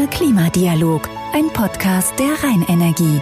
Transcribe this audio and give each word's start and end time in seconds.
Kölner 0.00 0.12
Klimadialog, 0.12 1.10
ein 1.34 1.52
Podcast 1.52 2.18
der 2.18 2.32
Rheinenergie. 2.42 3.20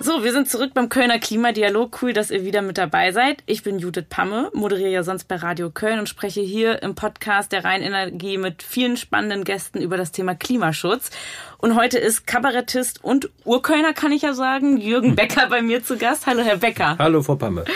So, 0.00 0.24
wir 0.24 0.32
sind 0.32 0.48
zurück 0.48 0.70
beim 0.72 0.88
Kölner 0.88 1.18
Klimadialog. 1.18 1.98
Cool, 2.00 2.14
dass 2.14 2.30
ihr 2.30 2.46
wieder 2.46 2.62
mit 2.62 2.78
dabei 2.78 3.12
seid. 3.12 3.42
Ich 3.44 3.62
bin 3.62 3.78
Judith 3.78 4.06
Pamme, 4.08 4.50
moderiere 4.54 4.88
ja 4.88 5.02
sonst 5.02 5.24
bei 5.24 5.36
Radio 5.36 5.68
Köln 5.68 5.98
und 5.98 6.08
spreche 6.08 6.40
hier 6.40 6.82
im 6.82 6.94
Podcast 6.94 7.52
der 7.52 7.62
Rheinenergie 7.62 8.38
mit 8.38 8.62
vielen 8.62 8.96
spannenden 8.96 9.44
Gästen 9.44 9.82
über 9.82 9.98
das 9.98 10.12
Thema 10.12 10.34
Klimaschutz. 10.34 11.10
Und 11.58 11.76
heute 11.76 11.98
ist 11.98 12.26
Kabarettist 12.26 13.04
und 13.04 13.28
Urkölner, 13.44 13.92
kann 13.92 14.12
ich 14.12 14.22
ja 14.22 14.32
sagen, 14.32 14.78
Jürgen 14.78 15.14
Becker 15.14 15.48
bei 15.50 15.60
mir 15.60 15.84
zu 15.84 15.98
Gast. 15.98 16.26
Hallo, 16.26 16.40
Herr 16.40 16.56
Becker. 16.56 16.96
Hallo, 16.98 17.22
Frau 17.22 17.36
Pamme. 17.36 17.66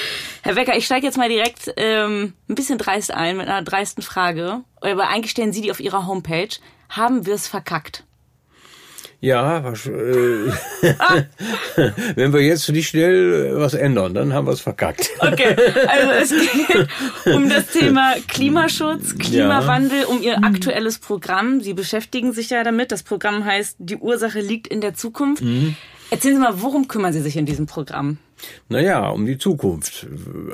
Herr 0.43 0.55
Becker, 0.55 0.75
ich 0.75 0.87
steige 0.87 1.05
jetzt 1.05 1.19
mal 1.19 1.29
direkt 1.29 1.71
ähm, 1.77 2.32
ein 2.48 2.55
bisschen 2.55 2.79
dreist 2.79 3.12
ein 3.12 3.37
mit 3.37 3.46
einer 3.46 3.61
dreisten 3.61 4.03
Frage. 4.03 4.62
Aber 4.80 5.09
eigentlich 5.09 5.32
stellen 5.32 5.53
Sie 5.53 5.61
die 5.61 5.71
auf 5.71 5.80
Ihrer 5.80 6.07
Homepage. 6.07 6.48
Haben 6.93 7.25
wir 7.25 7.35
es 7.35 7.49
verkackt? 7.49 8.05
Ja, 9.21 9.71
äh, 9.71 9.73
wenn 12.17 12.33
wir 12.35 12.41
jetzt 12.43 12.69
nicht 12.69 12.89
schnell 12.89 13.53
was 13.57 13.73
ändern, 13.73 14.13
dann 14.13 14.35
haben 14.35 14.46
wir 14.46 14.53
es 14.53 14.61
verkackt. 14.61 15.09
Okay, 15.21 15.57
also 15.86 16.35
es 16.35 16.53
geht 16.53 16.89
um 17.35 17.49
das 17.49 17.69
Thema 17.69 18.17
Klimaschutz, 18.29 19.17
Klimawandel, 19.17 20.00
ja. 20.00 20.07
um 20.07 20.21
Ihr 20.21 20.45
aktuelles 20.45 20.99
Programm. 20.99 21.63
Sie 21.63 21.73
beschäftigen 21.73 22.35
sich 22.35 22.50
ja 22.50 22.63
damit. 22.63 22.93
Das 22.93 23.05
Programm 23.05 23.47
heißt, 23.47 23.77
die 23.79 23.97
Ursache 23.97 24.41
liegt 24.41 24.67
in 24.67 24.83
der 24.83 24.95
Zukunft. 24.95 25.43
Mhm. 25.43 25.77
Erzählen 26.11 26.35
Sie 26.35 26.43
mal, 26.43 26.61
worum 26.61 26.89
kümmern 26.89 27.14
Sie 27.14 27.22
sich 27.22 27.39
in 27.39 27.47
diesem 27.47 27.67
Programm? 27.67 28.19
Naja, 28.69 29.09
um 29.09 29.27
die 29.27 29.39
Zukunft. 29.39 30.07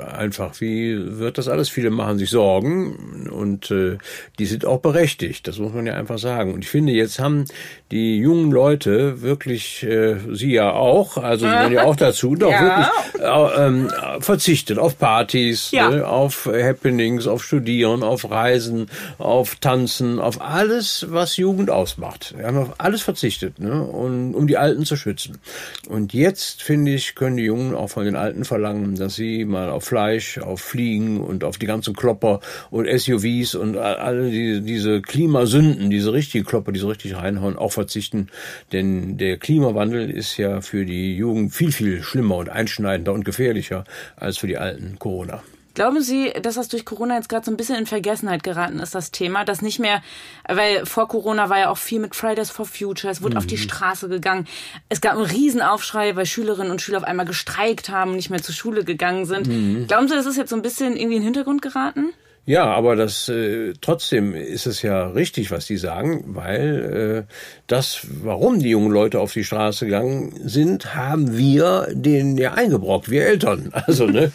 Einfach, 0.05 0.59
wie 0.59 1.19
wird 1.19 1.37
das 1.37 1.47
alles? 1.47 1.69
Viele 1.69 1.89
machen 1.89 2.17
sich 2.17 2.29
Sorgen 2.29 3.29
und 3.29 3.71
äh, 3.71 3.97
die 4.37 4.45
sind 4.45 4.65
auch 4.65 4.79
berechtigt, 4.79 5.47
das 5.47 5.57
muss 5.57 5.73
man 5.73 5.85
ja 5.85 5.93
einfach 5.93 6.17
sagen. 6.17 6.53
Und 6.53 6.63
ich 6.63 6.69
finde, 6.69 6.91
jetzt 6.91 7.19
haben 7.19 7.45
die 7.91 8.17
jungen 8.17 8.51
Leute 8.51 9.21
wirklich, 9.21 9.83
äh, 9.83 10.17
sie 10.33 10.51
ja 10.51 10.71
auch, 10.71 11.17
also 11.17 11.45
sie 11.45 11.51
gehören 11.51 11.71
ja 11.71 11.83
auch 11.83 11.95
dazu, 11.95 12.35
doch 12.35 12.51
ja. 12.51 12.91
wirklich 13.17 13.21
äh, 13.21 13.67
ähm, 13.67 13.89
verzichtet 14.19 14.77
auf 14.77 14.97
Partys, 14.97 15.71
ja. 15.71 15.89
ne, 15.89 16.07
auf 16.07 16.45
Happenings, 16.45 17.27
auf 17.27 17.43
Studieren, 17.43 18.03
auf 18.03 18.29
Reisen, 18.29 18.89
auf 19.17 19.55
Tanzen, 19.55 20.19
auf 20.19 20.41
alles, 20.41 21.07
was 21.09 21.37
Jugend 21.37 21.69
ausmacht. 21.69 22.35
Wir 22.37 22.47
haben 22.47 22.57
auf 22.57 22.73
alles 22.77 23.01
verzichtet, 23.01 23.59
ne, 23.59 23.81
und, 23.81 24.35
um 24.35 24.47
die 24.47 24.57
Alten 24.57 24.85
zu 24.85 24.95
schützen. 24.95 25.39
Und 25.87 26.13
jetzt, 26.13 26.61
finde 26.61 26.93
ich, 26.93 27.15
können 27.15 27.37
die 27.37 27.43
Jungen 27.43 27.75
auch 27.79 27.89
von 27.89 28.05
den 28.05 28.15
Alten 28.15 28.45
verlangen, 28.45 28.95
dass 28.95 29.15
sie 29.15 29.45
mal 29.45 29.69
auf 29.69 29.85
Fleisch, 29.85 30.37
auf 30.37 30.61
Fliegen 30.61 31.19
und 31.19 31.43
auf 31.43 31.57
die 31.57 31.65
ganzen 31.65 31.95
Klopper 31.95 32.39
und 32.69 32.87
SUVs 32.87 33.55
und 33.55 33.77
alle 33.77 34.29
die, 34.29 34.61
diese 34.61 35.01
Klimasünden, 35.01 35.89
diese 35.89 36.13
richtigen 36.13 36.45
Klopper, 36.45 36.71
die 36.71 36.79
so 36.79 36.89
richtig 36.89 37.15
reinhauen, 37.15 37.57
auch 37.57 37.71
verzichten. 37.71 38.27
Denn 38.71 39.17
der 39.17 39.37
Klimawandel 39.37 40.09
ist 40.09 40.37
ja 40.37 40.61
für 40.61 40.85
die 40.85 41.15
Jugend 41.15 41.53
viel, 41.53 41.71
viel 41.71 42.03
schlimmer 42.03 42.37
und 42.37 42.49
einschneidender 42.49 43.13
und 43.13 43.25
gefährlicher 43.25 43.83
als 44.15 44.37
für 44.37 44.47
die 44.47 44.57
alten 44.57 44.99
Corona. 44.99 45.41
Glauben 45.79 46.01
Sie, 46.01 46.33
dass 46.41 46.55
das 46.55 46.67
durch 46.67 46.83
Corona 46.83 47.15
jetzt 47.15 47.29
gerade 47.29 47.45
so 47.45 47.51
ein 47.51 47.55
bisschen 47.55 47.77
in 47.77 47.85
Vergessenheit 47.85 48.43
geraten 48.43 48.79
ist, 48.79 48.95
das 48.95 49.11
Thema? 49.11 49.45
Das 49.45 49.61
nicht 49.61 49.79
mehr, 49.79 50.01
weil 50.45 50.85
vor 50.85 51.07
Corona 51.07 51.49
war 51.49 51.57
ja 51.57 51.69
auch 51.69 51.77
viel 51.77 52.01
mit 52.01 52.15
Fridays 52.15 52.49
for 52.49 52.65
Future, 52.65 53.09
es 53.09 53.21
wurde 53.21 53.35
mhm. 53.35 53.37
auf 53.37 53.47
die 53.47 53.55
mhm. 53.55 53.61
Straße 53.61 54.09
gegangen. 54.09 54.45
Es 54.89 54.99
gab 54.99 55.13
einen 55.13 55.23
Riesenaufschrei, 55.23 56.17
weil 56.17 56.25
Schülerinnen 56.25 56.69
und 56.69 56.81
Schüler 56.81 56.97
auf 56.97 57.05
einmal 57.05 57.25
gestreikt 57.25 57.87
haben 57.87 58.09
und 58.11 58.17
nicht 58.17 58.29
mehr 58.29 58.41
zur 58.41 58.53
Schule 58.53 58.83
gegangen 58.83 59.23
sind. 59.23 59.47
Mhm. 59.47 59.87
Glauben 59.87 60.09
Sie, 60.09 60.15
das 60.15 60.25
ist 60.25 60.35
jetzt 60.35 60.49
so 60.49 60.57
ein 60.57 60.61
bisschen 60.61 60.97
irgendwie 60.97 61.15
in 61.15 61.21
den 61.21 61.23
Hintergrund 61.23 61.61
geraten? 61.61 62.09
Ja, 62.45 62.65
aber 62.65 62.95
das 62.95 63.29
äh, 63.29 63.73
trotzdem 63.79 64.33
ist 64.33 64.65
es 64.65 64.81
ja 64.81 65.07
richtig, 65.09 65.51
was 65.51 65.67
die 65.67 65.77
sagen, 65.77 66.23
weil 66.27 67.25
äh, 67.27 67.33
das, 67.67 68.07
warum 68.23 68.59
die 68.59 68.69
jungen 68.69 68.91
Leute 68.91 69.19
auf 69.19 69.33
die 69.33 69.43
Straße 69.43 69.85
gegangen 69.85 70.33
sind, 70.43 70.95
haben 70.95 71.37
wir 71.37 71.87
denen 71.91 72.37
ja 72.37 72.53
eingebrockt, 72.53 73.09
wir 73.09 73.25
Eltern. 73.25 73.71
Also 73.89 74.05
ne, 74.05 74.31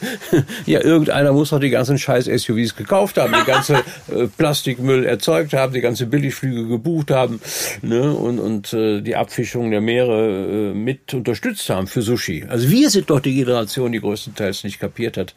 ja, 0.67 0.81
irgendeiner 0.83 1.33
muss 1.33 1.51
doch 1.51 1.61
die 1.61 1.71
ganzen 1.71 1.99
scheiß 1.99 2.25
SUVs 2.25 2.75
gekauft 2.75 3.19
haben, 3.19 3.33
die 3.39 3.51
ganze 3.51 3.75
äh, 4.09 4.27
Plastikmüll 4.37 5.05
erzeugt 5.05 5.53
haben, 5.53 5.73
die 5.75 5.81
ganze 5.81 6.07
Billigflüge 6.07 6.67
gebucht 6.67 7.11
haben, 7.11 7.41
ne 7.83 8.13
und 8.13 8.39
und 8.39 8.73
äh, 8.73 9.01
die 9.01 9.17
Abfischung 9.17 9.71
der 9.71 9.81
Meere 9.81 10.71
äh, 10.71 10.75
mit 10.75 11.15
unterstützt 11.15 11.69
haben 11.71 11.87
für 11.87 12.03
Sushi. 12.03 12.47
Also 12.49 12.71
wir 12.71 12.91
sind 12.91 13.11
doch 13.11 13.21
die 13.21 13.35
Generation, 13.35 13.93
die 13.93 14.01
größtenteils 14.01 14.65
nicht 14.65 14.81
kapiert 14.81 15.17
hat, 15.17 15.35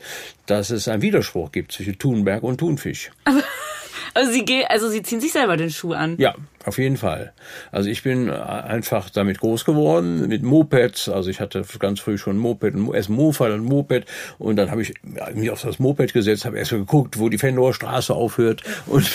dass 0.48 0.70
es 0.70 0.88
einen 0.88 1.02
Widerspruch 1.02 1.52
gibt 1.52 1.72
zwischen 1.72 1.98
Thunberg 2.00 2.44
und 2.44 2.57
Thunfisch. 2.58 3.12
Also, 3.24 3.42
also 4.14 4.32
Sie, 4.32 4.66
also 4.68 4.90
Sie 4.90 5.02
ziehen 5.04 5.22
sich 5.22 5.32
selber 5.32 5.58
den 5.58 5.70
Schuh 5.70 5.94
an. 5.94 6.16
Ja, 6.18 6.36
auf 6.66 6.78
jeden 6.80 6.98
Fall. 6.98 7.32
Also 7.72 7.90
ich 7.90 8.04
bin 8.04 8.30
einfach 8.30 9.10
damit 9.10 9.40
groß 9.40 9.64
geworden, 9.64 10.28
mit 10.28 10.44
Mopeds. 10.44 11.08
Also 11.08 11.30
ich 11.30 11.40
hatte 11.40 11.64
ganz 11.80 12.02
früh 12.02 12.18
schon 12.18 12.36
ein 12.36 12.40
Moped, 12.40 12.74
erst 12.94 13.10
Mofa, 13.10 13.48
dann 13.48 13.64
Moped. 13.64 14.06
Und 14.38 14.58
dann 14.58 14.70
habe 14.70 14.82
ich 14.82 14.94
mich 15.34 15.50
auf 15.50 15.62
das 15.62 15.80
Moped 15.80 16.12
gesetzt, 16.12 16.44
habe 16.44 16.58
erst 16.58 16.74
mal 16.74 16.80
geguckt, 16.80 17.20
wo 17.20 17.30
die 17.30 17.38
Fenloher 17.38 17.74
Straße 17.74 18.14
aufhört. 18.14 18.64
Und, 18.86 19.10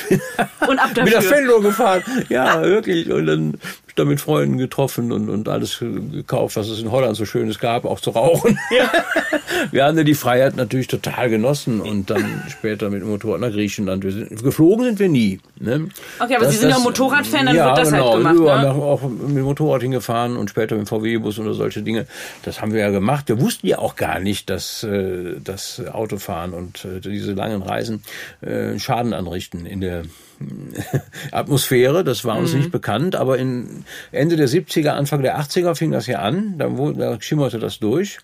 und 0.67 0.79
ab 0.79 0.91
dafür. 0.95 1.05
mit 1.05 1.13
der 1.13 1.23
Fenloher 1.23 1.61
gefahren. 1.61 2.03
Ja, 2.31 2.63
wirklich. 2.63 3.11
Und 3.11 3.27
dann 3.27 3.59
da 3.95 4.05
mit 4.05 4.21
Freunden 4.21 4.59
getroffen 4.59 5.13
und, 5.13 5.29
und 5.29 5.49
alles 5.49 5.79
gekauft, 5.79 6.57
was 6.57 6.69
es 6.69 6.81
in 6.81 6.91
Holland 6.91 7.17
so 7.17 7.25
Schönes 7.25 7.59
gab, 7.59 7.85
auch 7.85 8.01
zu 8.01 8.11
rauchen. 8.11 8.59
Ja. 8.71 8.91
Wir 9.71 9.85
haben 9.85 9.97
ja 9.97 10.05
die 10.05 10.15
Freiheit 10.15 10.57
natürlich 10.57 10.87
total 10.87 11.31
genossen 11.31 11.81
und 11.81 12.11
dann 12.11 12.43
später 12.49 12.91
mit 12.91 13.03
dem 13.03 13.09
Motorrad 13.09 13.41
nach 13.41 13.51
Griechenland. 13.51 14.03
Sind, 14.03 14.43
geflogen 14.43 14.85
sind 14.85 14.99
wir 14.99 15.09
nie. 15.09 15.41
Ne? 15.59 15.89
Okay, 16.19 16.37
aber 16.37 16.47
das, 16.47 16.55
Sie 16.55 16.61
sind 16.61 16.71
ja 16.71 16.79
Motorradfan, 16.79 17.47
dann 17.47 17.57
ja, 17.57 17.67
wird 17.67 17.79
das 17.79 17.93
halt 17.93 18.03
genau. 18.03 18.15
halt 18.15 18.19
gemacht. 18.19 18.39
Wir 18.39 18.63
ne? 18.63 18.69
haben 18.69 18.81
auch 18.81 19.03
mit 19.03 19.37
dem 19.37 19.43
Motorrad 19.43 19.83
hingefahren 19.83 20.37
und 20.37 20.51
später 20.51 20.77
mit 20.77 20.87
dem 20.87 20.89
VW-Bus 20.89 21.39
oder 21.39 21.55
solche 21.55 21.83
Dinge. 21.83 22.07
Das 22.43 22.61
haben 22.61 22.73
wir 22.73 22.81
ja 22.81 22.91
gemacht. 22.91 23.29
Wir 23.29 23.41
wussten 23.41 23.67
ja 23.67 23.79
auch 23.79 23.97
gar 23.97 24.21
nicht, 24.21 24.51
dass 24.51 24.83
äh, 24.83 25.37
das 25.43 25.83
Autofahren 25.87 26.55
und 26.55 26.85
äh, 26.85 27.01
diese 27.01 27.33
langen 27.33 27.63
Reisen 27.63 28.03
äh, 28.41 28.79
Schaden 28.79 29.13
anrichten 29.13 29.67
in 29.67 29.81
der 29.81 30.03
Atmosphäre, 31.33 32.05
das 32.05 32.25
war 32.25 32.37
uns 32.37 32.53
mhm. 32.53 32.59
nicht 32.59 32.73
bekannt, 32.73 33.17
aber 33.17 33.39
in 33.39 33.85
Ende 34.11 34.37
der 34.37 34.49
70er, 34.49 34.91
Anfang 34.91 35.23
der 35.23 35.39
80er 35.41 35.75
fing 35.75 35.91
das 35.91 36.07
ja 36.07 36.21
an, 36.21 36.59
da, 36.59 36.77
wo, 36.77 36.93
da 36.93 37.21
schimmerte 37.21 37.59
das 37.59 37.79
durch. 37.79 38.19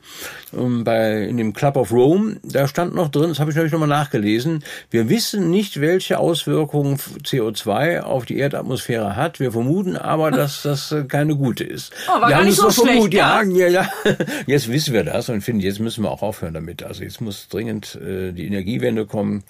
Und 0.52 0.84
bei, 0.84 1.24
in 1.24 1.36
dem 1.36 1.52
Club 1.52 1.76
of 1.76 1.92
Rome, 1.92 2.36
da 2.42 2.68
stand 2.68 2.94
noch 2.94 3.08
drin, 3.08 3.28
das 3.28 3.40
habe 3.40 3.50
ich 3.50 3.56
natürlich 3.56 3.72
nochmal 3.72 3.88
nachgelesen, 3.88 4.64
wir 4.90 5.08
wissen 5.08 5.50
nicht, 5.50 5.80
welche 5.80 6.18
Auswirkungen 6.18 6.96
CO2 6.96 8.00
auf 8.00 8.24
die 8.24 8.38
Erdatmosphäre 8.38 9.16
hat, 9.16 9.40
wir 9.40 9.52
vermuten 9.52 9.96
aber, 9.96 10.30
dass 10.30 10.62
das 10.68 10.92
äh, 10.92 11.04
keine 11.04 11.36
gute 11.36 11.64
ist. 11.64 11.92
Oh, 12.08 12.20
war 12.20 12.28
wir 12.28 12.36
gar 12.36 12.44
nicht 12.44 12.56
so 12.56 12.70
schlecht, 12.70 12.90
vermutet, 12.90 13.14
ja, 13.14 13.42
ja, 13.42 13.68
ja. 13.68 13.88
Jetzt 14.46 14.70
wissen 14.70 14.94
wir 14.94 15.04
das 15.04 15.28
und 15.28 15.42
finden, 15.42 15.60
jetzt 15.60 15.80
müssen 15.80 16.04
wir 16.04 16.10
auch 16.10 16.22
aufhören 16.22 16.54
damit. 16.54 16.82
Also 16.82 17.02
jetzt 17.02 17.20
muss 17.20 17.48
dringend 17.48 17.96
äh, 17.96 18.32
die 18.32 18.46
Energiewende 18.46 19.06
kommen 19.06 19.44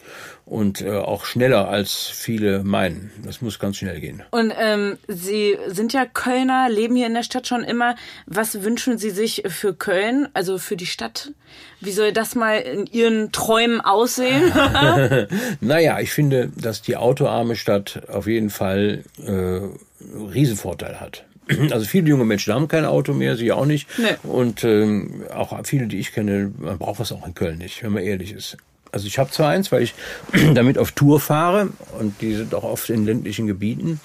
und 0.44 0.80
äh, 0.80 0.90
auch 0.90 1.24
schneller 1.24 1.68
als 1.68 1.94
viele 1.94 2.57
meinen. 2.62 3.10
Das 3.22 3.40
muss 3.40 3.58
ganz 3.58 3.76
schnell 3.76 4.00
gehen. 4.00 4.22
Und 4.30 4.52
ähm, 4.58 4.98
Sie 5.08 5.56
sind 5.66 5.92
ja 5.92 6.06
Kölner, 6.06 6.68
leben 6.68 6.96
hier 6.96 7.06
in 7.06 7.14
der 7.14 7.22
Stadt 7.22 7.46
schon 7.46 7.64
immer. 7.64 7.96
Was 8.26 8.62
wünschen 8.62 8.98
Sie 8.98 9.10
sich 9.10 9.42
für 9.46 9.74
Köln, 9.74 10.28
also 10.34 10.58
für 10.58 10.76
die 10.76 10.86
Stadt? 10.86 11.32
Wie 11.80 11.92
soll 11.92 12.12
das 12.12 12.34
mal 12.34 12.58
in 12.58 12.86
Ihren 12.86 13.32
Träumen 13.32 13.80
aussehen? 13.80 14.52
naja, 15.60 16.00
ich 16.00 16.12
finde, 16.12 16.50
dass 16.56 16.82
die 16.82 16.96
autoarme 16.96 17.56
Stadt 17.56 18.08
auf 18.08 18.26
jeden 18.26 18.50
Fall 18.50 19.04
äh, 19.24 19.60
Riesenvorteil 20.32 21.00
hat. 21.00 21.24
Also 21.70 21.86
viele 21.86 22.08
junge 22.08 22.24
Menschen 22.24 22.52
haben 22.52 22.68
kein 22.68 22.84
Auto 22.84 23.14
mehr, 23.14 23.36
sie 23.36 23.52
auch 23.52 23.64
nicht. 23.66 23.88
Nee. 23.98 24.16
Und 24.22 24.64
ähm, 24.64 25.22
auch 25.34 25.58
viele, 25.64 25.86
die 25.86 25.98
ich 25.98 26.12
kenne, 26.12 26.52
man 26.58 26.78
braucht 26.78 27.00
was 27.00 27.12
auch 27.12 27.26
in 27.26 27.34
Köln 27.34 27.58
nicht, 27.58 27.82
wenn 27.82 27.92
man 27.92 28.02
ehrlich 28.02 28.32
ist. 28.32 28.58
Also 28.92 29.06
ich 29.06 29.18
habe 29.18 29.30
zwar 29.30 29.50
eins, 29.50 29.70
weil 29.72 29.82
ich 29.82 29.94
damit 30.54 30.78
auf 30.78 30.92
Tour 30.92 31.20
fahre 31.20 31.68
und 31.98 32.20
die 32.20 32.34
sind 32.34 32.54
auch 32.54 32.64
oft 32.64 32.90
in 32.90 33.04
ländlichen 33.04 33.46
Gebieten 33.46 34.00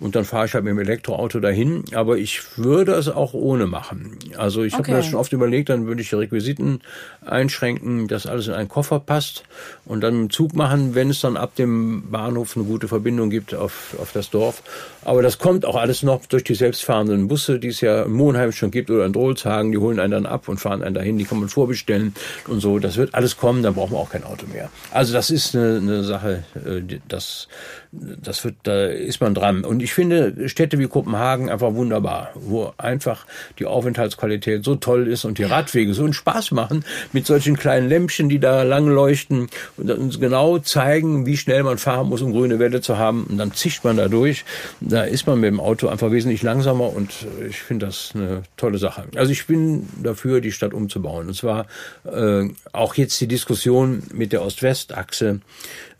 und 0.00 0.14
dann 0.14 0.24
fahre 0.24 0.46
ich 0.46 0.54
halt 0.54 0.64
mit 0.64 0.72
dem 0.72 0.78
Elektroauto 0.78 1.40
dahin, 1.40 1.84
aber 1.92 2.18
ich 2.18 2.56
würde 2.56 2.92
es 2.92 3.08
auch 3.08 3.34
ohne 3.34 3.66
machen. 3.66 4.16
Also 4.36 4.62
ich 4.62 4.74
okay. 4.74 4.82
habe 4.82 4.90
mir 4.92 4.96
das 4.98 5.06
schon 5.06 5.18
oft 5.18 5.32
überlegt, 5.32 5.68
dann 5.70 5.86
würde 5.86 6.02
ich 6.02 6.10
die 6.10 6.14
Requisiten 6.14 6.80
einschränken, 7.24 8.06
dass 8.06 8.26
alles 8.26 8.46
in 8.46 8.54
einen 8.54 8.68
Koffer 8.68 9.00
passt 9.00 9.44
und 9.84 10.02
dann 10.02 10.14
einen 10.14 10.30
Zug 10.30 10.54
machen, 10.54 10.94
wenn 10.94 11.10
es 11.10 11.20
dann 11.20 11.36
ab 11.36 11.56
dem 11.56 12.10
Bahnhof 12.10 12.56
eine 12.56 12.64
gute 12.64 12.86
Verbindung 12.86 13.30
gibt 13.30 13.54
auf, 13.54 13.96
auf 14.00 14.12
das 14.12 14.30
Dorf. 14.30 14.62
Aber 15.02 15.22
das 15.22 15.38
kommt 15.38 15.64
auch 15.64 15.76
alles 15.76 16.02
noch 16.02 16.26
durch 16.26 16.44
die 16.44 16.54
selbstfahrenden 16.54 17.28
Busse, 17.28 17.58
die 17.58 17.68
es 17.68 17.80
ja 17.80 18.02
in 18.02 18.12
Monheim 18.12 18.52
schon 18.52 18.70
gibt 18.70 18.90
oder 18.90 19.04
in 19.04 19.12
Drolshagen, 19.12 19.72
die 19.72 19.78
holen 19.78 19.98
einen 19.98 20.12
dann 20.12 20.26
ab 20.26 20.48
und 20.48 20.58
fahren 20.58 20.82
einen 20.82 20.94
dahin, 20.94 21.18
die 21.18 21.24
kann 21.24 21.40
man 21.40 21.48
vorbestellen 21.48 22.14
und 22.46 22.60
so. 22.60 22.78
Das 22.78 22.96
wird 22.96 23.14
alles 23.14 23.36
kommen, 23.36 23.62
dann 23.62 23.74
brauchen 23.74 23.92
wir 23.92 23.98
auch 23.98 24.10
kein 24.10 24.22
Auto 24.28 24.46
mehr. 24.46 24.70
Also 24.90 25.12
das 25.12 25.30
ist 25.30 25.54
eine, 25.54 25.78
eine 25.78 26.04
Sache, 26.04 26.44
äh, 26.54 26.98
das 27.08 27.48
das 27.90 28.44
wird, 28.44 28.56
da 28.64 28.86
ist 28.86 29.20
man 29.20 29.34
dran. 29.34 29.64
Und 29.64 29.82
ich 29.82 29.94
finde 29.94 30.48
Städte 30.48 30.78
wie 30.78 30.86
Kopenhagen 30.86 31.48
einfach 31.48 31.74
wunderbar, 31.74 32.30
wo 32.34 32.72
einfach 32.76 33.26
die 33.58 33.64
Aufenthaltsqualität 33.64 34.64
so 34.64 34.76
toll 34.76 35.08
ist 35.08 35.24
und 35.24 35.38
die 35.38 35.44
Radwege 35.44 35.94
so 35.94 36.04
einen 36.04 36.12
Spaß 36.12 36.50
machen 36.50 36.84
mit 37.12 37.26
solchen 37.26 37.56
kleinen 37.56 37.88
Lämpchen, 37.88 38.28
die 38.28 38.38
da 38.38 38.62
lang 38.62 38.88
leuchten 38.88 39.48
und 39.76 39.90
uns 39.90 40.20
genau 40.20 40.58
zeigen, 40.58 41.24
wie 41.24 41.36
schnell 41.36 41.62
man 41.62 41.78
fahren 41.78 42.08
muss, 42.08 42.20
um 42.20 42.32
grüne 42.32 42.58
Welle 42.58 42.80
zu 42.82 42.98
haben. 42.98 43.24
Und 43.24 43.38
dann 43.38 43.52
zischt 43.52 43.84
man 43.84 43.96
da 43.96 44.08
durch. 44.08 44.44
Da 44.80 45.04
ist 45.04 45.26
man 45.26 45.40
mit 45.40 45.48
dem 45.48 45.60
Auto 45.60 45.88
einfach 45.88 46.10
wesentlich 46.10 46.42
langsamer 46.42 46.92
und 46.94 47.10
ich 47.48 47.62
finde 47.62 47.86
das 47.86 48.12
eine 48.14 48.42
tolle 48.56 48.78
Sache. 48.78 49.04
Also 49.16 49.32
ich 49.32 49.46
bin 49.46 49.88
dafür, 50.02 50.40
die 50.40 50.52
Stadt 50.52 50.74
umzubauen. 50.74 51.28
Und 51.28 51.34
zwar 51.34 51.66
äh, 52.04 52.48
auch 52.72 52.94
jetzt 52.94 53.18
die 53.20 53.28
Diskussion 53.28 54.02
mit 54.18 54.32
der 54.32 54.42
Ost-West-Achse 54.42 55.40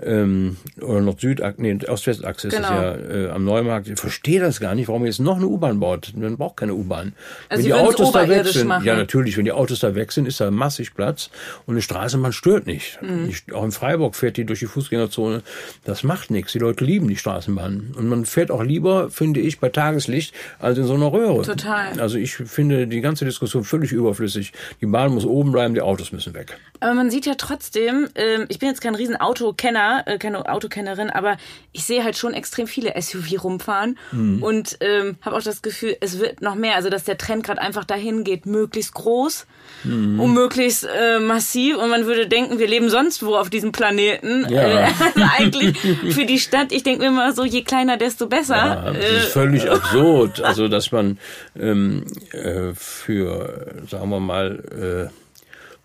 ähm, 0.02 0.56
oder 0.80 1.00
Nord-Süd-Achse, 1.00 1.62
nee, 1.62 1.78
Ost-West-Achse 1.86 2.48
genau. 2.48 2.92
ist 2.92 3.00
es 3.00 3.14
ja 3.14 3.26
äh, 3.26 3.30
am 3.30 3.44
Neumarkt. 3.44 3.88
Ich 3.88 3.98
verstehe 3.98 4.40
das 4.40 4.60
gar 4.60 4.74
nicht, 4.74 4.88
warum 4.88 5.06
jetzt 5.06 5.20
noch 5.20 5.36
eine 5.36 5.46
U-Bahn 5.46 5.80
baut. 5.80 6.12
Man 6.14 6.36
braucht 6.36 6.58
keine 6.58 6.74
U-Bahn. 6.74 7.14
Also 7.48 7.62
wenn 7.62 7.66
die 7.66 7.74
Autos 7.74 8.12
da 8.12 8.28
weg 8.28 8.46
sind, 8.46 8.68
machen. 8.68 8.84
ja 8.84 8.96
natürlich, 8.96 9.36
wenn 9.36 9.44
die 9.44 9.52
Autos 9.52 9.80
da 9.80 9.94
weg 9.94 10.12
sind, 10.12 10.26
ist 10.26 10.40
da 10.40 10.50
massig 10.50 10.94
Platz 10.94 11.30
und 11.66 11.74
eine 11.74 11.82
Straßenbahn 11.82 12.32
stört 12.32 12.66
nicht. 12.66 13.00
Mhm. 13.02 13.28
Ich, 13.28 13.52
auch 13.54 13.64
in 13.64 13.72
Freiburg 13.72 14.16
fährt 14.16 14.36
die 14.36 14.44
durch 14.44 14.58
die 14.58 14.66
Fußgängerzone. 14.66 15.42
Das 15.84 16.02
macht 16.02 16.30
nichts. 16.30 16.52
Die 16.52 16.58
Leute 16.58 16.84
lieben 16.84 17.08
die 17.08 17.16
Straßenbahn 17.16 17.94
und 17.96 18.08
man 18.08 18.26
fährt 18.26 18.50
auch 18.50 18.62
lieber, 18.62 19.10
finde 19.10 19.40
ich, 19.40 19.60
bei 19.60 19.68
Tageslicht 19.68 20.34
als 20.58 20.78
in 20.78 20.84
so 20.84 20.94
einer 20.94 21.12
Röhre. 21.12 21.42
Total. 21.42 21.98
Also 22.00 22.18
ich 22.18 22.34
finde 22.34 22.86
die 22.86 23.00
ganze 23.00 23.24
Diskussion 23.24 23.64
völlig 23.64 23.92
überflüssig. 23.92 24.52
Die 24.80 24.86
Bahn 24.86 25.12
muss 25.12 25.24
oben 25.24 25.52
bleiben, 25.52 25.74
die 25.74 25.80
Autos 25.80 26.12
müssen 26.12 26.34
weg. 26.34 26.56
Aber 26.80 26.94
man 26.94 27.10
sieht 27.10 27.26
ja 27.26 27.34
trotzdem, 27.36 28.07
äh, 28.14 28.46
ich 28.48 28.58
bin 28.58 28.68
jetzt 28.68 28.80
kein 28.80 28.94
riesen 28.94 29.16
Autokenner, 29.16 30.02
äh, 30.06 30.18
keine 30.18 30.48
Autokennerin, 30.48 31.10
aber 31.10 31.36
ich 31.72 31.84
sehe 31.84 32.04
halt 32.04 32.16
schon 32.16 32.34
extrem 32.34 32.66
viele 32.66 33.00
SUV 33.00 33.44
rumfahren 33.44 33.98
mhm. 34.12 34.42
und 34.42 34.78
ähm, 34.80 35.16
habe 35.22 35.36
auch 35.36 35.42
das 35.42 35.62
Gefühl, 35.62 35.96
es 36.00 36.18
wird 36.18 36.42
noch 36.42 36.54
mehr, 36.54 36.76
also 36.76 36.90
dass 36.90 37.04
der 37.04 37.18
Trend 37.18 37.44
gerade 37.44 37.60
einfach 37.60 37.84
dahin 37.84 38.24
geht, 38.24 38.46
möglichst 38.46 38.94
groß 38.94 39.46
mhm. 39.84 40.20
und 40.20 40.34
möglichst 40.34 40.84
äh, 40.84 41.18
massiv 41.20 41.76
und 41.76 41.90
man 41.90 42.06
würde 42.06 42.26
denken, 42.26 42.58
wir 42.58 42.68
leben 42.68 42.90
sonst 42.90 43.22
wo 43.22 43.36
auf 43.36 43.50
diesem 43.50 43.72
Planeten. 43.72 44.46
Ja. 44.48 44.62
Äh, 44.62 44.84
also 45.14 45.28
eigentlich 45.38 45.78
für 45.78 46.26
die 46.26 46.38
Stadt, 46.38 46.72
ich 46.72 46.82
denke 46.82 47.02
mir 47.02 47.08
immer 47.08 47.32
so, 47.32 47.44
je 47.44 47.62
kleiner, 47.62 47.96
desto 47.96 48.26
besser. 48.26 48.56
Ja, 48.56 48.92
das 48.92 49.24
ist 49.24 49.32
völlig 49.32 49.70
absurd, 49.70 50.40
also 50.40 50.68
dass 50.68 50.92
man 50.92 51.18
ähm, 51.58 52.04
äh, 52.32 52.74
für, 52.74 53.74
sagen 53.88 54.10
wir 54.10 54.20
mal, 54.20 55.10
äh, 55.10 55.27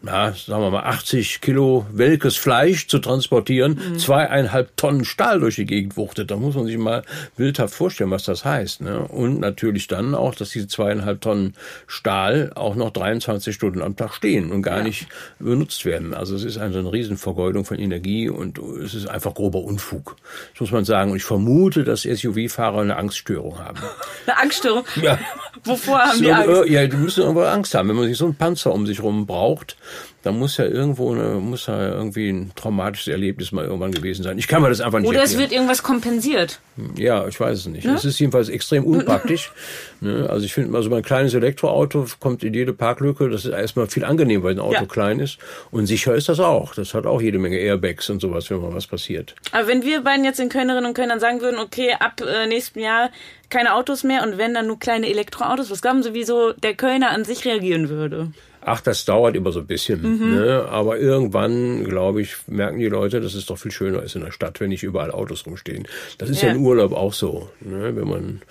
na, 0.06 0.34
sagen 0.34 0.62
wir 0.62 0.70
mal, 0.70 0.84
80 0.84 1.40
Kilo 1.40 1.86
welkes 1.90 2.36
Fleisch 2.36 2.88
zu 2.88 3.00
transportieren, 3.00 3.80
mhm. 3.80 3.98
zweieinhalb 3.98 4.76
Tonnen 4.76 5.06
Stahl 5.06 5.40
durch 5.40 5.56
die 5.56 5.66
Gegend 5.66 5.96
wuchtet. 5.96 6.30
Da 6.30 6.36
muss 6.36 6.56
man 6.56 6.66
sich 6.66 6.78
mal 6.78 7.04
bildhaft 7.38 7.74
vorstellen, 7.74 8.12
was 8.12 8.26
das 8.26 8.44
heißt. 8.44 8.82
Ne? 8.82 9.00
Und 9.00 9.40
natürlich 9.40 9.88
dann 9.88 10.14
auch, 10.14 10.36
dass 10.36 10.50
diese 10.50 10.68
zweieinhalb 10.68 11.22
Tonnen 11.22 11.56
Stahl 11.88 12.52
auch 12.54 12.76
noch 12.76 12.92
23 12.92 13.56
Stunden 13.56 13.82
am 13.82 13.96
Tag 13.96 14.14
stehen 14.14 14.52
und 14.52 14.62
gar 14.62 14.80
ja. 14.80 14.84
nicht 14.84 15.08
benutzt 15.40 15.86
werden. 15.86 16.14
Also 16.14 16.36
es 16.36 16.44
ist 16.44 16.58
also 16.58 16.80
eine 16.80 16.92
Riesenvergeudung 16.92 17.64
von 17.64 17.80
Energie 17.80 18.30
und 18.30 18.58
es 18.58 18.94
ist 18.94 19.08
einfach 19.08 19.34
grober 19.34 19.60
Unfug. 19.60 20.18
Das 20.52 20.60
muss 20.60 20.72
man 20.72 20.84
sagen. 20.84 21.12
Und 21.12 21.18
ich 21.18 21.24
vermute, 21.24 21.86
dass 21.86 22.02
SUV-Fahrer 22.02 22.82
eine 22.82 22.98
Angststörung 22.98 23.58
haben. 23.58 23.80
Eine 24.26 24.38
Angststörung? 24.38 24.84
Ja. 25.02 25.18
Wovor 25.66 26.00
haben 26.00 26.18
so, 26.18 26.24
die 26.24 26.32
Angst? 26.32 26.70
Ja, 26.70 26.88
die 26.88 26.98
müssen 26.98 27.22
irgendwo 27.22 27.42
Angst 27.42 27.74
haben. 27.74 27.90
Wenn 27.90 27.96
man 27.96 28.06
sich 28.06 28.18
so 28.18 28.26
einen 28.26 28.36
Panzer 28.36 28.74
um 28.74 28.86
sich 28.86 29.02
rum 29.02 29.26
braucht, 29.26 29.78
da 30.24 30.32
muss 30.32 30.56
ja 30.56 30.66
irgendwo 30.66 31.12
eine, 31.14 31.36
muss 31.36 31.68
ja 31.68 31.96
irgendwie 31.96 32.30
ein 32.30 32.52
traumatisches 32.56 33.10
Erlebnis 33.10 33.52
mal 33.52 33.66
irgendwann 33.66 33.92
gewesen 33.92 34.24
sein. 34.24 34.38
Ich 34.38 34.48
kann 34.48 34.62
mir 34.62 34.70
das 34.70 34.80
einfach 34.80 35.00
nicht 35.00 35.10
Oder 35.10 35.20
erklären. 35.20 35.36
es 35.36 35.42
wird 35.42 35.52
irgendwas 35.52 35.84
kompensiert. 35.84 36.62
Ja, 36.96 37.28
ich 37.28 37.38
weiß 37.38 37.60
es 37.60 37.66
nicht. 37.66 37.86
Ne? 37.86 37.94
Es 37.94 38.06
ist 38.06 38.20
jedenfalls 38.20 38.48
extrem 38.48 38.86
unpraktisch. 38.86 39.52
ne? 40.02 40.30
Also 40.30 40.46
ich 40.46 40.54
finde 40.54 40.72
mal 40.72 40.82
so 40.82 40.90
mein 40.90 41.04
kleines 41.04 41.34
Elektroauto 41.34 42.08
kommt 42.22 42.42
in 42.44 42.54
jede 42.54 42.72
Parklücke. 42.72 43.30
Das 43.30 43.44
ist 43.44 43.52
erstmal 43.52 43.88
viel 43.88 44.06
angenehm, 44.06 44.44
weil 44.44 44.54
ein 44.54 44.60
Auto 44.60 44.74
ja. 44.74 44.86
klein 44.86 45.20
ist. 45.20 45.40
Und 45.72 45.88
sicher 45.88 46.16
ist 46.16 46.30
das 46.30 46.40
auch. 46.40 46.74
Das 46.74 46.94
hat 46.94 47.06
auch 47.06 47.22
jede 47.22 47.38
Menge 47.38 47.58
Airbags 47.58 48.10
und 48.10 48.22
sowas, 48.22 48.50
wenn 48.50 48.62
mal 48.62 48.74
was 48.74 48.88
passiert. 48.88 49.36
Aber 49.52 49.68
wenn 49.68 49.84
wir 49.84 50.02
beiden 50.02 50.24
jetzt 50.24 50.40
den 50.40 50.50
Kölnerinnen 50.50 50.86
und 50.86 50.94
Kölnern 50.94 51.20
sagen 51.20 51.42
würden, 51.42 51.60
okay, 51.60 51.96
ab 52.00 52.22
äh, 52.22 52.48
nächstem 52.48 52.82
Jahr 52.82 53.10
keine 53.54 53.76
Autos 53.76 54.04
mehr 54.04 54.24
und 54.24 54.38
wenn 54.38 54.54
dann 54.54 54.68
nur 54.68 54.80
kleine 54.80 55.08
Elektroautos, 55.08 55.70
was 55.70 55.82
glauben 55.82 56.02
Sie, 56.02 56.14
wieso 56.14 56.54
der 56.54 56.74
Kölner 56.74 57.12
an 57.12 57.24
sich 57.24 57.46
reagieren 57.46 57.88
würde? 57.88 58.32
Ach, 58.66 58.82
das 58.82 59.04
dauert 59.06 59.36
immer 59.36 59.52
so 59.52 59.60
ein 59.60 59.68
bisschen. 59.68 60.02
Mhm. 60.02 60.36
Ne? 60.36 60.66
Aber 60.70 60.98
irgendwann, 60.98 61.84
glaube 61.84 62.22
ich, 62.22 62.36
merken 62.48 62.80
die 62.80 62.88
Leute, 62.88 63.20
dass 63.20 63.34
es 63.34 63.46
doch 63.46 63.58
viel 63.58 63.72
schöner 63.72 64.02
ist 64.04 64.16
in 64.16 64.24
der 64.24 64.32
Stadt, 64.32 64.60
wenn 64.60 64.70
nicht 64.70 64.84
überall 64.84 65.12
Autos 65.12 65.46
rumstehen. 65.46 65.86
Das 66.18 66.30
ist 66.30 66.42
ja, 66.42 66.48
ja 66.48 66.56
im 66.56 66.66
Urlaub 66.66 66.94
auch 66.94 67.14
so. 67.14 67.50
Ne? 67.60 67.96
Wenn 67.96 68.08
man 68.08 68.42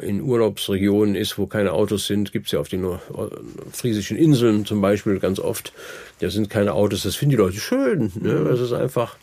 in 0.00 0.22
Urlaubsregionen 0.22 1.14
ist, 1.14 1.38
wo 1.38 1.46
keine 1.46 1.72
Autos 1.72 2.06
sind, 2.06 2.32
gibt's 2.32 2.52
ja 2.52 2.60
auf 2.60 2.68
den 2.68 2.98
friesischen 3.72 4.16
Inseln 4.16 4.64
zum 4.64 4.80
Beispiel 4.80 5.18
ganz 5.18 5.38
oft, 5.38 5.72
da 6.20 6.30
sind 6.30 6.48
keine 6.48 6.72
Autos. 6.72 7.02
Das 7.02 7.16
finden 7.16 7.30
die 7.30 7.36
Leute 7.36 7.58
schön. 7.58 8.10
Ne? 8.20 8.46
Das 8.48 8.60
ist 8.60 8.72
einfach 8.72 9.16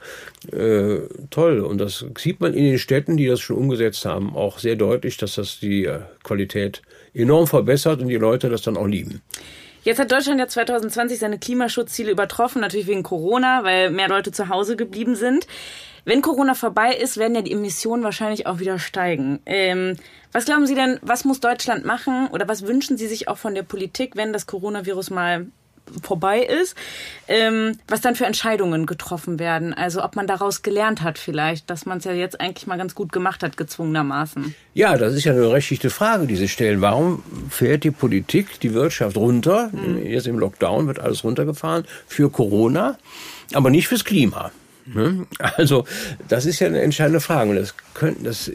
äh, 0.52 1.00
toll. 1.30 1.60
Und 1.60 1.80
das 1.80 2.06
sieht 2.18 2.40
man 2.40 2.54
in 2.54 2.64
den 2.64 2.80
Städten, 2.80 3.18
die 3.18 3.28
das 3.28 3.40
schon 3.40 3.58
umgesetzt 3.58 4.06
haben, 4.06 4.36
auch 4.36 4.60
sehr 4.60 4.76
deutlich, 4.76 5.18
dass 5.18 5.36
das 5.36 5.60
die 5.60 5.86
äh, 5.86 6.02
Qualität 6.24 6.82
enorm 7.14 7.48
verbessert 7.48 8.02
und 8.02 8.08
die 8.08 8.16
Leute 8.16 8.50
das 8.50 8.62
dann 8.62 8.78
auch 8.78 8.88
lieben. 8.88 9.22
Jetzt 9.84 10.00
hat 10.00 10.12
Deutschland 10.12 10.40
ja 10.40 10.48
2020 10.48 11.20
seine 11.20 11.40
Klimaschutzziele 11.40 12.12
übertroffen, 12.12 12.62
natürlich 12.62 12.88
wegen 12.88 13.04
Corona, 13.04 13.64
weil 13.64 13.92
mehr 13.92 14.10
Leute 14.10 14.32
zu 14.32 14.50
Hause 14.50 14.76
geblieben 14.76 15.16
sind. 15.16 15.48
Wenn 16.06 16.22
Corona 16.22 16.54
vorbei 16.54 16.96
ist, 16.96 17.18
werden 17.18 17.36
ja 17.36 17.42
die 17.42 17.52
Emissionen 17.52 18.04
wahrscheinlich 18.04 18.48
auch 18.48 18.60
wieder 18.60 18.80
steigen. 18.80 19.40
Ähm, 19.46 19.96
was 20.32 20.46
glauben 20.46 20.68
Sie 20.68 20.76
denn, 20.76 21.00
was 21.02 21.26
muss 21.26 21.40
Deutschland 21.40 21.86
machen 21.86 22.28
oder 22.28 22.48
was 22.48 22.68
wünschen 22.68 22.98
Sie 22.98 23.08
sich 23.08 23.28
auch 23.28 23.38
von 23.38 23.56
der 23.56 23.64
Politik, 23.64 24.16
wenn 24.16 24.34
das 24.34 24.48
Coronavirus 24.48 25.12
mal 25.12 25.48
vorbei 26.02 26.42
ist, 26.42 26.76
ähm, 27.28 27.78
was 27.88 28.02
dann 28.02 28.16
für 28.16 28.26
Entscheidungen 28.26 28.86
getroffen 28.86 29.40
werden. 29.40 29.74
Also 29.74 30.04
ob 30.04 30.16
man 30.16 30.28
daraus 30.28 30.62
gelernt 30.62 31.02
hat 31.02 31.18
vielleicht, 31.18 31.70
dass 31.70 31.86
man 31.86 32.00
es 32.00 32.04
ja 32.04 32.14
jetzt 32.14 32.40
eigentlich 32.40 32.68
mal 32.68 32.78
ganz 32.78 32.96
gut 32.96 33.12
gemacht 33.12 33.44
hat, 33.44 33.58
gezwungenermaßen. 33.58 34.54
Ja, 34.74 34.98
das 34.98 35.14
ist 35.14 35.24
ja 35.26 35.34
eine 35.34 35.52
rechtliche 35.52 35.90
Frage, 35.90 36.28
die 36.28 36.36
Sie 36.36 36.48
stellen. 36.48 36.82
Warum 36.82 37.24
fährt 37.50 37.84
die 37.84 37.92
Politik 37.92 38.60
die 38.60 38.74
Wirtschaft 38.74 39.18
runter? 39.18 39.70
Mhm. 39.72 40.04
Jetzt 40.04 40.28
im 40.28 40.40
Lockdown 40.40 40.88
wird 40.88 41.00
alles 41.00 41.24
runtergefahren 41.24 41.86
für 42.08 42.30
Corona, 42.30 42.98
aber 43.54 43.70
nicht 43.70 43.88
fürs 43.88 44.06
Klima. 44.06 44.52
Ne? 44.94 45.28
Also, 45.38 45.86
das 46.28 46.46
ist 46.46 46.60
ja 46.60 46.68
eine 46.68 46.82
entscheidende 46.82 47.20
Frage. 47.20 47.52
Und 47.52 47.58
das 47.58 47.76
könnte, 47.94 48.24
das, 48.24 48.50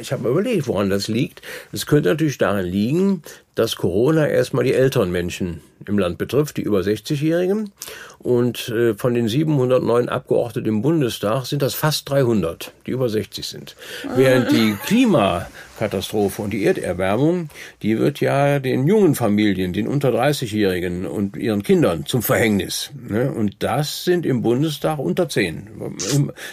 ich 0.00 0.12
habe 0.12 0.24
mir 0.24 0.30
überlegt, 0.30 0.66
woran 0.68 0.90
das 0.90 1.08
liegt. 1.08 1.42
Es 1.72 1.86
könnte 1.86 2.10
natürlich 2.10 2.38
daran 2.38 2.66
liegen, 2.66 3.22
dass 3.54 3.76
Corona 3.76 4.28
erstmal 4.28 4.64
die 4.64 4.74
älteren 4.74 5.10
Menschen 5.10 5.60
im 5.86 5.98
Land 5.98 6.18
betrifft, 6.18 6.56
die 6.56 6.62
über 6.62 6.80
60-Jährigen. 6.80 7.72
Und 8.18 8.68
äh, 8.68 8.94
von 8.94 9.14
den 9.14 9.28
709 9.28 10.10
Abgeordneten 10.10 10.68
im 10.68 10.82
Bundestag 10.82 11.46
sind 11.46 11.62
das 11.62 11.74
fast 11.74 12.08
300, 12.10 12.72
die 12.86 12.90
über 12.90 13.08
60 13.08 13.46
sind. 13.46 13.76
Während 14.14 14.52
die 14.52 14.76
Klimakatastrophe 14.84 16.42
und 16.42 16.50
die 16.50 16.66
Erderwärmung, 16.66 17.48
die 17.82 17.98
wird 17.98 18.20
ja 18.20 18.58
den 18.58 18.86
jungen 18.86 19.14
Familien, 19.14 19.72
den 19.72 19.88
unter 19.88 20.10
30-Jährigen 20.10 21.06
und 21.06 21.34
ihren 21.34 21.62
Kindern 21.62 22.04
zum 22.04 22.22
Verhängnis. 22.22 22.90
Ne? 23.08 23.32
Und 23.32 23.56
das 23.60 24.04
sind 24.04 24.26
im 24.26 24.42
Bundestag 24.42 24.98
unter 24.98 25.30
10. 25.30 25.68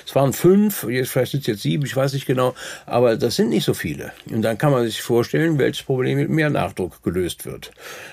Es 0.06 0.16
waren 0.16 0.32
fünf, 0.32 0.86
vielleicht 1.04 1.32
sind 1.32 1.42
es 1.42 1.48
jetzt 1.48 1.64
sieben, 1.64 1.86
ich 1.86 1.96
weiß 1.96 2.14
nicht 2.14 2.26
genau, 2.28 2.56
aber 2.86 3.18
das 3.18 3.36
sind 3.36 3.50
nicht 3.50 3.66
so 3.66 3.74
viele. 3.74 4.14
Und 4.32 4.42
dann 4.42 4.58
kann 4.58 4.72
man 4.72 4.86
sich 4.86 5.02
vorstellen, 5.02 5.60
welches 5.60 5.84
Problem 5.84 6.18
mit 6.18 6.30
mehr 6.30 6.50
Nachdruck 6.50 6.87
gelöst 7.04 7.46
wird. 7.46 7.72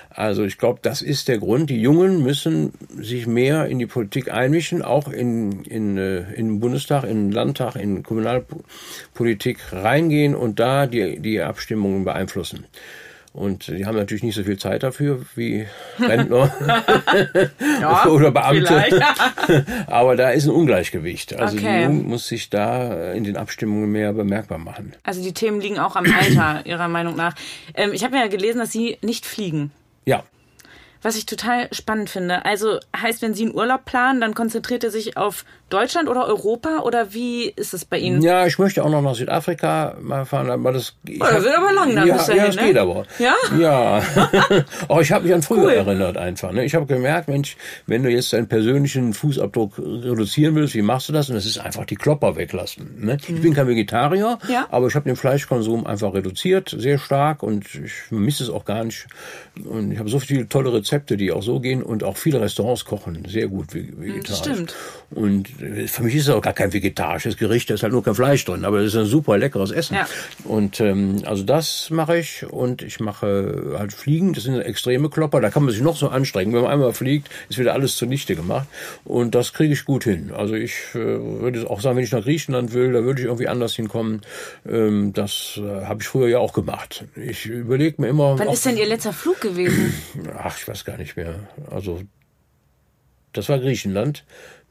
Also 0.09 0.43
ich 0.43 0.57
glaube, 0.57 0.79
das 0.81 1.01
ist 1.01 1.27
der 1.27 1.37
Grund. 1.37 1.69
Die 1.69 1.81
Jungen 1.81 2.23
müssen 2.23 2.73
sich 2.97 3.27
mehr 3.27 3.65
in 3.67 3.79
die 3.79 3.85
Politik 3.85 4.31
einmischen, 4.31 4.81
auch 4.81 5.07
in, 5.07 5.63
in, 5.63 5.97
äh, 5.97 6.31
in 6.33 6.47
den 6.47 6.59
Bundestag, 6.59 7.03
in 7.03 7.27
den 7.27 7.31
Landtag, 7.31 7.75
in 7.75 8.03
Kommunalpolitik 8.03 9.59
reingehen 9.71 10.35
und 10.35 10.59
da 10.59 10.87
die, 10.87 11.19
die 11.19 11.41
Abstimmungen 11.41 12.05
beeinflussen. 12.05 12.65
Und 13.35 13.67
die 13.67 13.85
haben 13.85 13.97
natürlich 13.97 14.23
nicht 14.23 14.35
so 14.35 14.43
viel 14.43 14.57
Zeit 14.57 14.83
dafür 14.83 15.19
wie 15.35 15.67
Rentner 15.99 16.55
ja, 17.81 18.07
oder 18.07 18.31
Beamte. 18.31 18.85
Aber 19.87 20.15
da 20.15 20.29
ist 20.29 20.45
ein 20.45 20.51
Ungleichgewicht. 20.51 21.37
Also 21.37 21.57
okay. 21.57 21.79
die 21.79 21.83
Jugend 21.83 22.07
muss 22.07 22.29
sich 22.29 22.49
da 22.49 23.11
in 23.11 23.25
den 23.25 23.35
Abstimmungen 23.35 23.91
mehr 23.91 24.13
bemerkbar 24.13 24.57
machen. 24.57 24.93
Also 25.03 25.21
die 25.21 25.33
Themen 25.33 25.59
liegen 25.59 25.79
auch 25.79 25.97
am 25.97 26.05
Alter, 26.05 26.65
Ihrer 26.65 26.87
Meinung 26.87 27.17
nach. 27.17 27.35
Ähm, 27.73 27.91
ich 27.91 28.05
habe 28.05 28.15
ja 28.15 28.27
gelesen, 28.27 28.59
dass 28.59 28.71
Sie 28.71 28.97
nicht 29.01 29.25
fliegen. 29.25 29.71
Ja. 30.05 30.23
Was 31.05 31.15
ich 31.17 31.27
total 31.27 31.67
spannend 31.71 32.09
finde. 32.09 32.45
Also 32.45 32.79
heißt, 32.99 33.21
wenn 33.21 33.35
Sie 33.35 33.43
einen 33.45 33.53
Urlaub 33.53 33.85
planen, 33.85 34.19
dann 34.21 34.33
konzentriert 34.33 34.83
er 34.83 34.89
sich 34.89 35.17
auf 35.17 35.45
Deutschland 35.69 36.09
oder 36.09 36.25
Europa 36.27 36.79
oder 36.79 37.13
wie 37.13 37.45
ist 37.55 37.75
es 37.75 37.85
bei 37.85 37.99
Ihnen? 37.99 38.21
Ja, 38.23 38.47
ich 38.47 38.57
möchte 38.57 38.83
auch 38.83 38.89
noch 38.89 39.01
nach 39.03 39.13
Südafrika 39.13 39.97
mal 40.01 40.25
fahren, 40.25 40.49
aber 40.49 40.71
das. 40.73 40.95
Oh, 41.07 41.13
das 41.19 41.43
wird 41.43 41.55
aber 41.57 41.73
lang 41.73 41.95
dann 41.95 42.07
ja, 42.07 42.15
bis 42.17 42.27
ja, 42.27 42.33
dahin, 42.33 42.45
das 42.47 42.55
ne? 42.55 42.61
geht 42.63 42.77
aber. 42.77 43.05
Ja? 43.19 43.33
Ja. 43.59 44.01
oh, 44.89 44.99
ich 44.99 45.11
habe 45.11 45.25
mich 45.25 45.33
an 45.33 45.43
früher 45.43 45.63
Cool. 45.65 45.71
erinnert 45.73 46.17
einfach. 46.17 46.51
Ne? 46.51 46.65
Ich 46.65 46.73
habe 46.73 46.87
gemerkt, 46.87 47.27
Mensch, 47.27 47.55
wenn 47.85 48.01
du 48.01 48.09
jetzt 48.09 48.33
deinen 48.33 48.47
persönlichen 48.47 49.13
Fußabdruck 49.13 49.77
reduzieren 49.77 50.55
willst, 50.55 50.73
wie 50.73 50.81
machst 50.81 51.07
du 51.09 51.13
das? 51.13 51.29
Und 51.29 51.35
das 51.35 51.45
ist 51.45 51.59
einfach 51.59 51.85
die 51.85 51.95
Klopper 51.95 52.35
weglassen. 52.35 53.05
Ne? 53.05 53.17
Ich 53.27 53.41
bin 53.41 53.53
kein 53.53 53.67
Vegetarier, 53.67 54.39
Mhm. 54.43 54.51
Ja. 54.51 54.67
aber 54.71 54.87
ich 54.87 54.95
habe 54.95 55.05
den 55.05 55.15
Fleischkonsum 55.15 55.85
einfach 55.85 56.13
reduziert, 56.15 56.75
sehr 56.75 56.97
stark 56.97 57.43
und 57.43 57.65
ich 57.75 57.93
vermisse 57.93 58.43
es 58.43 58.49
auch 58.49 58.65
gar 58.65 58.83
nicht. 58.83 59.05
Und 59.63 59.91
ich 59.91 59.99
habe 59.99 60.09
so 60.09 60.19
viele 60.19 60.47
tolle 60.49 60.73
Rezepte, 60.73 60.94
die 60.99 61.31
auch 61.31 61.43
so 61.43 61.59
gehen 61.59 61.83
und 61.83 62.03
auch 62.03 62.17
viele 62.17 62.41
Restaurants 62.41 62.85
kochen 62.85 63.23
sehr 63.27 63.47
gut 63.47 63.73
ve- 63.73 63.87
vegetarisch. 63.97 64.39
stimmt. 64.39 64.75
Und 65.11 65.61
äh, 65.61 65.87
für 65.87 66.03
mich 66.03 66.15
ist 66.15 66.23
es 66.23 66.29
auch 66.29 66.41
gar 66.41 66.53
kein 66.53 66.73
vegetarisches 66.73 67.37
Gericht, 67.37 67.69
da 67.69 67.75
ist 67.75 67.83
halt 67.83 67.93
nur 67.93 68.03
kein 68.03 68.15
Fleisch 68.15 68.43
drin, 68.45 68.65
aber 68.65 68.79
es 68.79 68.93
ist 68.93 68.99
ein 68.99 69.05
super 69.05 69.37
leckeres 69.37 69.71
Essen. 69.71 69.95
Ja. 69.95 70.07
Und 70.43 70.79
ähm, 70.79 71.21
also 71.25 71.43
das 71.43 71.89
mache 71.89 72.17
ich 72.17 72.45
und 72.49 72.81
ich 72.81 72.99
mache 72.99 73.75
halt 73.77 73.93
Fliegen, 73.93 74.33
das 74.33 74.43
sind 74.43 74.59
extreme 74.59 75.09
Klopper, 75.09 75.41
da 75.41 75.49
kann 75.49 75.63
man 75.63 75.71
sich 75.73 75.81
noch 75.81 75.95
so 75.95 76.09
anstrengen. 76.09 76.53
Wenn 76.53 76.61
man 76.63 76.71
einmal 76.71 76.93
fliegt, 76.93 77.29
ist 77.49 77.59
wieder 77.59 77.73
alles 77.73 77.95
zunichte 77.95 78.35
gemacht 78.35 78.67
und 79.03 79.35
das 79.35 79.53
kriege 79.53 79.73
ich 79.73 79.85
gut 79.85 80.03
hin. 80.03 80.31
Also 80.35 80.55
ich 80.55 80.73
äh, 80.93 80.97
würde 80.97 81.69
auch 81.69 81.81
sagen, 81.81 81.97
wenn 81.97 82.03
ich 82.03 82.11
nach 82.11 82.23
Griechenland 82.23 82.73
will, 82.73 82.91
da 82.93 83.03
würde 83.03 83.21
ich 83.21 83.27
irgendwie 83.27 83.47
anders 83.47 83.75
hinkommen. 83.75 84.21
Ähm, 84.67 85.13
das 85.13 85.59
äh, 85.61 85.85
habe 85.85 86.01
ich 86.01 86.07
früher 86.07 86.27
ja 86.27 86.39
auch 86.39 86.53
gemacht. 86.53 87.05
Ich 87.15 87.45
überlege 87.45 88.01
mir 88.01 88.09
immer... 88.09 88.37
Wann 88.37 88.49
ist 88.49 88.65
denn 88.65 88.77
Ihr 88.77 88.87
letzter 88.87 89.13
Flug 89.13 89.39
gewesen? 89.41 89.93
Ach, 90.37 90.57
ich 90.57 90.67
weiß 90.67 90.74
gar 90.83 90.97
nicht 90.97 91.15
mehr. 91.15 91.47
Also, 91.69 92.01
das 93.31 93.47
war 93.49 93.59
Griechenland. 93.59 94.25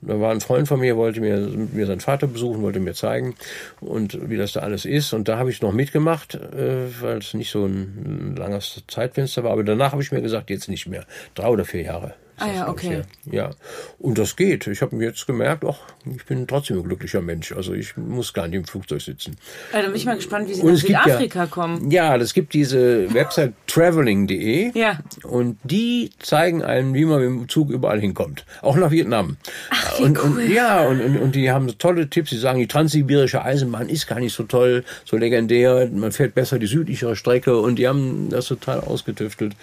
Da 0.06 0.20
war 0.20 0.30
ein 0.30 0.40
Freund 0.40 0.68
von 0.68 0.80
mir, 0.80 0.96
wollte 0.96 1.20
mir, 1.20 1.38
mir 1.38 1.86
seinen 1.86 2.00
Vater 2.00 2.26
besuchen, 2.26 2.62
wollte 2.62 2.80
mir 2.80 2.94
zeigen 2.94 3.34
und 3.80 4.28
wie 4.28 4.36
das 4.36 4.52
da 4.52 4.60
alles 4.60 4.84
ist. 4.84 5.12
Und 5.12 5.28
da 5.28 5.38
habe 5.38 5.50
ich 5.50 5.62
noch 5.62 5.72
mitgemacht, 5.72 6.34
äh, 6.34 6.88
weil 7.00 7.18
es 7.18 7.34
nicht 7.34 7.50
so 7.50 7.64
ein 7.64 8.34
langes 8.36 8.82
Zeitfenster 8.88 9.44
war. 9.44 9.52
Aber 9.52 9.64
danach 9.64 9.92
habe 9.92 10.02
ich 10.02 10.12
mir 10.12 10.22
gesagt, 10.22 10.50
jetzt 10.50 10.68
nicht 10.68 10.86
mehr. 10.86 11.04
Drei 11.34 11.48
oder 11.48 11.64
vier 11.64 11.82
Jahre. 11.82 12.14
Ah 12.36 12.48
ja, 12.52 12.68
okay. 12.68 13.02
Ja. 13.30 13.50
Und 13.98 14.18
das 14.18 14.34
geht. 14.34 14.66
Ich 14.66 14.82
habe 14.82 14.96
mir 14.96 15.04
jetzt 15.06 15.24
gemerkt, 15.26 15.64
ach, 15.64 15.78
ich 16.04 16.24
bin 16.24 16.48
trotzdem 16.48 16.78
ein 16.78 16.82
glücklicher 16.82 17.20
Mensch. 17.20 17.52
Also 17.52 17.74
ich 17.74 17.96
muss 17.96 18.32
gar 18.32 18.48
nicht 18.48 18.56
im 18.56 18.64
Flugzeug 18.64 19.02
sitzen. 19.02 19.36
Ja, 19.72 19.82
dann 19.82 19.92
bin 19.92 19.96
ich 19.96 20.04
mal 20.04 20.16
gespannt, 20.16 20.48
wie 20.48 20.54
Sie 20.54 20.62
Und 20.62 20.72
nach 20.72 21.04
Südafrika 21.04 21.38
ja, 21.40 21.46
kommen. 21.46 21.90
Ja, 21.92 22.16
es 22.16 22.34
gibt 22.34 22.52
diese 22.52 23.12
Website 23.14 23.52
traveling.de. 23.68 24.76
Ja. 24.76 24.98
Und 25.22 25.58
die 25.62 26.10
zeigen 26.18 26.64
einem, 26.64 26.94
wie 26.94 27.04
man 27.04 27.20
mit 27.20 27.28
dem 27.28 27.48
Zug 27.48 27.70
überall 27.70 28.00
hinkommt. 28.00 28.44
Auch 28.62 28.76
nach 28.76 28.90
Vietnam. 28.90 29.36
Ach, 29.70 29.93
wie 29.98 30.02
und, 30.04 30.18
cool. 30.22 30.38
und 30.42 30.48
ja, 30.52 30.82
und, 30.86 31.00
und, 31.00 31.16
und 31.18 31.34
die 31.34 31.50
haben 31.50 31.66
tolle 31.78 32.08
Tipps. 32.10 32.30
Sie 32.30 32.38
sagen, 32.38 32.58
die 32.58 32.66
transsibirische 32.66 33.42
Eisenbahn 33.42 33.88
ist 33.88 34.06
gar 34.06 34.20
nicht 34.20 34.32
so 34.34 34.42
toll, 34.44 34.84
so 35.04 35.16
legendär. 35.16 35.88
Man 35.92 36.12
fährt 36.12 36.34
besser 36.34 36.58
die 36.58 36.66
südlichere 36.66 37.16
Strecke 37.16 37.58
und 37.58 37.76
die 37.76 37.86
haben 37.88 38.28
das 38.30 38.46
total 38.46 38.80
ausgetüftelt, 38.80 39.54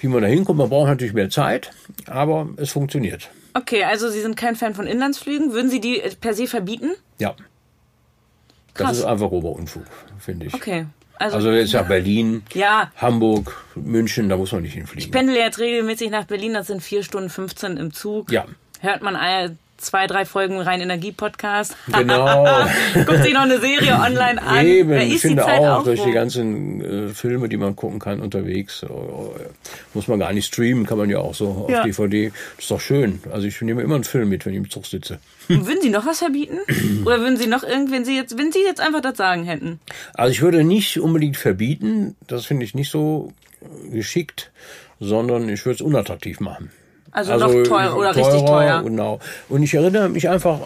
wie 0.00 0.08
man 0.08 0.22
da 0.22 0.28
hinkommt. 0.28 0.58
Man 0.58 0.68
braucht 0.68 0.88
natürlich 0.88 1.14
mehr 1.14 1.30
Zeit, 1.30 1.70
aber 2.06 2.48
es 2.56 2.70
funktioniert. 2.70 3.30
Okay, 3.54 3.84
also 3.84 4.08
Sie 4.10 4.20
sind 4.20 4.36
kein 4.36 4.56
Fan 4.56 4.74
von 4.74 4.86
Inlandsflügen. 4.86 5.52
Würden 5.52 5.70
Sie 5.70 5.80
die 5.80 6.00
äh, 6.00 6.10
per 6.20 6.34
se 6.34 6.46
verbieten? 6.46 6.90
Ja. 7.18 7.34
Krass. 8.74 8.88
Das 8.88 8.98
ist 8.98 9.04
einfach 9.04 9.30
Oberunfug, 9.30 9.84
finde 10.18 10.46
ich. 10.46 10.54
Okay. 10.54 10.86
Also, 11.16 11.36
Also 11.36 11.52
jetzt 11.52 11.72
ja 11.72 11.82
Berlin, 11.82 12.42
Ja. 12.54 12.90
Hamburg, 12.96 13.64
München, 13.76 14.28
da 14.28 14.36
muss 14.36 14.50
man 14.50 14.62
nicht 14.62 14.74
hinfliegen. 14.74 15.04
ich 15.06 15.12
pendel 15.12 15.36
jetzt 15.36 15.60
regelmäßig 15.60 16.10
nach 16.10 16.24
Berlin. 16.24 16.54
Das 16.54 16.66
sind 16.66 16.82
vier 16.82 17.04
Stunden 17.04 17.30
15 17.30 17.76
im 17.76 17.92
Zug. 17.92 18.32
Ja. 18.32 18.46
Hört 18.80 19.02
man 19.02 19.14
zwei, 19.76 20.06
drei 20.06 20.24
Folgen 20.24 20.60
rein 20.60 20.80
Energie-Podcast. 20.80 21.76
Genau. 21.92 22.44
Guckt 22.94 23.22
sich 23.22 23.34
noch 23.34 23.42
eine 23.42 23.58
Serie 23.60 23.94
online 23.94 24.42
an. 24.42 24.66
Eben, 24.66 24.90
Da 24.90 24.98
ich 25.00 25.20
finde 25.20 25.42
Zeit 25.42 25.60
auch, 25.60 25.84
durch 25.84 26.02
die 26.02 26.12
ganzen 26.12 27.08
äh, 27.08 27.08
Filme, 27.08 27.48
die 27.48 27.56
man 27.56 27.76
gucken 27.76 27.98
kann 27.98 28.20
unterwegs, 28.20 28.82
äh, 28.82 28.86
muss 29.92 30.08
man 30.08 30.18
gar 30.18 30.32
nicht 30.32 30.46
streamen, 30.46 30.86
kann 30.86 30.98
man 30.98 31.10
ja 31.10 31.18
auch 31.18 31.34
so 31.34 31.64
auf 31.66 31.70
Ja. 31.70 31.82
DVD. 31.82 32.32
Das 32.56 32.64
ist 32.64 32.70
doch 32.70 32.80
schön. 32.80 33.20
Also 33.32 33.46
ich 33.46 33.60
nehme 33.62 33.82
immer 33.82 33.96
einen 33.96 34.04
Film 34.04 34.28
mit, 34.28 34.46
wenn 34.46 34.52
ich 34.52 34.58
im 34.58 34.70
Zug 34.70 34.86
sitze. 34.86 35.18
Und 35.48 35.66
Würden 35.66 35.82
Sie 35.82 35.90
noch 35.90 36.06
was 36.06 36.18
verbieten? 36.20 36.58
Oder 37.04 37.20
würden 37.20 37.36
Sie 37.36 37.46
noch 37.46 37.62
irgendwen 37.62 38.04
Sie 38.04 38.16
jetzt, 38.16 38.38
wenn 38.38 38.52
Sie 38.52 38.62
jetzt 38.62 38.80
einfach 38.80 39.00
das 39.00 39.16
sagen 39.16 39.44
hätten? 39.44 39.80
Also 40.14 40.32
ich 40.32 40.40
würde 40.42 40.64
nicht 40.64 40.98
unbedingt 41.00 41.36
verbieten, 41.36 42.16
das 42.26 42.46
finde 42.46 42.64
ich 42.64 42.74
nicht 42.74 42.90
so 42.90 43.32
geschickt, 43.90 44.50
sondern 45.00 45.48
ich 45.48 45.64
würde 45.66 45.76
es 45.76 45.80
unattraktiv 45.80 46.40
machen. 46.40 46.70
Also 47.14 47.36
noch 47.36 47.62
teuer 47.62 47.96
oder 47.96 48.14
richtig 48.14 48.44
teuer. 48.44 48.82
Genau. 48.82 49.20
Und 49.48 49.62
ich 49.62 49.72
erinnere 49.72 50.08
mich 50.08 50.28
einfach, 50.28 50.58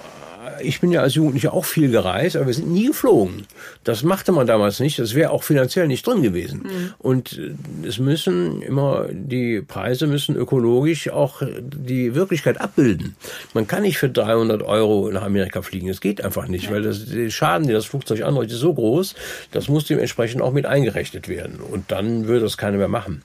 ich 0.61 0.81
bin 0.81 0.93
ja 0.93 1.03
als 1.03 1.15
Jugendlicher 1.15 1.53
auch 1.53 1.65
viel 1.65 1.91
gereist, 1.91 2.37
aber 2.37 2.47
wir 2.47 2.55
sind 2.55 2.71
nie 2.71 2.87
geflogen. 2.87 3.47
Das 3.85 4.03
machte 4.03 4.33
man 4.33 4.47
damals 4.47 4.81
nicht. 4.81 4.99
Das 4.99 5.15
wäre 5.15 5.31
auch 5.31 5.43
finanziell 5.43 5.87
nicht 5.89 6.07
drin 6.07 6.23
gewesen. 6.23 6.63
Mhm. 6.63 6.95
Und 6.99 7.39
äh, 7.39 7.87
es 7.87 7.99
müssen 7.99 8.63
immer, 8.63 9.07
die 9.11 9.63
Preise 9.63 10.07
müssen 10.07 10.37
ökologisch 10.37 11.09
auch 11.11 11.43
die 11.61 12.15
Wirklichkeit 12.15 12.61
abbilden. 12.61 13.17
Man 13.55 13.67
kann 13.67 13.83
nicht 13.83 13.99
für 13.99 14.09
300 14.09 14.63
Euro 14.63 15.11
nach 15.11 15.23
Amerika 15.23 15.63
fliegen. 15.63 15.89
Das 15.89 16.01
geht 16.01 16.25
einfach 16.25 16.49
nicht, 16.49 16.71
weil 16.71 16.83
das, 16.83 17.07
der 17.07 17.31
Schaden, 17.31 17.67
den 17.67 17.75
das 17.75 17.87
Flugzeug 17.87 18.23
anrichtet, 18.23 18.55
ist 18.55 18.61
so 18.61 18.75
groß, 18.75 19.15
das 19.51 19.69
muss 19.69 19.87
dementsprechend 19.87 20.43
auch 20.43 20.53
mit 20.53 20.67
eingerechnet 20.67 21.29
werden. 21.29 21.61
Und 21.61 21.91
dann 21.91 22.27
würde 22.27 22.41
das 22.41 22.57
keiner 22.57 22.79
mehr 22.79 22.89
machen. 22.89 23.23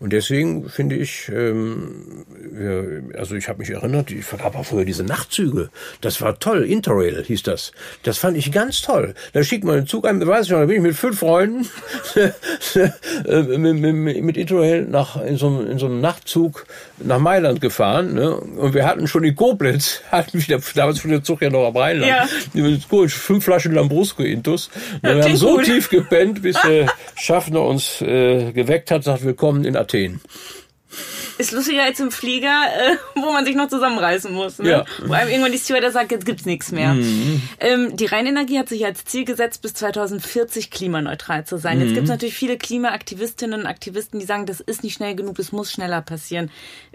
Und 0.00 0.12
deswegen 0.12 0.68
finde 0.68 0.96
ich, 0.96 1.30
ähm, 1.32 2.24
ja, 2.58 3.18
also 3.18 3.34
ich 3.34 3.48
habe 3.48 3.60
mich 3.60 3.70
erinnert, 3.70 4.10
ich 4.10 4.28
gab 4.30 4.56
auch 4.56 4.66
früher 4.66 4.84
diese 4.84 5.04
Nachtzüge. 5.04 5.70
Das 6.00 6.20
war 6.20 6.38
toll. 6.38 6.64
Interrail 6.72 7.22
hieß 7.24 7.42
das. 7.44 7.72
Das 8.02 8.18
fand 8.18 8.36
ich 8.36 8.50
ganz 8.50 8.82
toll. 8.82 9.14
Da 9.32 9.42
schickt 9.44 9.64
man 9.64 9.76
einen 9.76 9.86
Zug 9.86 10.06
ein, 10.06 10.26
weiß 10.26 10.46
ich 10.46 10.52
noch, 10.52 10.58
da 10.60 10.66
bin 10.66 10.76
ich 10.76 10.82
mit 10.82 10.96
fünf 10.96 11.18
Freunden 11.20 11.68
äh, 12.14 13.42
mit, 13.58 13.94
mit, 13.94 14.22
mit 14.22 14.36
Interrail 14.36 14.82
nach, 14.82 15.20
in, 15.22 15.36
so, 15.36 15.46
einem- 15.48 15.70
in 15.70 15.78
so 15.78 15.86
einem 15.86 16.00
Nachtzug 16.00 16.66
nach 16.98 17.18
Mailand 17.18 17.60
gefahren. 17.60 18.14
Ne? 18.14 18.34
Und 18.36 18.74
wir 18.74 18.86
hatten 18.86 19.06
schon 19.06 19.24
in 19.24 19.36
Koblenz, 19.36 20.00
hatten 20.10 20.42
wir, 20.46 20.60
damals 20.74 21.00
fuhr 21.00 21.10
der 21.10 21.22
Zug 21.22 21.42
ja 21.42 21.50
noch 21.50 21.66
am 21.66 21.76
Rheinland, 21.76 22.10
Ja. 22.54 23.08
fünf 23.08 23.44
Flaschen 23.44 23.74
Lambrusco 23.74 24.22
intus. 24.22 24.70
Und 25.02 25.02
wir 25.16 25.22
haben 25.24 25.36
so 25.36 25.56
gut. 25.56 25.64
tief 25.64 25.90
gepennt, 25.90 26.42
bis 26.42 26.56
der 26.62 26.92
Schaffner 27.16 27.62
uns 27.62 28.00
äh, 28.02 28.52
geweckt 28.52 28.90
hat, 28.90 29.04
sagt, 29.04 29.24
willkommen 29.24 29.64
in 29.64 29.76
Athen. 29.76 30.20
Ist 31.42 31.50
lustiger 31.50 31.82
als 31.82 31.98
im 31.98 32.12
Flieger, 32.12 32.48
äh, 32.48 32.96
wo 33.20 33.32
man 33.32 33.44
sich 33.44 33.56
noch 33.56 33.66
zusammenreißen 33.66 34.32
muss. 34.32 34.60
Ne? 34.60 34.70
Ja. 34.70 34.84
Wo 35.04 35.12
einem 35.12 35.28
irgendwann 35.28 35.50
die 35.50 35.58
Stewardess 35.58 35.94
sagt, 35.94 36.12
jetzt 36.12 36.24
gibt's 36.24 36.46
nichts 36.46 36.70
mehr. 36.70 36.96
Ähm, 37.58 37.96
die 37.96 38.06
Rheinenergie 38.06 38.60
hat 38.60 38.68
sich 38.68 38.84
als 38.84 39.04
Ziel 39.04 39.24
gesetzt, 39.24 39.60
bis 39.60 39.74
2040 39.74 40.70
klimaneutral 40.70 41.44
zu 41.44 41.58
sein. 41.58 41.80
Jetzt 41.80 41.94
gibt's 41.94 42.10
natürlich 42.10 42.36
viele 42.36 42.56
Klimaaktivistinnen 42.56 43.60
und 43.60 43.66
Aktivisten, 43.66 44.20
die 44.20 44.26
sagen, 44.26 44.46
das 44.46 44.60
ist 44.60 44.84
nicht 44.84 44.94
schnell 44.94 45.16
genug, 45.16 45.34
das 45.34 45.50
muss 45.50 45.72
schneller 45.72 46.00
passieren. 46.00 46.48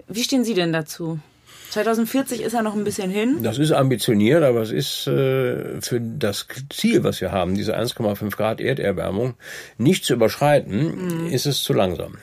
Wie 0.08 0.22
stehen 0.22 0.44
Sie 0.44 0.54
denn 0.54 0.72
dazu? 0.72 1.20
2040 1.70 2.40
ist 2.40 2.54
ja 2.54 2.62
noch 2.62 2.74
ein 2.74 2.84
bisschen 2.84 3.10
hin. 3.10 3.42
Das 3.42 3.58
ist 3.58 3.72
ambitioniert, 3.72 4.42
aber 4.42 4.62
es 4.62 4.70
ist 4.70 5.06
äh, 5.06 5.80
für 5.80 6.00
das 6.00 6.46
Ziel, 6.70 7.04
was 7.04 7.20
wir 7.20 7.30
haben, 7.30 7.54
diese 7.54 7.76
1,5 7.76 8.34
Grad 8.34 8.60
Erderwärmung, 8.60 9.34
nicht 9.76 10.04
zu 10.04 10.14
überschreiten, 10.14 11.26
ist 11.30 11.44
es 11.44 11.62
zu 11.62 11.74
langsam. 11.74 12.16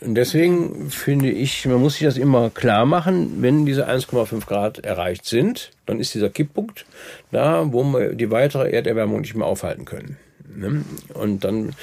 Und 0.00 0.14
deswegen 0.14 0.90
finde 0.90 1.30
ich, 1.30 1.66
man 1.66 1.80
muss 1.80 1.94
sich 1.94 2.04
das 2.04 2.16
immer 2.16 2.50
klar 2.50 2.86
machen, 2.86 3.42
wenn 3.42 3.66
diese 3.66 3.88
1,5 3.88 4.46
Grad 4.46 4.78
erreicht 4.84 5.24
sind, 5.24 5.70
dann 5.86 6.00
ist 6.00 6.14
dieser 6.14 6.30
Kipppunkt 6.30 6.86
da, 7.30 7.72
wo 7.72 7.82
wir 7.84 8.14
die 8.14 8.30
weitere 8.30 8.70
Erderwärmung 8.70 9.20
nicht 9.20 9.34
mehr 9.34 9.46
aufhalten 9.46 9.84
können. 9.84 10.18
Ne? 10.56 10.84
Und 11.14 11.44
dann 11.44 11.74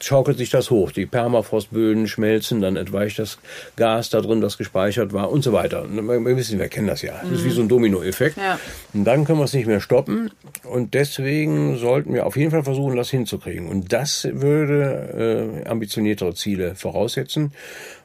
schaukelt 0.00 0.38
sich 0.38 0.50
das 0.50 0.70
hoch. 0.70 0.92
Die 0.92 1.06
Permafrostböden 1.06 2.08
schmelzen, 2.08 2.60
dann 2.60 2.76
entweicht 2.76 3.18
das 3.18 3.38
Gas 3.76 4.10
da 4.10 4.20
drin, 4.20 4.40
das 4.40 4.58
gespeichert 4.58 5.12
war 5.12 5.30
und 5.30 5.42
so 5.42 5.52
weiter. 5.52 5.82
Und 5.82 5.96
Wir 6.08 6.36
wissen, 6.36 6.58
wir 6.58 6.68
kennen 6.68 6.86
das 6.86 7.02
ja. 7.02 7.20
Das 7.22 7.40
ist 7.40 7.44
wie 7.44 7.50
so 7.50 7.62
ein 7.62 7.68
Dominoeffekt. 7.68 8.36
Ja. 8.36 8.58
Und 8.92 9.04
dann 9.04 9.24
können 9.24 9.38
wir 9.38 9.44
es 9.44 9.52
nicht 9.52 9.66
mehr 9.66 9.80
stoppen. 9.80 10.30
Und 10.64 10.94
deswegen 10.94 11.76
sollten 11.76 12.14
wir 12.14 12.26
auf 12.26 12.36
jeden 12.36 12.50
Fall 12.50 12.64
versuchen, 12.64 12.96
das 12.96 13.10
hinzukriegen. 13.10 13.68
Und 13.68 13.92
das 13.92 14.28
würde 14.30 15.62
äh, 15.64 15.68
ambitioniertere 15.68 16.34
Ziele 16.34 16.74
voraussetzen, 16.74 17.52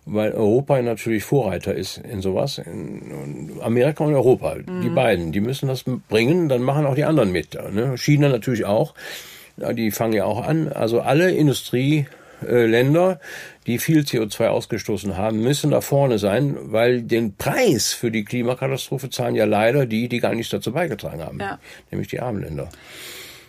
weil 0.06 0.32
Europa 0.32 0.82
natürlich 0.82 1.24
Vorreiter 1.24 1.76
ist 1.76 1.98
in 1.98 2.22
sowas. 2.22 2.58
In, 2.58 3.52
Amerika 3.62 4.04
und 4.04 4.14
Europa, 4.14 4.56
die 4.84 4.90
beiden, 4.90 5.32
die 5.32 5.42
müssen 5.42 5.68
das 5.68 5.84
bringen, 5.84 6.50
dann 6.50 6.62
machen 6.62 6.86
auch 6.86 6.96
die 6.96 7.04
anderen 7.04 7.32
mit. 7.32 7.54
Ne? 7.54 7.98
China 7.98 8.30
natürlich 8.30 8.66
auch. 8.66 8.94
Die 9.58 9.92
fangen 9.92 10.14
ja 10.14 10.26
auch 10.26 10.46
an. 10.46 10.72
Also 10.72 11.02
alle 11.02 11.32
Industrieländer, 11.32 13.20
die 13.68 13.80
viel 13.80 14.02
CO2 14.02 14.48
ausgestoßen 14.48 15.18
haben, 15.18 15.42
müssen 15.42 15.72
da 15.72 15.82
vorne 15.82 16.20
sein, 16.20 16.58
weil 16.60 17.02
den 17.02 17.36
Preis 17.36 17.94
für 17.94 18.12
die 18.12 18.24
Klimakatastrophe 18.24 19.10
zahlen 19.10 19.36
ja 19.36 19.46
leider 19.46 19.86
die, 19.86 20.10
die 20.10 20.20
gar 20.20 20.34
nichts 20.34 20.52
dazu 20.52 20.72
beigetragen 20.72 21.24
haben. 21.24 21.40
Ja. 21.40 21.60
Nämlich 21.92 22.08
die 22.10 22.20
armen 22.20 22.42
Länder. 22.42 22.70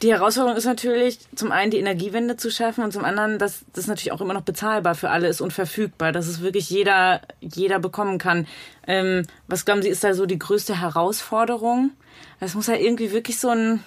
Die 0.03 0.11
Herausforderung 0.11 0.59
ist 0.59 0.65
natürlich, 0.65 1.21
zum 1.37 1.53
einen 1.53 1.71
die 1.71 1.79
Energiewende 1.79 2.37
zu 2.37 2.51
schaffen 2.51 2.83
und 2.83 2.93
zum 2.93 3.05
anderen, 3.05 3.39
dass 3.39 3.65
das 3.73 3.87
natürlich 3.87 4.11
auch 4.11 4.21
immer 4.21 4.35
noch 4.35 4.43
bezahlbar 4.43 4.97
für 4.97 5.11
alle 5.11 5.29
ist 5.29 5.41
und 5.41 5.53
verfügbar, 5.53 6.11
dass 6.11 6.27
es 6.27 6.41
wirklich 6.41 6.69
jeder, 6.71 7.21
jeder 7.41 7.79
bekommen 7.79 8.19
kann. 8.19 8.49
Ähm, 8.89 9.23
was 9.47 9.65
glauben 9.65 9.81
Sie, 9.81 9.89
ist 9.89 10.03
da 10.03 10.15
so 10.15 10.27
die 10.27 10.41
größte 10.41 10.81
Herausforderung? 10.81 11.93
Das 12.41 12.57
muss 12.57 12.67
ja 12.67 12.75
irgendwie 12.75 13.13
wirklich 13.13 13.39
so 13.39 13.51
ein, 13.51 13.85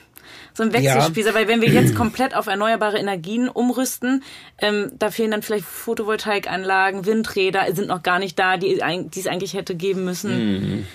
so 0.53 0.63
ein 0.63 0.73
Wechselspiel 0.73 1.25
ja. 1.25 1.33
weil 1.33 1.47
wenn 1.47 1.61
wir 1.61 1.69
jetzt 1.69 1.95
komplett 1.97 2.35
auf 2.35 2.47
erneuerbare 2.47 2.97
Energien 2.97 3.49
umrüsten, 3.49 4.23
ähm, 4.59 4.91
da 4.97 5.11
fehlen 5.11 5.31
dann 5.31 5.41
vielleicht 5.41 5.65
Photovoltaikanlagen, 5.65 7.05
Windräder 7.05 7.65
sind 7.73 7.87
noch 7.87 8.03
gar 8.03 8.19
nicht 8.19 8.37
da, 8.39 8.57
die, 8.57 8.79
die 8.79 9.19
es 9.19 9.27
eigentlich 9.27 9.53
hätte 9.53 9.75
geben 9.75 10.05
müssen. 10.05 10.77
Mhm. 10.77 10.87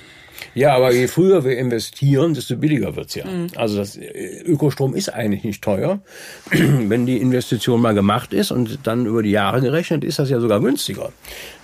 Ja, 0.54 0.75
aber 0.75 0.92
je 0.92 1.06
früher 1.06 1.44
wir 1.44 1.56
investieren, 1.59 2.35
desto 2.35 2.56
billiger 2.56 2.97
wird's 2.97 3.14
ja. 3.14 3.26
Mhm. 3.26 3.49
Also 3.56 3.76
das 3.76 3.97
äh, 3.97 4.42
Ökostrom 4.44 4.94
ist 4.94 5.09
eigentlich 5.09 5.44
nicht 5.44 5.62
teuer. 5.62 6.00
Wenn 6.50 7.06
die 7.06 7.18
Investition 7.18 7.80
mal 7.80 7.94
gemacht 7.94 8.32
ist 8.32 8.50
und 8.50 8.80
dann 8.85 9.06
über 9.06 9.23
die 9.23 9.30
Jahre 9.30 9.61
gerechnet, 9.61 10.04
ist 10.04 10.18
das 10.18 10.30
ja 10.30 10.40
sogar 10.40 10.61
günstiger. 10.61 11.12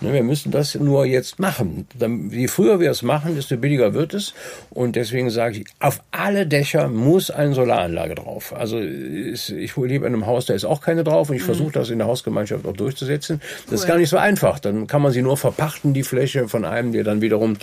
Ne, 0.00 0.12
wir 0.12 0.22
müssen 0.22 0.50
das 0.50 0.74
nur 0.74 1.06
jetzt 1.06 1.38
machen. 1.38 1.86
Je 2.30 2.48
früher 2.48 2.80
wir 2.80 2.90
es 2.90 3.02
machen, 3.02 3.34
desto 3.34 3.56
billiger 3.56 3.94
wird 3.94 4.14
es. 4.14 4.34
Und 4.70 4.96
deswegen 4.96 5.30
sage 5.30 5.60
ich, 5.60 5.66
auf 5.80 6.00
alle 6.10 6.46
Dächer 6.46 6.88
muss 6.88 7.30
eine 7.30 7.54
Solaranlage 7.54 8.14
drauf. 8.14 8.54
Also 8.54 8.78
ich 8.78 9.76
lebe 9.76 10.06
in 10.06 10.14
einem 10.14 10.26
Haus, 10.26 10.46
da 10.46 10.54
ist 10.54 10.64
auch 10.64 10.80
keine 10.80 11.02
drauf 11.04 11.30
und 11.30 11.36
ich 11.36 11.42
mhm. 11.42 11.46
versuche 11.46 11.72
das 11.72 11.90
in 11.90 11.98
der 11.98 12.06
Hausgemeinschaft 12.06 12.66
auch 12.66 12.76
durchzusetzen. 12.76 13.40
Das 13.40 13.68
cool. 13.68 13.74
ist 13.74 13.86
gar 13.86 13.96
nicht 13.98 14.10
so 14.10 14.16
einfach. 14.16 14.58
Dann 14.58 14.86
kann 14.86 15.02
man 15.02 15.12
sie 15.12 15.22
nur 15.22 15.36
verpachten, 15.36 15.94
die 15.94 16.02
Fläche 16.02 16.48
von 16.48 16.64
einem, 16.64 16.92
der 16.92 17.04
dann 17.04 17.20
wiederum 17.20 17.56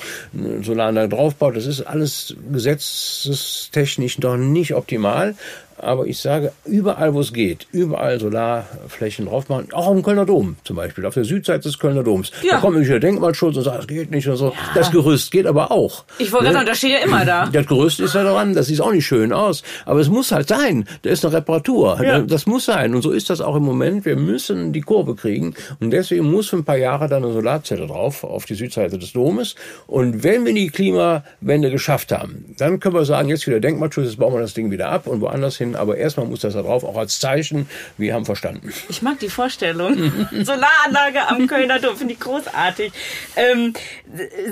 Solaranlage 0.62 1.03
draufbaut. 1.08 1.56
Das 1.56 1.66
ist 1.66 1.82
alles 1.82 2.36
gesetzestechnisch 2.52 4.20
noch 4.20 4.38
nicht 4.38 4.74
optimal. 4.74 5.36
Aber 5.78 6.06
ich 6.08 6.20
sage, 6.20 6.52
überall, 6.66 7.14
wo 7.14 7.20
es 7.20 7.34
geht, 7.34 7.68
überall 7.72 8.20
Solarflächen 8.20 9.26
drauf 9.26 9.50
machen. 9.50 9.68
Auch 9.74 9.92
dem 9.92 10.04
Kölner 10.04 10.26
Dom 10.26 10.56
zum 10.64 10.76
Beispiel, 10.76 11.06
auf 11.06 11.14
der 11.14 11.26
Südseite 11.26 11.64
des 11.64 11.80
Kölner 11.80 12.04
Doms. 12.04 12.32
Ja. 12.42 12.54
Da 12.54 12.60
kommt 12.60 12.74
nämlich 12.74 12.90
der 12.90 13.00
Denkmalschutz 13.00 13.58
und 13.58 13.64
sagt, 13.64 13.80
das 13.80 13.88
geht 13.88 14.12
nicht 14.12 14.28
und 14.28 14.38
so. 14.38 14.48
Ja. 14.48 14.54
Das 14.76 14.92
Gerüst 14.92 15.32
geht 15.32 15.46
aber 15.46 15.72
auch. 15.72 16.06
Ich 16.20 16.32
wollte 16.32 16.48
ne? 16.48 16.54
sagen, 16.54 16.66
das 16.66 16.78
steht 16.78 16.92
ja 16.92 17.00
immer 17.00 17.26
da. 17.26 17.48
Das 17.48 17.68
Gerüst 17.68 18.00
ist 18.00 18.16
ja 18.16 18.24
dran, 18.24 18.54
das 18.54 18.68
sieht 18.68 18.82
auch 18.82 18.92
nicht 18.92 19.06
schön 19.06 19.34
aus. 19.34 19.64
Aber 19.86 20.00
es 20.00 20.10
muss 20.10 20.32
halt 20.32 20.48
sein. 20.48 20.86
Da 21.02 21.10
ist 21.10 21.26
eine 21.26 21.34
Reparatur. 21.34 22.02
Ja. 22.04 22.20
Das 22.20 22.46
muss 22.46 22.66
sein. 22.66 22.96
Und 22.96 23.02
so 23.02 23.12
ist 23.12 23.30
das 23.30 23.42
auch 23.42 23.56
im 23.56 23.64
Moment. 23.64 24.06
Wir 24.06 24.16
müssen 24.16 24.74
die 24.74 24.82
Kurve 24.82 25.16
kriegen. 25.16 25.56
Und 25.80 25.92
deswegen 25.92 26.30
muss 26.30 26.50
für 26.50 26.58
ein 26.58 26.66
paar 26.66 26.78
Jahre 26.78 27.08
dann 27.08 27.24
eine 27.24 27.34
Solarzelle 27.34 27.88
drauf, 27.88 28.24
auf 28.24 28.46
die 28.46 28.56
Südseite 28.56 28.98
des 28.98 29.14
Domes. 29.14 29.56
Und 29.88 30.24
wenn 30.24 30.46
wir 30.46 30.54
die 30.54 30.70
Klimawende 30.70 31.72
geschafft 31.72 32.12
haben, 32.12 32.56
dann 32.58 32.80
können 32.80 32.96
wir 32.96 33.06
sagen, 33.06 33.30
jetzt 33.30 33.48
wieder 33.48 33.60
Denkmalschutz, 33.60 34.06
jetzt 34.06 34.20
bauen 34.20 34.34
wir 34.34 34.40
das 34.40 34.54
Ding 34.54 34.72
wieder 34.72 34.90
ab 34.90 35.08
und 35.08 35.22
woanders 35.22 35.58
hin 35.58 35.63
aber 35.76 35.98
erstmal 35.98 36.28
muss 36.28 36.42
das 36.42 36.54
da 36.54 36.62
drauf, 36.62 36.84
auch 36.84 36.98
als 36.98 37.20
Zeichen, 37.20 37.70
wir 37.98 38.14
haben 38.14 38.26
verstanden. 38.26 38.74
Ich 38.90 39.02
mag 39.02 39.20
die 39.20 39.30
Vorstellung. 39.30 39.96
Solaranlage 40.32 41.28
am 41.28 41.48
Kölner 41.48 41.80
Dom, 41.80 41.96
finde 41.96 42.14
ich 42.14 42.20
großartig. 42.20 42.92
Ähm, 43.36 43.74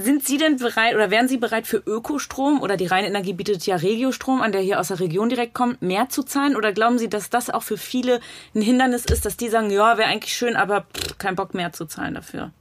sind 0.02 0.26
Sie 0.26 0.38
denn 0.38 0.58
bereit 0.58 0.96
oder 0.96 1.12
wären 1.12 1.28
Sie 1.28 1.38
bereit 1.38 1.68
für 1.68 1.78
Ökostrom 1.78 2.62
oder 2.62 2.78
die 2.78 2.88
reine 2.88 3.08
Energie 3.08 3.34
bietet 3.34 3.66
ja 3.66 3.76
Regiostrom 3.76 4.42
an, 4.42 4.52
der 4.52 4.62
hier 4.62 4.80
aus 4.80 4.88
der 4.90 5.00
Region 5.00 5.30
direkt 5.30 5.54
kommt, 5.54 5.82
mehr 5.82 6.10
zu 6.10 6.24
zahlen? 6.24 6.56
Oder 6.56 6.72
glauben 6.72 6.98
Sie, 6.98 7.10
dass 7.10 7.30
das 7.30 7.50
auch 7.50 7.64
für 7.64 7.78
viele 7.78 8.20
ein 8.56 8.62
Hindernis 8.62 9.06
ist, 9.06 9.26
dass 9.26 9.38
die 9.38 9.50
sagen, 9.50 9.70
ja, 9.70 9.98
wäre 9.98 10.10
eigentlich 10.10 10.34
schön, 10.34 10.56
aber 10.56 10.86
pff, 10.96 11.18
kein 11.18 11.36
Bock 11.36 11.54
mehr 11.54 11.74
zu 11.74 11.86
zahlen 11.86 12.16
dafür? 12.16 12.52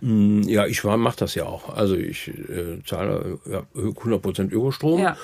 Hm, 0.00 0.42
ja, 0.44 0.66
ich 0.66 0.82
mache 0.82 1.18
das 1.18 1.34
ja 1.34 1.44
auch. 1.44 1.74
Also 1.74 1.94
ich 1.94 2.28
äh, 2.28 2.82
zahle 2.86 3.38
ja, 3.50 3.62
100% 3.74 4.50
Ökostrom 4.50 5.00
ja. 5.00 5.16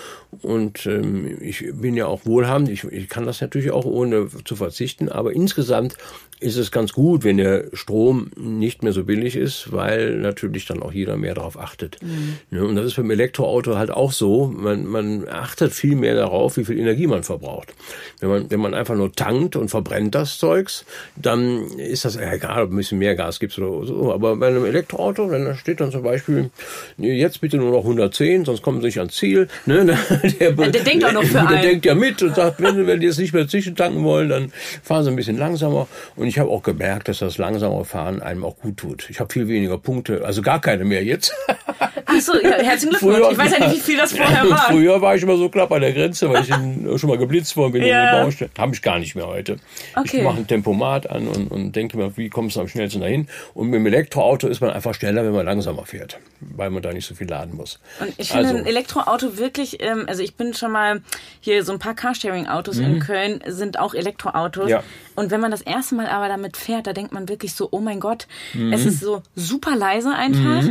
und 0.42 0.86
ähm, 0.86 1.38
ich 1.40 1.64
bin 1.72 1.96
ja 1.96 2.06
auch 2.06 2.26
wohlhabend. 2.26 2.68
Ich, 2.68 2.84
ich 2.84 3.08
kann 3.08 3.24
das 3.24 3.40
natürlich 3.40 3.70
auch 3.70 3.86
ohne 3.86 4.28
zu 4.44 4.56
verzichten, 4.56 5.08
aber 5.08 5.32
insgesamt 5.32 5.96
ist 6.38 6.56
es 6.56 6.70
ganz 6.70 6.92
gut, 6.92 7.24
wenn 7.24 7.38
der 7.38 7.64
Strom 7.72 8.30
nicht 8.36 8.82
mehr 8.82 8.92
so 8.92 9.04
billig 9.04 9.36
ist, 9.36 9.72
weil 9.72 10.16
natürlich 10.16 10.66
dann 10.66 10.82
auch 10.82 10.92
jeder 10.92 11.16
mehr 11.16 11.34
darauf 11.34 11.58
achtet. 11.58 11.98
Mhm. 12.02 12.60
Und 12.60 12.76
das 12.76 12.84
ist 12.84 12.96
beim 12.96 13.10
Elektroauto 13.10 13.76
halt 13.76 13.90
auch 13.90 14.12
so. 14.12 14.46
Man, 14.46 14.84
man 14.86 15.26
achtet 15.28 15.72
viel 15.72 15.96
mehr 15.96 16.14
darauf, 16.14 16.58
wie 16.58 16.64
viel 16.64 16.78
Energie 16.78 17.06
man 17.06 17.22
verbraucht. 17.22 17.74
Wenn 18.20 18.28
man, 18.28 18.50
wenn 18.50 18.60
man 18.60 18.74
einfach 18.74 18.96
nur 18.96 19.12
tankt 19.12 19.56
und 19.56 19.70
verbrennt 19.70 20.14
das 20.14 20.38
Zeugs, 20.38 20.84
dann 21.16 21.68
ist 21.78 22.04
das 22.04 22.16
egal, 22.16 22.64
ob 22.64 22.70
ein 22.70 22.76
bisschen 22.76 22.98
mehr 22.98 23.14
Gas 23.14 23.40
gibt 23.40 23.58
oder 23.58 23.86
so. 23.86 24.12
Aber 24.12 24.36
bei 24.36 24.48
einem 24.48 24.66
Elektroauto, 24.66 25.30
wenn 25.30 25.46
da 25.46 25.54
steht 25.56 25.80
dann 25.80 25.90
zum 25.90 26.02
Beispiel, 26.02 26.50
jetzt 26.98 27.40
bitte 27.40 27.56
nur 27.56 27.70
noch 27.70 27.82
110, 27.82 28.44
sonst 28.44 28.60
kommen 28.60 28.80
Sie 28.80 28.86
nicht 28.86 28.98
ans 28.98 29.16
Ziel. 29.16 29.48
Ne? 29.64 29.86
Der, 30.38 30.52
der, 30.52 30.70
der 30.70 30.82
denkt 30.82 31.04
auch 31.04 31.12
noch 31.12 31.22
für 31.24 31.32
der 31.32 31.48
einen. 31.48 31.62
Der 31.62 31.62
denkt 31.62 31.86
ja 31.86 31.94
mit 31.94 32.22
und 32.22 32.34
sagt, 32.34 32.60
wenn, 32.60 32.86
wenn 32.86 33.00
die 33.00 33.06
jetzt 33.06 33.18
nicht 33.18 33.32
mehr 33.32 33.48
zwischentanken 33.48 34.04
wollen, 34.04 34.28
dann 34.28 34.52
fahren 34.82 35.04
Sie 35.04 35.10
ein 35.10 35.16
bisschen 35.16 35.38
langsamer. 35.38 35.88
Und 36.16 36.25
und 36.26 36.30
ich 36.30 36.40
habe 36.40 36.50
auch 36.50 36.64
gemerkt, 36.64 37.06
dass 37.06 37.20
das 37.20 37.38
langsame 37.38 37.84
Fahren 37.84 38.20
einem 38.20 38.44
auch 38.44 38.56
gut 38.56 38.78
tut. 38.78 39.08
Ich 39.10 39.20
habe 39.20 39.32
viel 39.32 39.46
weniger 39.46 39.78
Punkte, 39.78 40.24
also 40.24 40.42
gar 40.42 40.60
keine 40.60 40.84
mehr 40.84 41.04
jetzt. 41.04 41.32
Ach 42.16 42.20
so, 42.20 42.34
ja, 42.40 42.50
herzlichen 42.52 42.90
Glückwunsch. 42.90 43.16
Früher, 43.16 43.30
ich 43.30 43.38
weiß 43.38 43.52
ja 43.52 43.66
nicht, 43.66 43.76
wie 43.76 43.80
viel 43.80 43.96
das 43.96 44.12
vorher 44.12 44.48
war. 44.48 44.70
Früher 44.70 45.00
war 45.00 45.14
ich 45.14 45.22
immer 45.22 45.36
so 45.36 45.48
knapp 45.48 45.70
an 45.72 45.80
der 45.80 45.92
Grenze, 45.92 46.30
weil 46.30 46.42
ich 46.42 46.48
schon 47.00 47.10
mal 47.10 47.18
geblitzt 47.18 47.56
worden 47.56 47.72
bin 47.72 47.82
ja. 47.82 47.86
in 47.86 48.16
der 48.16 48.24
Baustelle. 48.24 48.50
Habe 48.58 48.74
ich 48.74 48.82
gar 48.82 48.98
nicht 48.98 49.14
mehr 49.14 49.26
heute. 49.26 49.56
Okay. 49.94 50.18
Ich 50.18 50.22
mache 50.22 50.38
ein 50.38 50.46
Tempomat 50.46 51.08
an 51.10 51.28
und, 51.28 51.50
und 51.50 51.76
denke 51.76 51.96
mir, 51.96 52.16
wie 52.16 52.28
kommst 52.28 52.56
du 52.56 52.60
am 52.60 52.68
schnellsten 52.68 53.00
dahin? 53.00 53.28
Und 53.54 53.68
mit 53.68 53.80
dem 53.80 53.86
Elektroauto 53.86 54.48
ist 54.48 54.60
man 54.60 54.70
einfach 54.70 54.94
schneller, 54.94 55.24
wenn 55.24 55.32
man 55.32 55.46
langsamer 55.46 55.86
fährt, 55.86 56.18
weil 56.40 56.70
man 56.70 56.82
da 56.82 56.92
nicht 56.92 57.06
so 57.06 57.14
viel 57.14 57.28
laden 57.28 57.56
muss. 57.56 57.78
Und 58.00 58.14
ich 58.16 58.30
finde 58.30 58.48
also, 58.48 58.58
ein 58.58 58.66
Elektroauto 58.66 59.38
wirklich, 59.38 59.82
ähm, 59.82 60.04
also 60.06 60.22
ich 60.22 60.34
bin 60.34 60.54
schon 60.54 60.72
mal 60.72 61.02
hier 61.40 61.64
so 61.64 61.72
ein 61.72 61.78
paar 61.78 61.94
Carsharing-Autos 61.94 62.78
in 62.78 62.94
mhm. 62.94 63.00
Köln 63.00 63.40
sind 63.46 63.78
auch 63.78 63.94
Elektroautos. 63.94 64.70
Ja. 64.70 64.82
Und 65.14 65.30
wenn 65.30 65.40
man 65.40 65.50
das 65.50 65.62
erste 65.62 65.94
Mal 65.94 66.06
aber 66.06 66.28
damit 66.28 66.56
fährt, 66.56 66.86
da 66.86 66.92
denkt 66.92 67.12
man 67.12 67.28
wirklich 67.28 67.54
so, 67.54 67.68
oh 67.70 67.80
mein 67.80 68.00
Gott, 68.00 68.26
mhm. 68.54 68.72
es 68.72 68.84
ist 68.84 69.00
so 69.00 69.22
super 69.34 69.76
leise 69.76 70.10
einfach. 70.10 70.62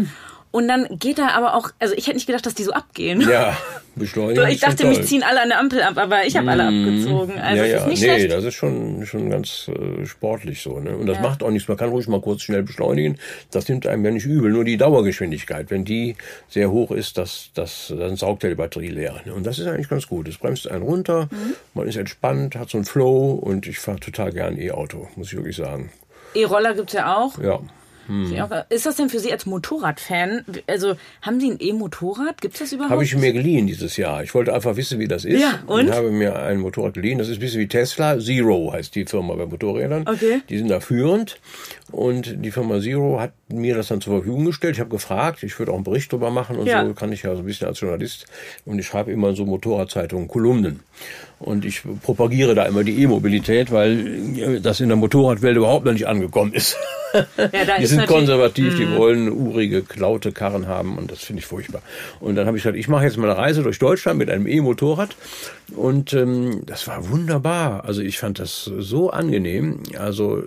Und 0.56 0.70
dann 0.70 0.88
geht 1.00 1.18
da 1.18 1.32
aber 1.32 1.56
auch, 1.56 1.72
also 1.80 1.94
ich 1.96 2.08
hätte 2.08 2.16
nicht 2.16 2.28
gedacht, 2.28 2.46
dass 2.46 2.56
die 2.56 2.64
so 2.64 2.72
abgehen. 2.72 3.20
Ja, 3.20 3.58
beschleunigen. 3.98 4.48
ich 4.48 4.62
dachte, 4.62 4.88
mich 4.88 5.04
ziehen 5.04 5.22
alle 5.22 5.42
an 5.42 5.50
der 5.50 5.60
Ampel 5.60 5.82
ab, 5.82 5.98
aber 5.98 6.26
ich 6.26 6.38
habe 6.38 6.50
alle 6.50 6.72
mhm. 6.72 6.88
abgezogen. 6.88 7.40
Also 7.42 7.62
ja, 7.62 7.68
ja. 7.68 7.78
ist 7.80 7.88
nicht 7.88 8.02
nee, 8.02 8.08
schlecht. 8.08 8.32
das 8.32 8.46
ist 8.46 8.54
schon, 8.54 9.06
schon 9.06 9.30
ganz 9.30 9.68
äh, 9.68 10.06
sportlich 10.06 10.62
so. 10.62 10.80
Ne? 10.80 10.96
Und 10.96 11.08
das 11.08 11.18
ja. 11.18 11.24
macht 11.24 11.44
auch 11.44 11.50
nichts. 11.50 11.68
Man 11.68 11.76
kann 11.76 11.90
ruhig 11.90 12.08
mal 12.08 12.22
kurz 12.22 12.44
schnell 12.44 12.64
beschleunigen. 12.64 13.18
Das 13.52 13.68
nimmt 13.68 13.86
einem 13.86 14.06
ja 14.06 14.12
nicht 14.12 14.26
übel. 14.26 14.50
Nur 14.50 14.64
die 14.64 14.78
Dauergeschwindigkeit, 14.78 15.72
wenn 15.72 15.84
die 15.84 16.16
sehr 16.48 16.72
hoch 16.72 16.92
ist, 16.92 17.18
das, 17.18 17.50
das, 17.54 17.94
dann 17.94 18.16
saugt 18.16 18.44
ja 18.44 18.48
die 18.48 18.56
Batterie 18.56 18.92
leer. 18.92 19.16
Ne? 19.26 19.34
Und 19.34 19.46
das 19.46 19.60
ist 19.60 19.68
eigentlich 19.68 19.90
ganz 19.90 20.08
gut. 20.08 20.30
Es 20.30 20.38
bremst 20.38 20.72
einen 20.72 20.84
runter, 20.84 21.28
mhm. 21.32 21.56
man 21.74 21.86
ist 21.86 21.98
entspannt, 21.98 22.56
hat 22.56 22.70
so 22.70 22.78
einen 22.78 22.86
Flow 22.86 23.32
und 23.32 23.68
ich 23.68 23.80
fahre 23.80 24.00
total 24.00 24.32
gern 24.32 24.58
E-Auto, 24.58 25.10
muss 25.18 25.28
ich 25.28 25.36
wirklich 25.36 25.58
sagen. 25.58 25.92
E-Roller 26.34 26.76
gibt's 26.76 26.94
ja 26.94 27.14
auch. 27.18 27.38
Ja. 27.40 27.60
Hm. 28.08 28.34
Ist 28.70 28.86
das 28.86 28.96
denn 28.96 29.10
für 29.10 29.20
Sie 29.20 29.32
als 29.32 29.46
Motorradfan? 29.46 30.46
Also 30.68 30.96
haben 31.22 31.40
Sie 31.40 31.52
ein 31.52 31.58
E-Motorrad? 31.60 32.42
Gibt 32.42 32.56
es 32.56 32.60
das 32.60 32.72
überhaupt? 32.72 32.92
Habe 32.92 33.04
ich 33.04 33.16
mir 33.16 33.34
geliehen 33.34 33.68
dieses 33.68 33.98
Jahr. 33.98 34.24
Ich 34.24 34.34
wollte 34.34 34.54
einfach 34.54 34.76
wissen, 34.76 35.00
wie 35.00 35.08
das 35.08 35.26
ist. 35.26 35.42
Ja, 35.42 35.60
und? 35.68 35.88
Ich 35.88 35.92
habe 35.92 36.12
mir 36.12 36.36
ein 36.38 36.60
Motorrad 36.60 36.94
geliehen. 36.94 37.18
Das 37.18 37.28
ist 37.28 37.38
ein 37.38 37.40
bisschen 37.40 37.62
wie 37.62 37.68
Tesla. 37.68 38.20
Zero 38.20 38.72
heißt 38.74 38.96
die 38.96 39.06
Firma 39.06 39.34
bei 39.36 39.46
Motorrädern. 39.46 40.08
Okay. 40.08 40.42
Die 40.50 40.58
sind 40.58 40.70
da 40.70 40.80
führend. 40.80 41.40
Und 41.92 42.44
die 42.44 42.52
Firma 42.52 42.80
Zero 42.80 43.20
hat 43.20 43.34
mir 43.48 43.76
das 43.76 43.88
dann 43.88 44.02
zur 44.02 44.16
Verfügung 44.16 44.46
gestellt. 44.46 44.76
Ich 44.76 44.80
habe 44.80 44.90
gefragt, 44.90 45.44
ich 45.44 45.58
würde 45.60 45.72
auch 45.72 45.76
einen 45.76 45.84
Bericht 45.84 46.12
darüber 46.12 46.32
machen 46.32 46.58
und 46.58 46.66
ja. 46.66 46.86
so 46.86 46.94
kann 46.94 47.12
ich 47.12 47.24
ja 47.24 47.36
so 47.36 47.42
ein 47.42 47.46
bisschen 47.46 47.68
als 47.68 47.80
Journalist. 47.80 48.26
Und 48.66 48.80
ich 48.80 48.88
schreibe 48.88 49.12
immer 49.12 49.36
so 49.36 49.46
Motorradzeitungen, 49.46 50.28
Kolumnen. 50.28 50.82
Und 51.40 51.66
ich 51.66 51.82
propagiere 52.02 52.56
da 52.56 52.66
immer 52.66 52.84
die 52.84 53.02
E-Mobilität, 53.04 53.72
weil 53.72 54.60
das 54.62 54.80
in 54.80 54.88
der 54.88 54.96
Motorradwelt 54.96 55.58
überhaupt 55.58 55.86
noch 55.86 55.94
nicht 55.94 56.08
angekommen 56.08 56.54
ist. 56.54 56.78
Ja, 57.38 57.78
die 57.80 57.86
sind 57.86 58.08
konservativ, 58.08 58.76
die 58.76 58.86
mhm. 58.86 58.98
wollen 58.98 59.32
urige, 59.32 59.84
klaute 59.84 60.34
Karren 60.34 60.68
haben 60.68 60.98
und 60.98 61.10
das 61.12 61.20
finde 61.20 61.40
ich 61.40 61.46
furchtbar. 61.46 61.82
Und 62.20 62.36
dann 62.36 62.46
habe 62.46 62.58
ich 62.58 62.64
gesagt, 62.64 62.78
ich 62.78 62.90
mache 62.90 63.06
jetzt 63.06 63.16
mal 63.16 63.30
eine 63.30 63.40
Reise 63.40 63.64
durch 63.64 63.80
Deutschland 63.80 64.20
mit 64.20 64.30
einem 64.30 64.48
E-Motorrad 64.48 65.16
und 65.76 66.12
ähm, 66.14 66.64
das 66.66 66.88
war 66.88 67.10
wunderbar. 67.10 67.86
Also 67.86 68.02
ich 68.02 68.20
fand 68.20 68.40
das 68.40 68.66
so 68.66 69.12
angenehm. 69.12 69.84
Also 69.98 70.44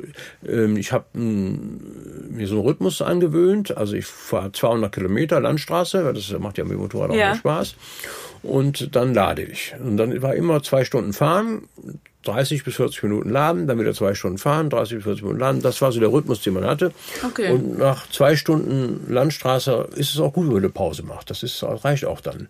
ähm, 0.46 0.76
ich 0.76 0.92
habe 0.92 1.06
mir 1.14 2.46
so 2.46 2.56
einen 2.56 2.66
Rhythmus 2.66 2.87
angewöhnt. 3.02 3.76
Also 3.76 3.94
ich 3.94 4.06
fahre 4.06 4.52
200 4.52 4.92
Kilometer 4.92 5.40
Landstraße, 5.40 6.04
weil 6.04 6.14
das 6.14 6.30
macht 6.38 6.58
ja 6.58 6.64
mit 6.64 6.74
dem 6.74 6.80
Motorrad 6.80 7.10
auch 7.10 7.14
ja. 7.14 7.34
Spaß 7.34 7.74
und 8.42 8.94
dann 8.96 9.14
lade 9.14 9.42
ich. 9.42 9.74
Und 9.78 9.96
dann 9.96 10.20
war 10.22 10.34
immer 10.34 10.62
zwei 10.62 10.84
Stunden 10.84 11.12
fahren, 11.12 11.68
30 12.24 12.64
bis 12.64 12.74
40 12.76 13.02
Minuten 13.04 13.30
laden, 13.30 13.66
dann 13.66 13.78
wieder 13.78 13.94
zwei 13.94 14.14
Stunden 14.14 14.38
fahren, 14.38 14.70
30 14.70 14.96
bis 14.96 15.04
40 15.04 15.22
Minuten 15.22 15.40
laden. 15.40 15.62
Das 15.62 15.80
war 15.80 15.92
so 15.92 16.00
der 16.00 16.10
Rhythmus, 16.10 16.42
den 16.42 16.54
man 16.54 16.64
hatte. 16.64 16.92
Okay. 17.24 17.52
Und 17.52 17.78
nach 17.78 18.08
zwei 18.10 18.36
Stunden 18.36 19.12
Landstraße 19.12 19.88
ist 19.94 20.14
es 20.14 20.20
auch 20.20 20.32
gut, 20.32 20.46
wenn 20.46 20.54
man 20.54 20.62
eine 20.62 20.72
Pause 20.72 21.04
macht. 21.04 21.30
Das 21.30 21.42
ist, 21.42 21.62
reicht 21.62 22.04
auch 22.04 22.20
dann. 22.20 22.48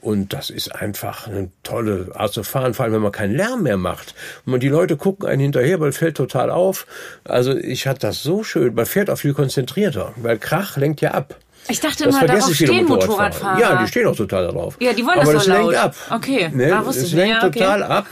Und 0.00 0.32
das 0.32 0.50
ist 0.50 0.74
einfach 0.74 1.28
eine 1.28 1.50
tolle 1.62 2.10
Art 2.14 2.32
zu 2.32 2.42
fahren, 2.42 2.74
vor 2.74 2.84
allem 2.84 2.94
wenn 2.94 3.02
man 3.02 3.12
keinen 3.12 3.34
Lärm 3.34 3.62
mehr 3.62 3.76
macht. 3.76 4.14
Und 4.46 4.62
die 4.62 4.68
Leute 4.68 4.96
gucken 4.96 5.28
einen 5.28 5.40
hinterher, 5.40 5.80
weil 5.80 5.92
fällt 5.92 6.16
total 6.16 6.50
auf. 6.50 6.86
Also 7.22 7.56
ich 7.56 7.86
hatte 7.86 8.00
das 8.00 8.22
so 8.22 8.42
schön. 8.42 8.74
Man 8.74 8.86
fährt 8.86 9.10
auch 9.10 9.18
viel 9.18 9.32
konzentrierter, 9.34 10.12
weil 10.16 10.38
Krach 10.38 10.76
lenkt 10.76 11.00
ja 11.00 11.12
ab. 11.12 11.36
Ich 11.68 11.80
dachte 11.80 12.04
Das 12.04 12.14
immer, 12.16 12.26
darauf 12.26 12.54
stehen 12.54 12.86
Motorradfahrer. 12.86 13.58
Ja, 13.60 13.82
die 13.82 13.88
stehen 13.88 14.06
auch 14.06 14.16
total 14.16 14.46
darauf. 14.46 14.76
Ja, 14.80 14.92
die 14.92 15.04
wollen 15.04 15.18
Aber 15.20 15.32
das 15.32 15.44
das 15.44 15.44
so 15.44 15.52
lenkt 15.52 15.72
laut. 15.72 15.82
ab. 15.84 15.94
Okay. 16.10 16.50
Ne? 16.52 16.82
Ich 16.90 16.96
nicht. 16.96 17.12
lenkt 17.14 17.42
Ja, 17.42 17.48
okay. 17.48 17.58
total 17.58 17.82
ab, 17.82 18.06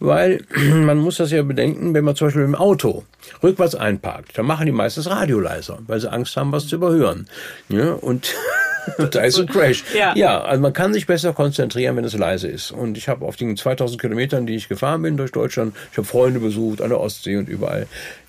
weil 0.00 0.44
man 0.74 0.98
muss 0.98 1.16
das 1.16 1.30
ja 1.30 1.42
bedenken, 1.42 1.94
wenn 1.94 2.04
man 2.04 2.14
zum 2.16 2.28
Beispiel 2.28 2.42
im 2.42 2.54
Auto 2.54 3.04
rückwärts 3.42 3.74
einparkt, 3.74 4.36
dann 4.36 4.46
machen 4.46 4.66
die 4.66 4.72
meistens 4.72 5.08
Radio 5.08 5.40
leiser, 5.40 5.78
weil 5.86 6.00
sie 6.00 6.10
Angst 6.12 6.36
haben, 6.36 6.52
was 6.52 6.66
zu 6.66 6.76
überhören. 6.76 7.28
Ja, 7.68 7.92
und 7.92 8.34
da 9.10 9.20
ist 9.22 9.38
ein 9.38 9.46
Crash. 9.46 9.84
Ja. 9.96 10.14
ja, 10.16 10.40
also 10.40 10.60
man 10.62 10.72
kann 10.72 10.92
sich 10.92 11.06
besser 11.06 11.32
konzentrieren, 11.32 11.96
wenn 11.96 12.04
es 12.04 12.16
leise 12.16 12.48
ist. 12.48 12.70
Und 12.70 12.96
ich 12.98 13.08
habe 13.08 13.24
auf 13.24 13.36
den 13.36 13.56
2000 13.56 14.00
Kilometern, 14.00 14.46
die 14.46 14.54
ich 14.56 14.68
gefahren 14.68 15.02
bin 15.02 15.16
durch 15.16 15.32
Deutschland, 15.32 15.74
ich 15.92 15.98
habe 15.98 16.06
Freunde 16.06 16.40
besucht 16.40 16.80
an 16.82 16.90
der 16.90 17.00
Ostsee 17.00 17.36
und 17.36 17.48
überall, 17.48 17.86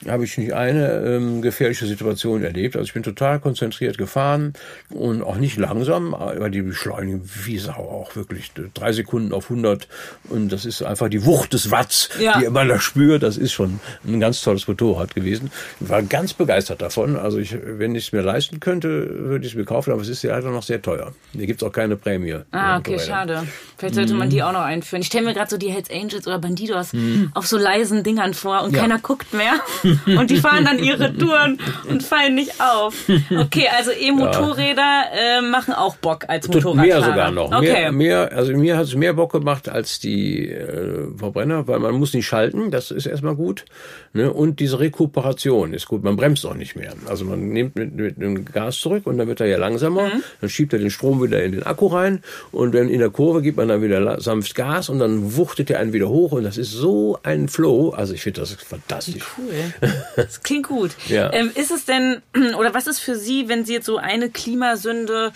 habe 0.07 0.23
ich 0.23 0.37
nicht 0.37 0.53
eine 0.53 0.91
ähm, 1.05 1.41
gefährliche 1.41 1.85
Situation 1.85 2.43
erlebt. 2.43 2.75
Also 2.75 2.85
ich 2.87 2.93
bin 2.93 3.03
total 3.03 3.39
konzentriert 3.39 3.97
gefahren 3.97 4.53
und 4.89 5.21
auch 5.21 5.35
nicht 5.37 5.57
langsam, 5.57 6.13
aber 6.13 6.49
die 6.49 6.61
beschleunigen 6.61 7.21
wie 7.45 7.57
Sau 7.57 7.73
auch 7.73 8.15
wirklich 8.15 8.51
drei 8.73 8.91
Sekunden 8.93 9.31
auf 9.33 9.49
100 9.49 9.87
und 10.29 10.51
das 10.51 10.65
ist 10.65 10.81
einfach 10.81 11.09
die 11.09 11.25
Wucht 11.25 11.53
des 11.53 11.69
Watts, 11.71 12.09
Ja. 12.19 12.39
die 12.39 12.49
man 12.49 12.67
da 12.67 12.79
spürt. 12.79 13.23
Das 13.23 13.37
ist 13.37 13.51
schon 13.51 13.79
ein 14.05 14.19
ganz 14.19 14.41
tolles 14.41 14.67
Motorrad 14.67 15.13
gewesen. 15.15 15.51
Ich 15.79 15.89
war 15.89 16.01
ganz 16.01 16.33
begeistert 16.33 16.81
davon. 16.81 17.15
Also 17.15 17.37
ich, 17.37 17.55
wenn 17.63 17.93
ich 17.95 18.07
es 18.07 18.11
mir 18.11 18.21
leisten 18.21 18.59
könnte, 18.59 19.07
würde 19.27 19.45
ich 19.45 19.51
es 19.53 19.57
mir 19.57 19.65
kaufen, 19.65 19.91
aber 19.91 20.01
es 20.01 20.09
ist 20.09 20.23
ja 20.23 20.40
leider 20.41 20.53
noch 20.53 20.63
sehr 20.63 20.81
teuer. 20.81 21.13
Hier 21.33 21.45
gibt 21.47 21.61
es 21.61 21.67
auch 21.67 21.71
keine 21.71 21.95
Prämie. 21.95 22.35
Ah, 22.51 22.77
okay, 22.77 22.99
schade. 22.99 23.47
Vielleicht 23.77 23.95
sollte 23.95 24.13
man 24.13 24.27
Mhm. 24.27 24.31
die 24.31 24.43
auch 24.43 24.51
noch 24.51 24.61
einführen. 24.61 25.01
Ich 25.01 25.07
stelle 25.07 25.25
mir 25.25 25.33
gerade 25.33 25.49
so 25.49 25.57
die 25.57 25.69
Hells 25.71 25.89
Angels 25.89 26.27
oder 26.27 26.39
Bandidos 26.39 26.91
auf 27.33 27.47
so 27.47 27.57
leisen 27.57 28.03
Dingern 28.03 28.33
vor 28.33 28.63
und 28.63 28.75
Ja. 28.75 28.81
keiner 28.81 28.99
guckt 28.99 29.33
mehr. 29.33 29.53
und 30.19 30.29
die 30.29 30.37
fahren 30.37 30.65
dann 30.65 30.79
ihre 30.79 31.13
Touren 31.17 31.57
und 31.89 32.03
fallen 32.03 32.35
nicht 32.35 32.53
auf. 32.61 32.93
Okay, 33.35 33.67
also 33.75 33.91
E-Motorräder 33.91 35.03
äh, 35.13 35.41
machen 35.41 35.73
auch 35.73 35.95
Bock 35.97 36.25
als 36.27 36.47
Motorradfahrer. 36.47 36.85
Mehr 36.85 37.01
sogar 37.01 37.31
noch. 37.31 37.51
Okay. 37.51 37.61
Mehr, 37.71 37.91
mehr, 37.91 38.31
also 38.33 38.53
mir 38.55 38.77
hat 38.77 38.85
es 38.85 38.95
mehr 38.95 39.13
Bock 39.13 39.31
gemacht 39.31 39.69
als 39.69 39.99
die 39.99 40.49
äh, 40.49 41.07
Verbrenner, 41.17 41.67
weil 41.67 41.79
man 41.79 41.95
muss 41.95 42.13
nicht 42.13 42.25
schalten, 42.27 42.71
das 42.71 42.91
ist 42.91 43.05
erstmal 43.05 43.35
gut. 43.35 43.65
Ne? 44.13 44.31
Und 44.31 44.59
diese 44.59 44.79
Rekuperation 44.79 45.73
ist 45.73 45.87
gut. 45.87 46.03
Man 46.03 46.15
bremst 46.15 46.45
auch 46.45 46.53
nicht 46.55 46.75
mehr. 46.75 46.93
Also 47.07 47.25
man 47.25 47.49
nimmt 47.49 47.75
mit, 47.75 47.93
mit 47.95 48.17
dem 48.21 48.45
Gas 48.45 48.79
zurück 48.79 49.05
und 49.07 49.17
dann 49.17 49.27
wird 49.27 49.39
er 49.41 49.47
ja 49.47 49.57
langsamer. 49.57 50.03
Mhm. 50.07 50.23
Dann 50.39 50.49
schiebt 50.49 50.73
er 50.73 50.79
den 50.79 50.89
Strom 50.89 51.21
wieder 51.21 51.43
in 51.43 51.51
den 51.51 51.63
Akku 51.63 51.87
rein 51.87 52.23
und 52.51 52.73
dann 52.73 52.89
in 52.89 52.99
der 52.99 53.09
Kurve 53.09 53.41
gibt 53.41 53.57
man 53.57 53.67
dann 53.67 53.81
wieder 53.81 54.19
sanft 54.21 54.55
Gas 54.55 54.89
und 54.89 54.99
dann 54.99 55.35
wuchtet 55.35 55.69
er 55.69 55.79
einen 55.79 55.93
wieder 55.93 56.09
hoch 56.09 56.31
und 56.31 56.43
das 56.43 56.57
ist 56.57 56.71
so 56.71 57.19
ein 57.23 57.49
Flow. 57.49 57.89
Also 57.89 58.13
ich 58.13 58.21
finde 58.21 58.41
das 58.41 58.53
fantastisch. 58.53 59.23
Cool. 59.37 59.91
Das 60.15 60.43
klingt 60.43 60.67
gut. 60.67 60.91
Ja. 61.11 61.33
Ähm, 61.33 61.51
ist 61.55 61.71
es 61.71 61.83
denn, 61.83 62.21
oder 62.57 62.73
was 62.73 62.87
ist 62.87 62.99
für 62.99 63.15
Sie, 63.15 63.49
wenn 63.49 63.65
Sie 63.65 63.73
jetzt 63.73 63.85
so 63.85 63.97
eine 63.97 64.29
Klimasünde 64.29 65.33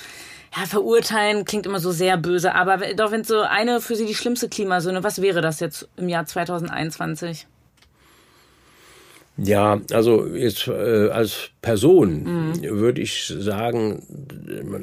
ja, 0.56 0.66
verurteilen, 0.66 1.44
klingt 1.44 1.66
immer 1.66 1.80
so 1.80 1.92
sehr 1.92 2.18
böse, 2.18 2.56
aber 2.56 2.78
doch 2.96 3.12
wenn 3.12 3.26
so 3.26 3.42
eine 3.42 3.82
für 3.82 3.96
Sie 3.96 4.06
die 4.06 4.16
schlimmste 4.16 4.48
Klimasünde, 4.48 5.04
was 5.04 5.22
wäre 5.22 5.42
das 5.42 5.60
jetzt 5.60 5.90
im 5.98 6.08
Jahr 6.08 6.26
2021? 6.26 7.46
Ja, 9.38 9.82
also 9.92 10.26
jetzt 10.28 10.68
äh, 10.70 11.10
als 11.10 11.50
Person 11.62 12.24
Mhm. 12.54 12.62
würde 12.80 13.02
ich 13.02 13.34
sagen, 13.38 14.02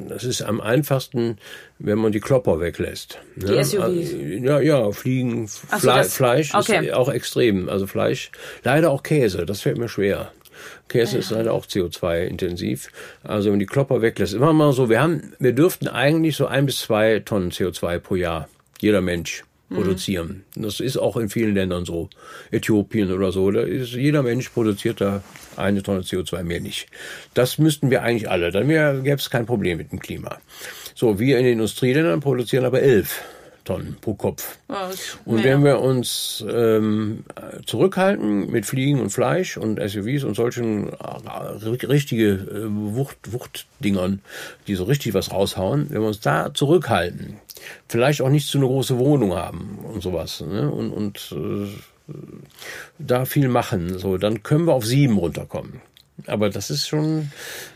das 0.09 0.23
ist 0.23 0.43
am 0.43 0.61
einfachsten, 0.61 1.37
wenn 1.79 1.97
man 1.97 2.11
die 2.11 2.19
Klopper 2.19 2.59
weglässt. 2.59 3.17
ne? 3.35 3.45
Die 3.47 3.63
SUVs. 3.63 3.81
Also, 3.81 4.15
Ja, 4.17 4.59
ja, 4.59 4.91
Fliegen, 4.91 5.49
Ach 5.71 5.79
so, 5.79 5.87
Fle 5.89 5.97
das- 5.97 6.13
Fleisch 6.13 6.53
okay. 6.53 6.85
ist 6.87 6.93
auch 6.93 7.09
extrem. 7.11 7.67
Also 7.67 7.87
Fleisch, 7.87 8.31
leider 8.63 8.91
auch 8.91 9.01
Käse, 9.01 9.45
das 9.47 9.61
fällt 9.61 9.77
mir 9.79 9.89
schwer. 9.89 10.31
Käse 10.87 11.17
ist 11.17 11.31
leider 11.31 11.51
auch 11.51 11.65
CO2-intensiv. 11.65 12.89
Also 13.23 13.45
wenn 13.45 13.53
man 13.53 13.59
die 13.59 13.65
Klopper 13.65 14.01
weglässt, 14.03 14.33
immer 14.35 14.53
mal 14.53 14.71
so, 14.71 14.87
wir 14.89 15.01
haben, 15.01 15.33
wir 15.39 15.53
dürften 15.53 15.87
eigentlich 15.87 16.35
so 16.35 16.45
ein 16.45 16.67
bis 16.67 16.79
zwei 16.81 17.19
Tonnen 17.19 17.49
CO2 17.51 17.97
pro 17.99 18.15
Jahr, 18.15 18.47
jeder 18.79 19.01
Mensch 19.01 19.43
produzieren. 19.73 20.43
Das 20.55 20.79
ist 20.79 20.97
auch 20.97 21.17
in 21.17 21.29
vielen 21.29 21.55
Ländern 21.55 21.85
so. 21.85 22.09
Äthiopien 22.51 23.11
oder 23.11 23.31
so, 23.31 23.51
da 23.51 23.61
ist 23.61 23.93
jeder 23.93 24.23
Mensch 24.23 24.49
produziert 24.49 25.01
da 25.01 25.23
eine 25.55 25.83
Tonne 25.83 26.01
CO2 26.01 26.43
mehr 26.43 26.59
nicht. 26.59 26.87
Das 27.33 27.57
müssten 27.57 27.89
wir 27.91 28.03
eigentlich 28.03 28.29
alle, 28.29 28.51
dann 28.51 28.67
gäbe 28.67 29.15
es 29.15 29.29
kein 29.29 29.45
Problem 29.45 29.77
mit 29.77 29.91
dem 29.91 29.99
Klima. 29.99 30.39
So, 30.95 31.19
wir 31.19 31.37
in 31.37 31.45
den 31.45 31.53
Industrieländern 31.53 32.19
produzieren 32.19 32.65
aber 32.65 32.81
elf 32.81 33.21
Tonnen 33.63 33.97
pro 34.01 34.13
Kopf. 34.13 34.57
Ist 34.91 35.17
Und 35.25 35.43
wenn 35.43 35.63
wir 35.63 35.79
uns 35.79 36.43
ähm, 36.49 37.23
zurückhalten 37.65 38.51
mit 38.51 38.65
Fliegen 38.65 38.99
und 38.99 39.09
Fleisch 39.09 39.57
und 39.57 39.79
SUVs 39.79 40.23
und 40.23 40.35
solchen 40.35 40.89
äh, 40.89 41.85
richtige 41.85 42.29
äh, 42.29 42.65
Wucht, 42.95 43.31
Wuchtdingern, 43.31 44.21
die 44.67 44.75
so 44.75 44.83
richtig 44.83 45.13
was 45.13 45.31
raushauen, 45.31 45.89
wenn 45.89 46.01
wir 46.01 46.07
uns 46.07 46.19
da 46.19 46.53
zurückhalten, 46.53 47.37
vielleicht 47.87 48.21
auch 48.21 48.29
nicht 48.29 48.47
so 48.47 48.57
eine 48.57 48.67
große 48.67 48.97
Wohnung 48.97 49.33
haben 49.33 49.79
und 49.83 50.03
sowas, 50.03 50.41
ne? 50.41 50.69
und, 50.69 50.91
und 50.91 51.35
äh, 51.35 52.13
da 52.99 53.25
viel 53.25 53.47
machen, 53.47 53.97
so, 53.97 54.17
dann 54.17 54.43
können 54.43 54.65
wir 54.65 54.73
auf 54.73 54.85
sieben 54.85 55.17
runterkommen. 55.17 55.81
Aber 56.27 56.49
das 56.49 56.69
ist 56.69 56.87
schon, 56.87 57.31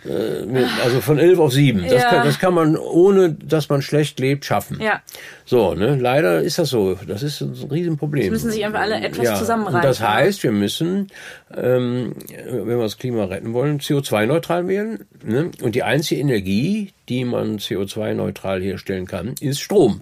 äh, 0.05 0.45
mit- 0.45 0.67
also 0.83 1.01
von 1.01 1.17
elf 1.17 1.39
auf 1.39 1.51
sieben. 1.51 1.81
Das, 1.83 2.03
Ja. 2.03 2.09
kann, 2.09 2.25
das 2.25 2.39
kann 2.39 2.53
man, 2.53 2.77
ohne 2.77 3.33
dass 3.33 3.67
man 3.69 3.81
schlecht 3.81 4.19
lebt, 4.19 4.45
schaffen. 4.45 4.79
Ja. 4.79 5.01
So, 5.45 5.73
ne, 5.73 5.95
leider 5.95 6.41
ist 6.41 6.59
das 6.59 6.69
so. 6.69 6.97
Das 7.07 7.23
ist 7.23 7.41
ein 7.41 7.53
Riesenproblem. 7.69 8.23
Jetzt 8.23 8.31
müssen 8.31 8.51
sich 8.51 8.63
einfach 8.65 8.81
alle 8.81 9.01
etwas 9.01 9.39
zusammenreißen. 9.39 9.75
Und 9.77 9.83
das 9.85 10.01
heißt, 10.01 10.43
wir 10.43 10.51
müssen, 10.51 11.07
ähm, 11.55 12.13
wenn 12.45 12.67
wir 12.67 12.77
das 12.81 12.97
Klima 12.97 13.25
retten 13.25 13.53
wollen, 13.53 13.79
CO2-neutral 13.79 14.67
werden. 14.67 15.05
Ne? 15.23 15.51
Und 15.61 15.75
die 15.75 15.83
einzige 15.83 16.21
Energie, 16.21 16.91
die 17.09 17.25
man 17.25 17.57
CO2-neutral 17.59 18.61
herstellen 18.61 19.07
kann, 19.07 19.35
ist 19.41 19.59
Strom. 19.59 20.01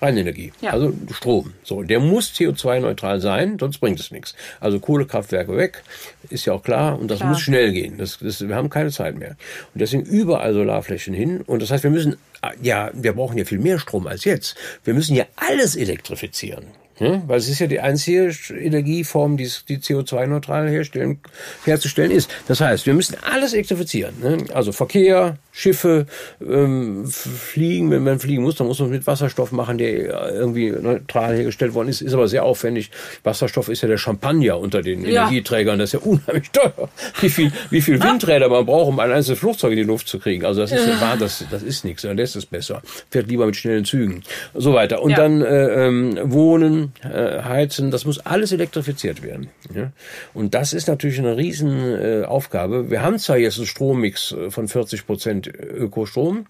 Reinenergie. 0.00 0.52
Ja. 0.60 0.72
Also 0.72 0.92
Strom. 1.12 1.54
So, 1.62 1.82
der 1.82 2.00
muss 2.00 2.32
CO2-neutral 2.32 3.20
sein, 3.20 3.58
sonst 3.58 3.78
bringt 3.78 3.98
es 3.98 4.10
nichts. 4.10 4.34
Also 4.60 4.78
Kohlekraftwerke 4.78 5.56
weg, 5.56 5.82
ist 6.28 6.44
ja 6.44 6.52
auch 6.52 6.62
klar. 6.62 6.98
Und 6.98 7.10
das 7.10 7.18
Klar. 7.18 7.30
muss 7.30 7.40
schnell 7.40 7.72
gehen. 7.72 7.96
Das, 7.98 8.18
das, 8.20 8.46
wir 8.46 8.54
haben 8.54 8.70
keine 8.70 8.90
Zeit 8.90 9.16
mehr. 9.16 9.36
Und 9.74 9.80
deswegen 9.80 10.04
überall 10.04 10.52
Solarflächen 10.52 11.14
hin. 11.14 11.40
Und 11.40 11.62
das 11.62 11.70
heißt, 11.70 11.84
wir 11.84 11.90
müssen, 11.90 12.16
ja, 12.60 12.90
wir 12.92 13.14
brauchen 13.14 13.38
ja 13.38 13.44
viel 13.44 13.58
mehr 13.58 13.78
Strom 13.78 14.06
als 14.06 14.24
jetzt. 14.24 14.56
Wir 14.84 14.94
müssen 14.94 15.16
ja 15.16 15.24
alles 15.36 15.76
elektrifizieren. 15.76 16.66
Ne? 16.98 17.22
Weil 17.26 17.38
es 17.38 17.48
ist 17.48 17.58
ja 17.58 17.66
die 17.66 17.80
einzige 17.80 18.32
Energieform, 18.58 19.36
die, 19.36 19.44
es- 19.44 19.64
die 19.68 19.78
CO2-neutral 19.78 20.68
herstellen, 20.68 21.18
herzustellen 21.64 22.10
ist. 22.10 22.30
Das 22.48 22.60
heißt, 22.60 22.86
wir 22.86 22.94
müssen 22.94 23.16
alles 23.30 23.52
elektrifizieren. 23.52 24.14
Ne? 24.22 24.38
Also 24.54 24.72
Verkehr, 24.72 25.36
Schiffe, 25.52 26.06
ähm, 26.46 27.06
Fliegen, 27.06 27.90
wenn 27.90 28.02
man 28.04 28.18
fliegen 28.18 28.42
muss, 28.42 28.56
dann 28.56 28.66
muss 28.66 28.78
man 28.78 28.90
mit 28.90 29.06
Wasserstoff 29.06 29.52
machen, 29.52 29.78
der 29.78 30.32
irgendwie 30.32 30.70
neutral 30.70 31.34
hergestellt 31.36 31.74
worden 31.74 31.88
ist, 31.88 32.00
ist 32.02 32.12
aber 32.14 32.28
sehr 32.28 32.44
aufwendig. 32.44 32.90
Wasserstoff 33.24 33.68
ist 33.68 33.82
ja 33.82 33.88
der 33.88 33.98
Champagner 33.98 34.58
unter 34.58 34.82
den 34.82 35.04
Ja. 35.04 35.22
Energieträgern, 35.24 35.78
das 35.78 35.92
ist 35.94 36.00
ja 36.04 36.10
unheimlich 36.10 36.50
teuer. 36.50 36.88
Wie 37.20 37.28
viel, 37.30 37.52
wie 37.70 37.80
viel 37.82 38.02
Windräder 38.02 38.48
man 38.48 38.66
braucht, 38.66 38.88
um 38.88 39.00
ein 39.00 39.12
einzelnes 39.12 39.38
Flugzeug 39.40 39.72
in 39.72 39.78
die 39.78 39.82
Luft 39.84 40.08
zu 40.08 40.18
kriegen. 40.18 40.44
Also 40.44 40.60
das 40.62 40.72
ist 40.72 40.86
ja 40.86 41.00
wahr, 41.00 41.16
das, 41.18 41.44
das 41.50 41.62
ist 41.62 41.84
nichts, 41.84 42.02
dann 42.02 42.16
lässt 42.16 42.36
es 42.36 42.46
besser. 42.46 42.82
Fährt 43.10 43.28
lieber 43.28 43.46
mit 43.46 43.56
schnellen 43.56 43.84
Zügen. 43.84 44.22
So 44.54 44.72
weiter. 44.74 45.02
Und 45.02 45.10
Ja. 45.10 45.16
dann 45.16 45.42
äh, 45.42 45.86
ähm, 45.86 46.18
Wohnen, 46.24 46.85
äh, 47.02 47.42
Heizen, 47.42 47.90
das 47.90 48.04
muss 48.04 48.18
alles 48.18 48.52
elektrifiziert 48.52 49.22
werden. 49.22 49.48
Ja? 49.74 49.92
Und 50.34 50.54
das 50.54 50.72
ist 50.72 50.88
natürlich 50.88 51.18
eine 51.18 51.36
riesen 51.36 51.80
äh, 51.80 52.24
Aufgabe. 52.24 52.90
Wir 52.90 53.02
haben 53.02 53.18
zwar 53.18 53.38
jetzt 53.38 53.58
einen 53.58 53.66
Strommix 53.66 54.32
äh, 54.32 54.50
von 54.50 54.68
40 54.68 55.06
Prozent 55.06 55.46
Ökostrom, 55.46 56.46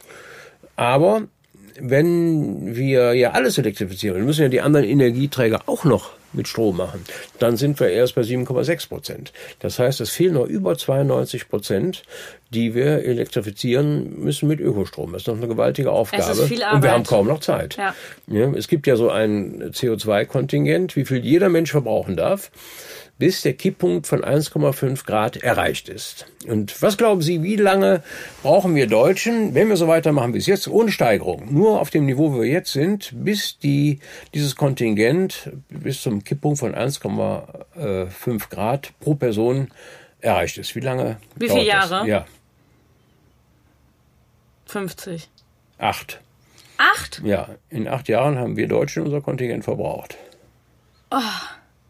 aber 0.76 1.22
wenn 1.78 2.74
wir 2.74 3.14
ja 3.14 3.32
alles 3.32 3.58
elektrifizieren, 3.58 4.24
müssen 4.24 4.42
ja 4.42 4.48
die 4.48 4.60
anderen 4.60 4.86
Energieträger 4.86 5.62
auch 5.66 5.84
noch 5.84 6.15
mit 6.36 6.48
Strom 6.48 6.76
machen, 6.76 7.04
dann 7.38 7.56
sind 7.56 7.80
wir 7.80 7.88
erst 7.88 8.14
bei 8.14 8.22
7,6 8.22 8.88
Prozent. 8.88 9.32
Das 9.60 9.78
heißt, 9.78 10.00
es 10.00 10.10
fehlen 10.10 10.34
noch 10.34 10.46
über 10.46 10.76
92 10.76 11.48
Prozent, 11.48 12.02
die 12.50 12.74
wir 12.74 13.04
elektrifizieren 13.04 14.20
müssen 14.20 14.48
mit 14.48 14.60
Ökostrom. 14.60 15.12
Das 15.12 15.22
ist 15.22 15.28
noch 15.28 15.36
eine 15.36 15.48
gewaltige 15.48 15.90
Aufgabe. 15.90 16.40
Und 16.40 16.82
wir 16.82 16.92
haben 16.92 17.04
kaum 17.04 17.26
noch 17.26 17.40
Zeit. 17.40 17.76
Ja. 17.76 17.94
Ja, 18.28 18.52
es 18.52 18.68
gibt 18.68 18.86
ja 18.86 18.96
so 18.96 19.10
ein 19.10 19.72
CO2-Kontingent, 19.72 20.94
wie 20.96 21.04
viel 21.04 21.24
jeder 21.24 21.48
Mensch 21.48 21.70
verbrauchen 21.70 22.16
darf, 22.16 22.50
bis 23.18 23.42
der 23.42 23.54
Kipppunkt 23.54 24.06
von 24.06 24.22
1,5 24.22 25.06
Grad 25.06 25.36
erreicht 25.38 25.88
ist. 25.88 26.26
Und 26.46 26.80
was 26.82 26.96
glauben 26.96 27.22
Sie, 27.22 27.42
wie 27.42 27.56
lange 27.56 28.02
brauchen 28.42 28.74
wir 28.74 28.86
Deutschen, 28.86 29.54
wenn 29.54 29.68
wir 29.68 29.76
so 29.76 29.88
weitermachen 29.88 30.34
wie 30.34 30.38
es 30.38 30.46
jetzt, 30.46 30.68
ohne 30.68 30.92
Steigerung, 30.92 31.52
nur 31.52 31.80
auf 31.80 31.90
dem 31.90 32.06
Niveau, 32.06 32.32
wo 32.32 32.40
wir 32.40 32.48
jetzt 32.48 32.72
sind, 32.72 33.12
bis 33.14 33.58
die, 33.58 34.00
dieses 34.34 34.56
Kontingent 34.56 35.50
bis 35.68 36.02
zum 36.02 36.24
Kipppunkt 36.24 36.58
von 36.58 36.74
1,5 36.74 38.48
Grad 38.50 38.92
pro 39.00 39.14
Person 39.14 39.68
erreicht 40.20 40.58
ist? 40.58 40.74
Wie 40.74 40.80
lange? 40.80 41.16
Wie 41.36 41.48
viele 41.48 41.64
das? 41.64 41.90
Jahre? 41.90 42.08
Ja, 42.08 42.26
50. 44.66 45.28
acht. 45.78 46.20
Acht? 46.76 47.22
Ja, 47.24 47.48
in 47.70 47.88
acht 47.88 48.08
Jahren 48.08 48.36
haben 48.36 48.56
wir 48.56 48.68
Deutschen 48.68 49.04
unser 49.04 49.22
Kontingent 49.22 49.64
verbraucht. 49.64 50.18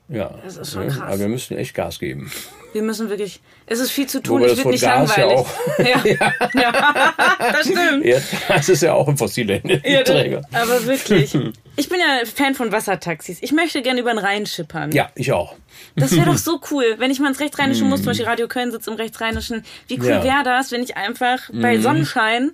Ja. 0.08 0.30
Das 0.44 0.56
ist 0.56 0.72
schon 0.72 0.86
krass. 0.88 1.00
Aber 1.00 1.18
wir 1.18 1.28
müssen 1.28 1.56
echt 1.58 1.74
Gas 1.74 1.98
geben. 1.98 2.30
Wir 2.72 2.82
müssen 2.82 3.08
wirklich. 3.10 3.40
Es 3.66 3.80
ist 3.80 3.90
viel 3.90 4.06
zu 4.06 4.22
tun. 4.22 4.40
Wobei 4.40 4.52
Ich 4.52 4.58
wird 4.58 4.66
nicht 4.68 4.82
Gas 4.82 5.16
ja 5.16 5.24
langweilig. 5.26 5.46
auch- 5.46 5.58
Ja. 6.54 6.60
ja. 6.60 7.14
das 7.52 7.60
stimmt. 7.66 8.04
Ja, 8.04 8.18
das 8.48 8.68
ist 8.68 8.82
ja 8.82 8.92
auch 8.92 9.08
ein 9.08 9.16
fossiler 9.16 9.54
Ja, 9.56 9.60
Energieträger. 9.64 10.42
das, 10.52 10.62
aber 10.62 10.86
wirklich. 10.86 11.34
Ich 11.78 11.88
bin 11.88 11.98
ja 11.98 12.24
Fan 12.32 12.54
von 12.54 12.70
Wassertaxis. 12.70 13.38
Ich 13.40 13.50
möchte 13.52 13.82
gerne 13.82 14.00
über 14.00 14.10
den 14.10 14.18
Rhein 14.18 14.46
schippern. 14.46 14.92
Ja, 14.92 15.10
ich 15.16 15.32
auch. 15.32 15.56
Das 15.96 16.12
wäre 16.14 16.26
doch 16.26 16.36
so 16.38 16.60
cool, 16.70 16.84
wenn 16.98 17.10
ich 17.10 17.18
mal 17.18 17.28
ins 17.28 17.40
Rechtsrheinische 17.40 17.84
muss, 17.84 18.00
zum 18.00 18.06
Beispiel 18.06 18.26
Radio 18.26 18.46
Köln 18.46 18.70
sitzt 18.70 18.86
im 18.88 18.94
Rechtsrheinischen. 18.94 19.64
Wie 19.88 19.98
cool 19.98 20.06
Ja. 20.08 20.22
wäre 20.22 20.42
das, 20.44 20.70
wenn 20.70 20.82
ich 20.82 20.96
einfach 20.96 21.38
bei 21.52 21.78
Sonnenschein, 21.78 22.52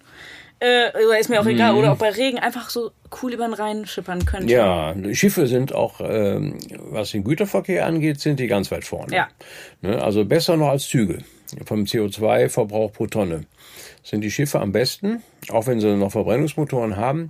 äh, 0.63 1.05
oder 1.07 1.19
ist 1.19 1.29
mir 1.29 1.41
auch 1.41 1.47
egal, 1.47 1.75
oder 1.75 1.93
auch 1.93 1.97
bei 1.97 2.11
Regen, 2.11 2.39
einfach 2.39 2.71
so 2.71 2.93
cool 3.23 3.33
über 3.33 3.45
den 3.47 3.55
Rhein 3.55 3.85
schippern 3.87 4.25
könnte. 4.25 4.53
Ja, 4.53 4.95
Schiffe 5.13 5.47
sind 5.47 5.75
auch, 5.75 6.01
ähm, 6.03 6.59
was 6.91 7.11
den 7.11 7.25
Güterverkehr 7.25 7.85
angeht, 7.87 8.21
sind 8.21 8.39
die 8.39 8.47
ganz 8.47 8.71
weit 8.71 8.85
vorne. 8.85 9.15
Ja. 9.15 9.29
Ne, 9.81 10.01
also 10.01 10.25
besser 10.25 10.57
noch 10.57 10.69
als 10.69 10.89
Züge. 10.89 11.19
Vom 11.67 11.85
CO2-Verbrauch 11.85 12.93
pro 12.93 13.07
Tonne 13.09 13.45
sind 14.03 14.23
die 14.23 14.31
Schiffe 14.31 14.59
am 14.61 14.73
besten, 14.73 15.23
auch 15.51 15.67
wenn 15.67 15.81
sie 15.81 15.95
noch 15.97 16.11
Verbrennungsmotoren 16.11 16.97
haben. 16.97 17.29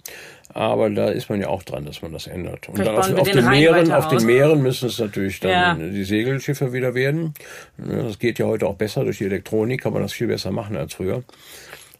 Aber 0.55 0.91
da 0.91 1.09
ist 1.09 1.31
man 1.31 1.41
ja 1.41 1.49
auch 1.49 1.63
dran, 1.63 1.87
dass 1.87 2.03
man 2.03 2.13
das 2.13 2.27
ändert. 2.27 2.69
Und 2.69 2.77
Vielleicht 2.77 2.91
dann 2.97 3.15
auf, 3.15 3.21
auf 3.21 3.29
den 3.31 3.37
den 3.39 3.49
Meeren, 3.51 3.91
auf 3.93 4.09
den 4.09 4.25
Meeren 4.27 4.63
müssen 4.63 4.89
es 4.89 4.99
natürlich 4.99 5.41
dann 5.41 5.51
Ja. 5.51 5.75
die 5.75 6.05
Segelschiffe 6.05 6.73
wieder 6.73 6.95
werden. 6.95 7.35
Ne, 7.79 8.03
Das 8.05 8.19
geht 8.19 8.39
ja 8.39 8.47
heute 8.47 8.67
auch 8.67 8.77
besser 8.77 9.03
durch 9.05 9.19
die 9.19 9.25
Elektronik, 9.25 9.83
kann 9.83 9.93
man 9.95 10.03
das 10.03 10.13
viel 10.13 10.27
besser 10.29 10.51
machen 10.53 10.77
als 10.77 10.95
früher. 10.95 11.25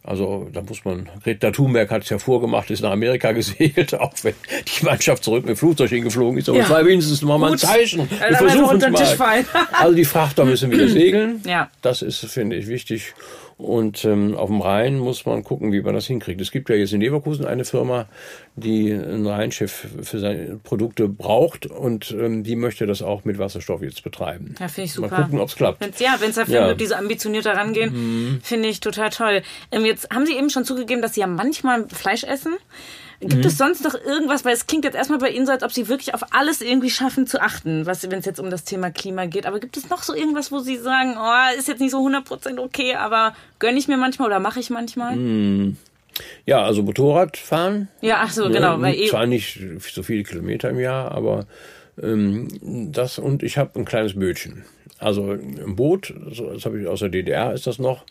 Also 0.05 0.49
da 0.51 0.61
muss 0.61 0.83
man, 0.83 1.09
Greta 1.23 1.51
Thunberg 1.51 1.89
hat 1.89 2.03
es 2.03 2.09
ja 2.09 2.17
vorgemacht, 2.19 2.69
ist 2.69 2.81
nach 2.81 2.91
Amerika 2.91 3.31
gesegelt, 3.31 3.93
auch 3.95 4.11
wenn 4.23 4.33
die 4.79 4.83
Mannschaft 4.85 5.23
zurück 5.23 5.45
mit 5.45 5.51
dem 5.51 5.57
Flugzeug 5.57 5.89
hingeflogen 5.89 6.37
ist. 6.39 6.49
Aber 6.49 6.57
Ja. 6.57 6.65
es 6.65 6.69
war 6.69 6.85
wenigstens 6.85 7.21
mal 7.21 7.41
ein. 7.41 7.57
Zeichen. 7.57 8.09
Wir 8.09 8.21
einfach 8.21 8.39
versuchen 8.49 8.93
es 8.95 9.17
mal. 9.17 9.45
Also 9.71 9.95
die 9.95 10.03
Frachter 10.05 10.43
müssen 10.43 10.71
wieder 10.71 10.87
segeln. 10.89 11.41
Ja. 11.45 11.69
Das 11.81 12.01
ist, 12.01 12.19
finde 12.25 12.57
ich, 12.57 12.67
wichtig. 12.67 13.13
Und 13.63 14.03
ähm, 14.05 14.35
auf 14.35 14.49
dem 14.49 14.61
Rhein 14.61 14.99
muss 14.99 15.25
man 15.25 15.43
gucken, 15.43 15.71
wie 15.71 15.81
man 15.81 15.93
das 15.95 16.05
hinkriegt. 16.05 16.39
Es 16.41 16.51
gibt 16.51 16.69
ja 16.69 16.75
jetzt 16.75 16.93
in 16.93 17.01
Leverkusen 17.01 17.45
eine 17.45 17.65
Firma, 17.65 18.07
die 18.55 18.91
ein 18.91 19.25
Rheinschiff 19.25 19.87
für 20.03 20.19
seine 20.19 20.57
Produkte 20.63 21.07
braucht 21.07 21.65
und 21.65 22.11
ähm, 22.11 22.43
die 22.43 22.55
möchte 22.55 22.85
das 22.85 23.01
auch 23.01 23.25
mit 23.25 23.39
Wasserstoff 23.39 23.81
jetzt 23.81 24.03
betreiben. 24.03 24.55
Ja, 24.59 24.67
finde 24.67 24.89
ich 24.89 24.97
Mal 24.99 25.09
super. 25.09 25.23
gucken, 25.23 25.39
ob 25.39 25.47
es 25.49 25.55
klappt. 25.55 25.81
Wenn's, 25.81 25.99
ja, 25.99 26.15
wenn 26.19 26.29
es 26.29 26.35
dafür 26.35 26.53
Ja. 26.55 26.63
Mhm. 26.65 26.69
gibt, 26.69 26.81
die 26.81 26.85
so 26.87 26.95
ambitioniert 26.95 27.45
rangehen, 27.47 28.39
finde 28.43 28.67
ich 28.69 28.79
total 28.79 29.09
toll. 29.09 29.41
Ähm, 29.71 29.85
jetzt 29.85 30.09
haben 30.13 30.25
Sie 30.25 30.33
eben 30.35 30.49
schon 30.49 30.65
zugegeben, 30.65 31.01
dass 31.01 31.13
Sie 31.15 31.21
ja 31.21 31.27
manchmal 31.27 31.87
Fleisch 31.87 32.23
essen. 32.23 32.53
Gibt 33.29 33.41
Mhm. 33.41 33.47
es 33.47 33.57
sonst 33.57 33.83
noch 33.83 33.95
irgendwas, 33.95 34.43
weil 34.45 34.53
es 34.53 34.67
klingt 34.67 34.83
jetzt 34.85 34.95
erstmal 34.95 35.19
bei 35.19 35.29
Ihnen 35.29 35.45
so, 35.45 35.51
als 35.51 35.63
ob 35.63 35.71
Sie 35.71 35.87
wirklich 35.87 36.13
auf 36.13 36.33
alles 36.33 36.61
irgendwie 36.61 36.89
schaffen 36.89 37.25
zu 37.25 37.41
achten, 37.41 37.85
was 37.85 38.03
wenn 38.11 38.19
es 38.19 38.25
jetzt 38.25 38.39
um 38.39 38.49
das 38.49 38.63
Thema 38.63 38.91
Klima 38.91 39.25
geht. 39.25 39.45
Aber 39.45 39.59
gibt 39.59 39.77
es 39.77 39.89
noch 39.89 40.03
so 40.03 40.13
irgendwas, 40.13 40.51
wo 40.51 40.59
Sie 40.59 40.77
sagen, 40.77 41.15
oh, 41.17 41.57
ist 41.57 41.67
jetzt 41.67 41.79
nicht 41.79 41.91
so 41.91 41.99
100% 42.05 42.59
okay, 42.59 42.95
aber 42.95 43.33
gönne 43.59 43.77
ich 43.79 43.87
mir 43.87 43.97
manchmal 43.97 44.27
oder 44.27 44.39
mache 44.39 44.59
ich 44.59 44.69
manchmal? 44.69 45.15
Mhm. 45.15 45.77
Ja, 46.45 46.63
also 46.63 46.83
Motorradfahren. 46.83 47.87
Ja, 48.01 48.19
ach 48.21 48.31
so, 48.31 48.47
Ne, 48.47 48.55
genau. 48.55 48.79
Weil 48.81 48.93
eh, 48.95 49.07
Zwar 49.07 49.25
nicht 49.25 49.59
so 49.79 50.03
viele 50.03 50.23
Kilometer 50.23 50.69
im 50.69 50.79
Jahr, 50.79 51.11
aber 51.11 51.45
ähm, 52.01 52.47
das 52.91 53.17
und 53.19 53.41
ich 53.43 53.57
habe 53.57 53.79
ein 53.79 53.85
kleines 53.85 54.13
Bötchen. 54.19 54.63
Also 55.03 55.31
ein 55.31 55.75
Boot, 55.75 56.13
das 56.29 56.65
habe 56.65 56.79
ich 56.79 56.87
aus 56.87 56.99
der 56.99 57.09
DDR 57.09 57.53
ist 57.53 57.67
das 57.67 57.77
noch, 57.77 58.03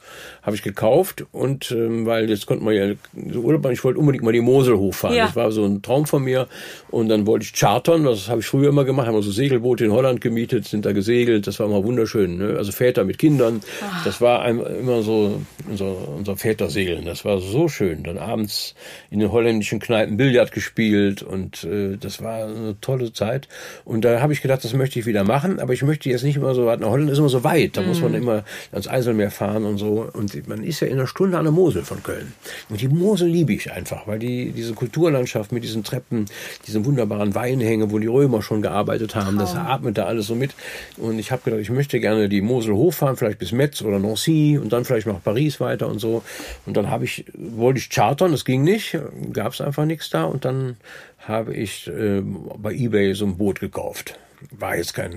habe 0.42 0.57
ich 0.57 0.62
gekauft 0.62 1.24
und 1.33 1.70
ähm, 1.70 2.07
weil 2.07 2.28
jetzt 2.28 2.46
konnte 2.46 2.64
man 2.64 2.74
ja 2.74 2.92
so 3.33 3.40
Urlaub 3.40 3.62
machen, 3.62 3.72
ich 3.72 3.85
wollte 3.85 3.98
unbedingt 3.98 4.24
mal 4.24 4.33
die 4.33 4.40
Mosel 4.40 4.76
hochfahren. 4.76 5.16
Ja. 5.16 5.26
Das 5.26 5.37
war 5.37 5.50
so 5.52 5.64
ein 5.64 5.81
Traum 5.81 6.07
von 6.07 6.22
mir 6.22 6.48
und 6.90 7.09
dann 7.09 7.26
wollte 7.26 7.44
ich 7.44 7.55
chartern, 7.55 8.05
das 8.05 8.28
habe 8.28 8.40
ich 8.40 8.46
früher 8.46 8.68
immer 8.68 8.85
gemacht, 8.85 9.07
haben 9.07 9.14
wir 9.14 9.22
so 9.22 9.31
Segelboote 9.31 9.85
in 9.85 9.92
Holland 9.92 10.20
gemietet, 10.20 10.66
sind 10.66 10.85
da 10.85 10.92
gesegelt, 10.92 11.46
das 11.46 11.59
war 11.59 11.66
immer 11.66 11.83
wunderschön, 11.83 12.37
ne? 12.38 12.57
also 12.59 12.72
Väter 12.72 13.05
mit 13.05 13.18
Kindern, 13.18 13.62
das 14.05 14.20
war 14.20 14.46
immer 14.46 15.02
so 15.02 15.40
unser, 15.68 16.09
unser 16.09 16.37
Vätersegeln, 16.37 17.07
das 17.07 17.24
war 17.24 17.40
so 17.40 17.68
schön. 17.68 18.02
Dann 18.02 18.18
abends 18.18 18.74
in 19.11 19.20
den 19.20 19.33
holländischen 19.33 19.81
Kneipen 19.81 20.16
Billard 20.16 20.52
gespielt 20.52 21.22
und 21.22 21.64
äh, 21.64 21.96
das 21.96 22.22
war 22.22 22.44
eine 22.44 22.76
tolle 22.81 23.12
Zeit 23.12 23.48
und 23.85 24.05
da 24.05 24.20
habe 24.20 24.33
ich 24.33 24.42
gedacht, 24.42 24.62
das 24.64 24.74
möchte 24.74 24.98
ich 24.98 25.07
wieder 25.07 25.24
machen, 25.24 25.59
aber 25.59 25.72
ich 25.72 25.83
möchte 25.83 26.11
jetzt 26.11 26.24
nicht 26.24 26.37
immer 26.37 26.55
so 26.55 26.66
weit 26.66 26.82
nach 26.83 26.90
Holland 26.90 27.11
ist 27.11 27.18
immer 27.18 27.29
so 27.29 27.42
weit, 27.45 27.77
da 27.77 27.83
muss 27.83 28.01
man 28.01 28.14
immer 28.14 28.45
ans 28.73 28.88
Eiselmeer 28.88 29.31
fahren 29.31 29.64
und 29.64 29.79
so. 29.79 30.09
Und 30.12 30.47
man 30.49 30.62
ist 30.62 30.81
ja 30.81 30.88
in 30.88 30.95
einer 30.95 31.07
Stunde 31.07 31.38
an 31.38 31.45
der 31.45 31.53
Mosel 31.53 31.83
von 31.83 32.03
Köln. 32.03 32.33
Und 32.68 32.81
die 32.81 32.88
Mosel 32.88 33.29
liebe 33.29 33.53
ich 33.53 33.73
einfach, 33.73 34.07
weil 34.07 34.18
die 34.18 34.53
diese 34.53 34.75
Kulturlandschaft 34.75 35.53
mit 35.53 35.64
diesen 35.64 35.85
Treppen, 35.85 36.27
diesen 36.66 36.85
wunderbaren 36.85 37.35
Weinhänge, 37.35 37.90
wo 37.90 37.99
die 37.99 38.07
Römer 38.07 38.42
schon 38.42 38.62
gearbeitet 38.62 39.14
haben, 39.14 39.38
das 39.38 39.55
atmet 39.55 39.97
da 39.97 40.05
alles 40.05 40.27
so 40.27 40.35
mit. 40.35 40.55
Und 40.97 41.18
ich 41.18 41.33
habe 41.33 41.42
gedacht, 41.42 41.61
ich 41.61 41.71
möchte 41.71 42.01
gerne 42.01 42.29
die 42.29 42.42
Mosel 42.42 42.75
hochfahren, 42.75 43.16
vielleicht 43.16 43.38
bis 43.38 43.53
Metz 43.53 43.81
oder 43.83 43.99
Nancy 43.99 44.59
und 44.61 44.73
dann 44.73 44.85
vielleicht 44.85 45.07
nach 45.07 45.23
Paris 45.23 45.61
weiter 45.61 45.88
und 45.88 45.99
so. 45.99 46.23
Und 46.66 46.77
dann 46.77 46.90
habe 46.90 47.05
ich 47.05 47.25
wollte 47.35 47.79
ich 47.79 47.90
chartern, 47.90 48.33
das 48.33 48.45
ging 48.45 48.64
nicht, 48.64 48.99
gab 49.33 49.53
es 49.53 49.61
einfach 49.61 49.85
nichts 49.85 50.11
da. 50.11 50.25
Und 50.25 50.45
dann 50.45 50.77
habe 51.18 51.55
ich 51.55 51.88
äh, 51.88 52.21
bei 52.23 52.73
eBay 52.73 53.14
so 53.14 53.25
ein 53.25 53.37
Boot 53.37 53.61
gekauft. 53.61 54.18
War 54.50 54.76
jetzt 54.76 54.94
kein, 54.94 55.12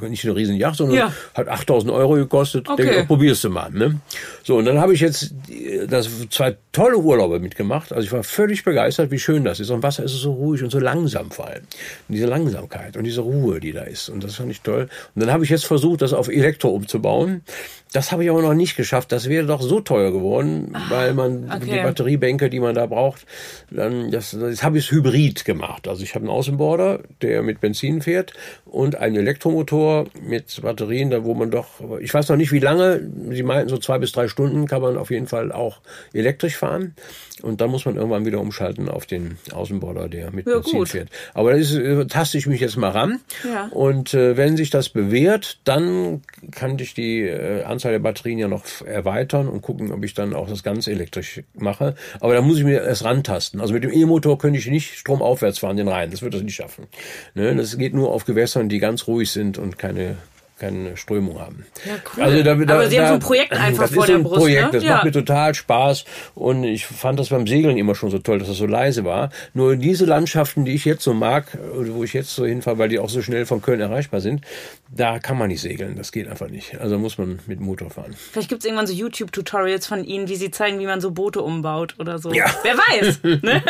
äh, 0.00 0.08
nicht 0.08 0.24
eine 0.24 0.34
riesen 0.34 0.56
Yacht, 0.56 0.76
sondern 0.76 0.96
Ja. 0.96 1.12
hat 1.34 1.48
8000 1.48 1.92
Euro 1.92 2.14
gekostet. 2.14 2.68
Okay. 2.68 2.84
Denke, 2.84 3.04
probierst 3.04 3.44
du 3.44 3.50
mal. 3.50 3.70
Ne? 3.70 4.00
So, 4.42 4.56
und 4.56 4.64
dann 4.64 4.80
habe 4.80 4.94
ich 4.94 5.00
jetzt 5.00 5.32
äh, 5.48 5.86
das 5.86 6.08
zwei 6.30 6.56
tolle 6.72 6.98
Urlaube 6.98 7.40
mitgemacht. 7.40 7.92
Also 7.92 8.06
ich 8.06 8.12
war 8.12 8.22
völlig 8.22 8.64
begeistert, 8.64 9.10
wie 9.10 9.18
schön 9.18 9.44
das 9.44 9.60
ist. 9.60 9.70
Und 9.70 9.82
Wasser 9.82 10.04
ist 10.04 10.12
so 10.12 10.32
ruhig 10.32 10.62
und 10.62 10.70
so 10.70 10.78
langsam 10.78 11.30
vor 11.30 11.46
allem. 11.46 11.62
Und 12.08 12.14
diese 12.14 12.26
Langsamkeit 12.26 12.96
und 12.96 13.04
diese 13.04 13.20
Ruhe, 13.20 13.60
die 13.60 13.72
da 13.72 13.82
ist. 13.82 14.08
Und 14.08 14.24
das 14.24 14.36
fand 14.36 14.50
ich 14.50 14.60
toll. 14.60 14.88
Und 15.14 15.22
dann 15.22 15.32
habe 15.32 15.44
ich 15.44 15.50
jetzt 15.50 15.66
versucht, 15.66 16.02
das 16.02 16.12
auf 16.12 16.28
Elektro 16.28 16.68
umzubauen. 16.70 17.42
Das 17.92 18.12
habe 18.12 18.22
ich 18.22 18.30
aber 18.30 18.40
noch 18.40 18.54
nicht 18.54 18.76
geschafft. 18.76 19.10
Das 19.10 19.28
wäre 19.28 19.46
doch 19.46 19.60
so 19.60 19.80
teuer 19.80 20.12
geworden, 20.12 20.76
weil 20.90 21.12
man 21.12 21.50
okay. 21.50 21.58
die 21.64 21.82
Batteriebänke, 21.82 22.48
die 22.48 22.60
man 22.60 22.74
da 22.76 22.86
braucht, 22.86 23.26
dann 23.70 24.12
das, 24.12 24.36
das 24.38 24.62
habe 24.62 24.78
ich 24.78 24.92
hybrid 24.92 25.44
gemacht. 25.44 25.88
Also 25.88 26.04
ich 26.04 26.14
habe 26.14 26.24
einen 26.24 26.30
Außenborder, 26.30 27.00
der 27.20 27.42
mit 27.42 27.60
Benzin 27.60 28.00
fährt 28.00 28.32
und 28.70 28.96
einen 28.96 29.16
Elektromotor 29.16 30.06
mit 30.22 30.60
Batterien, 30.62 31.10
da 31.10 31.24
wo 31.24 31.34
man 31.34 31.50
doch, 31.50 31.66
ich 32.00 32.12
weiß 32.14 32.28
noch 32.28 32.36
nicht 32.36 32.52
wie 32.52 32.58
lange, 32.60 33.00
sie 33.30 33.42
meinten 33.42 33.68
so 33.68 33.78
zwei 33.78 33.98
bis 33.98 34.12
drei 34.12 34.28
Stunden 34.28 34.66
kann 34.66 34.80
man 34.82 34.96
auf 34.96 35.10
jeden 35.10 35.26
Fall 35.26 35.52
auch 35.52 35.80
elektrisch 36.12 36.56
fahren 36.56 36.94
und 37.42 37.60
dann 37.60 37.70
muss 37.70 37.84
man 37.84 37.96
irgendwann 37.96 38.24
wieder 38.26 38.40
umschalten 38.40 38.88
auf 38.88 39.06
den 39.06 39.38
Außenborder, 39.52 40.08
der 40.08 40.30
mit 40.30 40.46
Ja, 40.46 40.54
Benzin 40.54 40.78
gut. 40.78 40.88
fährt. 40.90 41.08
Aber 41.34 41.50
da 41.52 41.56
ist, 41.56 41.74
äh, 41.74 42.06
taste 42.06 42.38
ich 42.38 42.46
mich 42.46 42.60
jetzt 42.60 42.76
mal 42.76 42.90
ran 42.90 43.20
Ja. 43.44 43.68
und 43.72 44.14
äh, 44.14 44.36
wenn 44.36 44.56
sich 44.56 44.70
das 44.70 44.88
bewährt, 44.88 45.58
dann 45.64 46.22
kann 46.52 46.78
ich 46.78 46.94
die 46.94 47.22
äh, 47.22 47.62
Anzahl 47.64 47.92
der 47.92 47.98
Batterien 47.98 48.38
ja 48.38 48.48
noch 48.48 48.64
erweitern 48.84 49.48
und 49.48 49.62
gucken, 49.62 49.90
ob 49.92 50.04
ich 50.04 50.14
dann 50.14 50.34
auch 50.34 50.48
das 50.48 50.62
ganz 50.62 50.86
elektrisch 50.86 51.40
mache. 51.54 51.94
Aber 52.20 52.34
da 52.34 52.42
muss 52.42 52.58
ich 52.58 52.64
mir 52.64 52.82
erst 52.82 53.04
rantasten. 53.04 53.60
Also 53.60 53.72
mit 53.72 53.84
dem 53.84 53.92
E-Motor 53.92 54.38
könnte 54.38 54.58
ich 54.58 54.66
nicht 54.66 54.94
stromaufwärts 54.98 55.58
fahren, 55.58 55.76
den 55.76 55.88
Rhein. 55.88 56.10
Das 56.10 56.22
wird 56.22 56.34
das 56.34 56.42
nicht 56.42 56.54
schaffen. 56.54 56.86
Ne? 57.34 57.54
Das 57.56 57.76
geht 57.78 57.94
nur 57.94 58.10
auf 58.12 58.24
Gewässern, 58.26 58.59
die 58.68 58.78
ganz 58.78 59.06
ruhig 59.06 59.30
sind 59.30 59.58
und 59.58 59.78
keine 59.78 60.16
keine 60.60 60.96
Strömung 60.96 61.40
haben. 61.40 61.66
Ja, 61.84 61.94
cool. 62.16 62.22
Also 62.22 62.42
da, 62.42 62.54
da, 62.54 62.74
Aber 62.74 62.88
Sie 62.88 62.96
haben 62.98 63.04
da, 63.04 63.08
so 63.08 63.14
ein 63.14 63.20
Projekt 63.20 63.52
einfach 63.56 63.82
das 63.84 63.92
vor 63.94 64.04
ist 64.04 64.08
der 64.12 64.18
Brust, 64.18 64.36
Projekt, 64.40 64.66
ne? 64.66 64.70
das 64.72 64.84
Ja. 64.84 64.90
macht 64.96 65.04
mir 65.06 65.12
total 65.12 65.54
Spaß 65.54 66.04
und 66.34 66.64
ich 66.64 66.86
fand 66.86 67.18
das 67.18 67.30
beim 67.30 67.46
Segeln 67.46 67.76
immer 67.76 67.94
schon 67.94 68.10
so 68.10 68.18
toll, 68.18 68.38
dass 68.38 68.48
das 68.48 68.58
so 68.58 68.66
leise 68.66 69.04
war. 69.04 69.30
Nur 69.54 69.76
diese 69.76 70.04
Landschaften, 70.04 70.64
die 70.64 70.74
ich 70.74 70.84
jetzt 70.84 71.02
so 71.02 71.14
mag, 71.14 71.46
wo 71.74 72.04
ich 72.04 72.12
jetzt 72.12 72.34
so 72.34 72.46
hinfahre, 72.46 72.78
weil 72.78 72.88
die 72.88 72.98
auch 72.98 73.08
so 73.08 73.22
schnell 73.22 73.46
von 73.46 73.62
Köln 73.62 73.80
erreichbar 73.80 74.20
sind, 74.20 74.44
da 74.94 75.18
kann 75.18 75.38
man 75.38 75.48
nicht 75.48 75.60
segeln. 75.60 75.96
Das 75.96 76.12
geht 76.12 76.28
einfach 76.28 76.48
nicht. 76.48 76.78
Also 76.80 76.98
muss 76.98 77.16
man 77.18 77.38
mit 77.46 77.60
Motor 77.60 77.90
fahren. 77.90 78.14
Vielleicht 78.32 78.48
gibt 78.48 78.62
es 78.62 78.66
irgendwann 78.66 78.86
so 78.86 78.92
YouTube-Tutorials 78.92 79.86
von 79.86 80.04
Ihnen, 80.04 80.28
wie 80.28 80.36
Sie 80.36 80.50
zeigen, 80.50 80.78
wie 80.80 80.86
man 80.86 81.00
so 81.00 81.10
Boote 81.12 81.40
umbaut 81.42 81.94
oder 81.98 82.18
so. 82.18 82.32
Ja. 82.32 82.46
Wer 82.62 82.74
weiß. 82.76 83.20
Ne? 83.42 83.62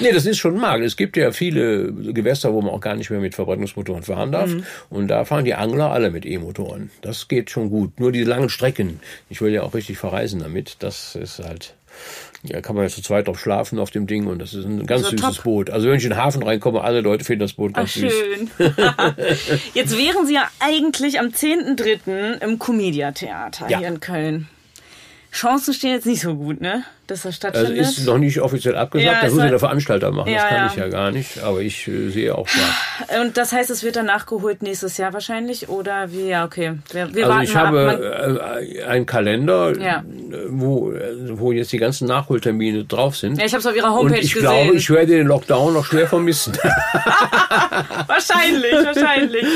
Nee, 0.00 0.12
das 0.12 0.24
ist 0.24 0.38
schon 0.38 0.58
Markt. 0.58 0.84
Es 0.84 0.96
gibt 0.96 1.16
ja 1.16 1.30
viele 1.32 1.92
Gewässer, 1.92 2.52
wo 2.54 2.62
man 2.62 2.70
auch 2.72 2.80
gar 2.80 2.94
nicht 2.94 3.10
mehr 3.10 3.20
mit 3.20 3.34
Verbrennungsmotoren 3.34 4.02
fahren 4.02 4.32
darf. 4.32 4.48
Mhm. 4.50 4.64
Und 4.88 5.08
da 5.08 5.24
fahren 5.24 5.44
die 5.44 5.54
Angler 5.54 5.90
alle 5.90 6.13
mit 6.14 6.24
E-Motoren. 6.24 6.90
Das 7.02 7.28
geht 7.28 7.50
schon 7.50 7.68
gut. 7.68 8.00
Nur 8.00 8.10
die 8.12 8.24
langen 8.24 8.48
Strecken. 8.48 9.00
Ich 9.28 9.40
will 9.42 9.52
ja 9.52 9.62
auch 9.62 9.74
richtig 9.74 9.98
verreisen 9.98 10.40
damit. 10.40 10.76
Das 10.78 11.14
ist 11.14 11.40
halt. 11.40 11.74
Ja, 12.42 12.60
kann 12.60 12.74
man 12.74 12.84
ja 12.84 12.90
zu 12.90 13.00
zweit 13.02 13.28
drauf 13.28 13.38
schlafen 13.40 13.78
auf 13.78 13.90
dem 13.90 14.06
Ding 14.06 14.26
und 14.26 14.38
das 14.40 14.52
ist 14.52 14.64
ein 14.64 14.84
ganz 14.86 15.04
So 15.04 15.10
süßes 15.10 15.36
top. 15.36 15.44
Boot. 15.44 15.70
Also 15.70 15.88
wenn 15.88 15.96
ich 15.96 16.02
in 16.04 16.10
den 16.10 16.18
Hafen 16.18 16.42
reinkomme, 16.42 16.82
alle 16.82 17.00
Leute 17.02 17.24
finden 17.24 17.40
das 17.40 17.52
Boot 17.54 17.70
Ach, 17.74 17.78
ganz 17.78 17.94
süß. 17.94 18.12
schön. 18.12 18.50
Jetzt 19.74 19.96
wären 19.96 20.26
Sie 20.26 20.34
ja 20.34 20.50
eigentlich 20.60 21.20
am 21.20 21.26
10.3. 21.28 22.42
im 22.42 22.58
Comedia-Theater 22.58 23.68
Ja. 23.70 23.78
hier 23.78 23.88
in 23.88 24.00
Köln. 24.00 24.48
Chancen 25.32 25.74
stehen 25.74 25.90
jetzt 25.94 26.06
nicht 26.06 26.20
so 26.20 26.34
gut, 26.36 26.60
ne? 26.60 26.84
Dass 27.06 27.22
das 27.22 27.36
stattfindet. 27.36 27.78
Also 27.78 28.00
ist 28.00 28.06
noch 28.06 28.18
nicht 28.18 28.40
offiziell 28.40 28.76
abgesagt, 28.76 29.06
Ja, 29.12 29.20
das 29.20 29.30
muss 29.30 29.38
ja 29.38 29.42
soll- 29.44 29.50
der 29.50 29.58
Veranstalter 29.58 30.10
machen, 30.10 30.30
Ja, 30.30 30.36
das 30.40 30.48
kann 30.48 30.56
ja. 30.58 30.66
ich 30.66 30.76
ja 30.76 30.88
gar 30.88 31.10
nicht, 31.10 31.38
aber 31.42 31.60
ich 31.60 31.86
äh, 31.88 32.08
sehe 32.10 32.34
auch 32.36 32.46
klar. 32.46 33.20
Und 33.22 33.36
das 33.36 33.52
heißt, 33.52 33.70
es 33.70 33.82
wird 33.82 33.96
dann 33.96 34.06
nachgeholt 34.06 34.62
nächstes 34.62 34.96
Jahr 34.96 35.12
wahrscheinlich? 35.12 35.68
Oder 35.68 36.10
wie? 36.12 36.28
Ja, 36.28 36.44
okay. 36.44 36.78
Wir, 36.92 37.14
wir 37.14 37.24
Also 37.26 37.34
warten 37.34 37.44
ich 37.44 37.54
mal 37.54 37.60
ab. 37.66 37.74
Habe 37.74 38.64
äh, 38.66 38.82
einen 38.84 39.06
Kalender, 39.06 39.78
Ja. 39.80 40.04
wo, 40.48 40.92
äh, 40.92 41.38
wo 41.38 41.52
jetzt 41.52 41.72
die 41.72 41.78
ganzen 41.78 42.08
Nachholtermine 42.08 42.84
drauf 42.84 43.16
sind. 43.16 43.38
ja, 43.38 43.44
ich 43.44 43.52
habe 43.52 43.60
es 43.60 43.66
auf 43.66 43.76
ihrer 43.76 43.92
Homepage 43.94 44.18
ich 44.20 44.34
gesehen. 44.34 44.40
glaube, 44.50 44.74
ich 44.76 44.90
werde 44.90 45.12
den 45.16 45.26
Lockdown 45.26 45.74
noch 45.74 45.84
schwer 45.86 46.06
vermissen. 46.06 46.52
Wahrscheinlich, 48.06 48.72
wahrscheinlich. 48.72 49.46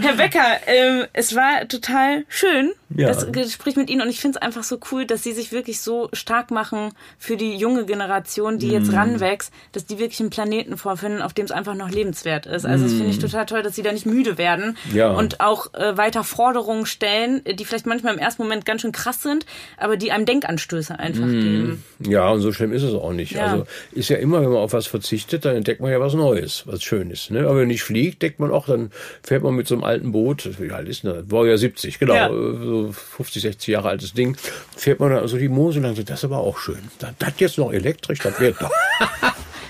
Herr 0.00 0.14
Becker, 0.14 0.44
ähm, 0.66 1.04
es 1.12 1.34
war 1.34 1.66
total 1.68 2.24
schön, 2.28 2.72
das 2.88 3.30
Gespräch 3.32 3.76
mit 3.76 3.90
Ihnen. 3.90 4.02
Und 4.02 4.08
ich 4.08 4.20
finde 4.20 4.38
es 4.38 4.42
einfach 4.42 4.62
so 4.64 4.78
cool, 4.92 5.04
dass 5.06 5.22
Sie 5.22 5.32
sich 5.32 5.52
wirklich 5.52 5.80
so 5.80 6.08
stark 6.12 6.50
machen 6.50 6.73
für 7.18 7.36
die 7.36 7.56
junge 7.56 7.84
Generation, 7.86 8.58
die 8.58 8.66
Mhm. 8.66 8.72
jetzt 8.72 8.92
ranwächst, 8.92 9.52
dass 9.72 9.84
die 9.86 9.98
wirklich 9.98 10.20
einen 10.20 10.30
Planeten 10.30 10.76
vorfinden, 10.76 11.22
auf 11.22 11.32
dem 11.32 11.44
es 11.44 11.50
einfach 11.50 11.74
noch 11.74 11.90
lebenswert 11.90 12.46
ist. 12.46 12.64
Also 12.66 12.84
das 12.84 12.92
finde 12.92 13.10
ich 13.10 13.18
total 13.18 13.46
toll, 13.46 13.62
dass 13.62 13.74
Sie 13.76 13.82
da 13.82 13.92
nicht 13.92 14.06
müde 14.06 14.38
werden 14.38 14.76
Mhm. 14.90 14.96
Ja. 14.96 15.10
und 15.12 15.40
auch 15.40 15.72
äh, 15.74 15.96
weiter 15.96 16.24
Forderungen 16.24 16.86
stellen, 16.86 17.42
die 17.58 17.64
vielleicht 17.64 17.86
manchmal 17.86 18.14
im 18.14 18.18
ersten 18.20 18.42
Moment 18.42 18.64
ganz 18.66 18.82
schön 18.82 18.92
krass 18.92 19.22
sind, 19.22 19.46
aber 19.76 19.96
die 19.96 20.12
einem 20.12 20.26
Denkanstöße 20.26 20.98
einfach 20.98 21.26
geben. 21.26 21.82
Ja, 22.00 22.28
und 22.30 22.40
so 22.40 22.52
schlimm 22.52 22.72
ist 22.72 22.82
es 22.82 22.94
auch 22.94 23.12
nicht. 23.12 23.32
Ja. 23.32 23.46
Also 23.46 23.66
ist 23.92 24.08
ja 24.10 24.16
immer, 24.16 24.40
wenn 24.42 24.48
man 24.50 24.58
auf 24.58 24.72
was 24.72 24.86
verzichtet, 24.86 25.44
dann 25.44 25.56
entdeckt 25.56 25.80
man 25.80 25.90
ja 25.90 26.00
was 26.00 26.14
Neues, 26.14 26.64
was 26.66 26.82
Schönes. 26.82 27.30
Ne? 27.30 27.40
Aber 27.40 27.50
wenn 27.50 27.56
man 27.60 27.68
nicht 27.68 27.82
fliegt, 27.82 28.22
denkt 28.22 28.40
man 28.40 28.50
auch, 28.50 28.66
dann 28.66 28.90
fährt 29.22 29.42
man 29.42 29.54
mit 29.54 29.66
so 29.68 29.74
einem 29.74 29.84
alten 29.84 30.12
Boot, 30.12 30.48
wie 30.60 30.70
alt 30.70 30.88
ist 30.88 31.04
das? 31.04 31.30
War 31.30 31.46
ja 31.46 31.56
70, 31.56 31.98
genau, 31.98 32.14
Ja. 32.14 32.28
so 32.28 32.92
50, 32.92 33.42
60 33.42 33.68
Jahre 33.68 33.88
altes 33.88 34.12
Ding, 34.12 34.36
fährt 34.76 35.00
man 35.00 35.10
dann 35.10 35.26
so 35.28 35.36
die 35.38 35.48
Mosel 35.48 35.82
lang, 35.82 35.94
das 35.94 36.18
ist 36.20 36.24
aber 36.24 36.38
auch 36.38 36.58
schön. 36.64 36.90
Das, 36.98 37.32
jetzt 37.38 37.58
noch 37.58 37.72
elektrisch, 37.72 38.20
das 38.20 38.40
wird 38.40 38.60
doch 38.60 38.70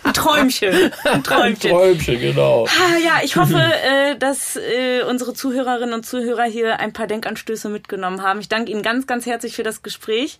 Ein 0.04 0.12
Träumchen, 0.12 0.92
ein 1.04 1.24
Träumchen. 1.24 1.70
Träumchen, 1.70 2.20
genau. 2.20 2.66
Ah, 2.66 2.98
ja, 3.02 3.20
ich 3.24 3.37
hoffe, 3.37 3.59
äh, 3.59 4.16
dass 4.18 4.57
äh, 4.57 5.02
unsere 5.09 5.33
Zuhörerinnen 5.33 5.94
und 5.94 6.04
Zuhörer 6.04 6.44
hier 6.44 6.78
ein 6.78 6.92
paar 6.92 7.07
Denkanstöße 7.07 7.68
mitgenommen 7.70 8.22
haben. 8.22 8.38
Ich 8.40 8.48
danke 8.48 8.70
Ihnen 8.70 8.83
ganz, 8.83 9.07
ganz 9.07 9.24
herzlich 9.24 9.57
für 9.57 9.62
das 9.62 9.83
Gespräch 9.83 10.38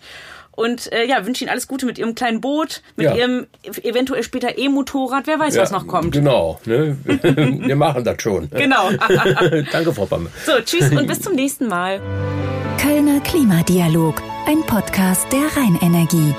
und 0.57 0.93
äh, 0.93 1.05
ja, 1.07 1.27
wünsche 1.27 1.45
Ihnen 1.45 1.51
alles 1.51 1.69
Gute 1.69 1.87
mit 1.87 1.99
Ihrem 1.99 2.14
kleinen 2.14 2.40
Boot, 2.40 2.83
mit 2.97 3.07
Ja. 3.07 3.14
Ihrem 3.14 3.47
eventuell 3.83 4.23
später 4.23 4.57
E-Motorrad. 4.59 5.27
Wer 5.27 5.38
weiß, 5.38 5.57
was 5.57 5.71
noch 5.71 5.87
kommt. 5.87 6.12
Genau, 6.12 6.61
ne? 6.64 6.97
wir 7.05 7.77
machen 7.77 8.05
das 8.05 8.21
schon. 8.23 8.49
Genau. 8.51 8.90
Danke, 9.73 9.93
Frau 9.93 10.07
Pamme. 10.07 10.31
So, 10.47 10.53
tschüss 10.64 10.90
und 10.90 11.07
bis 11.07 11.21
zum 11.21 11.35
nächsten 11.35 11.67
Mal. 11.69 12.01
Kölner 12.81 13.21
Klimadialog, 13.21 14.23
ein 14.47 14.61
Podcast 14.67 15.27
der 15.33 15.62
Rheinenergie. 15.62 16.35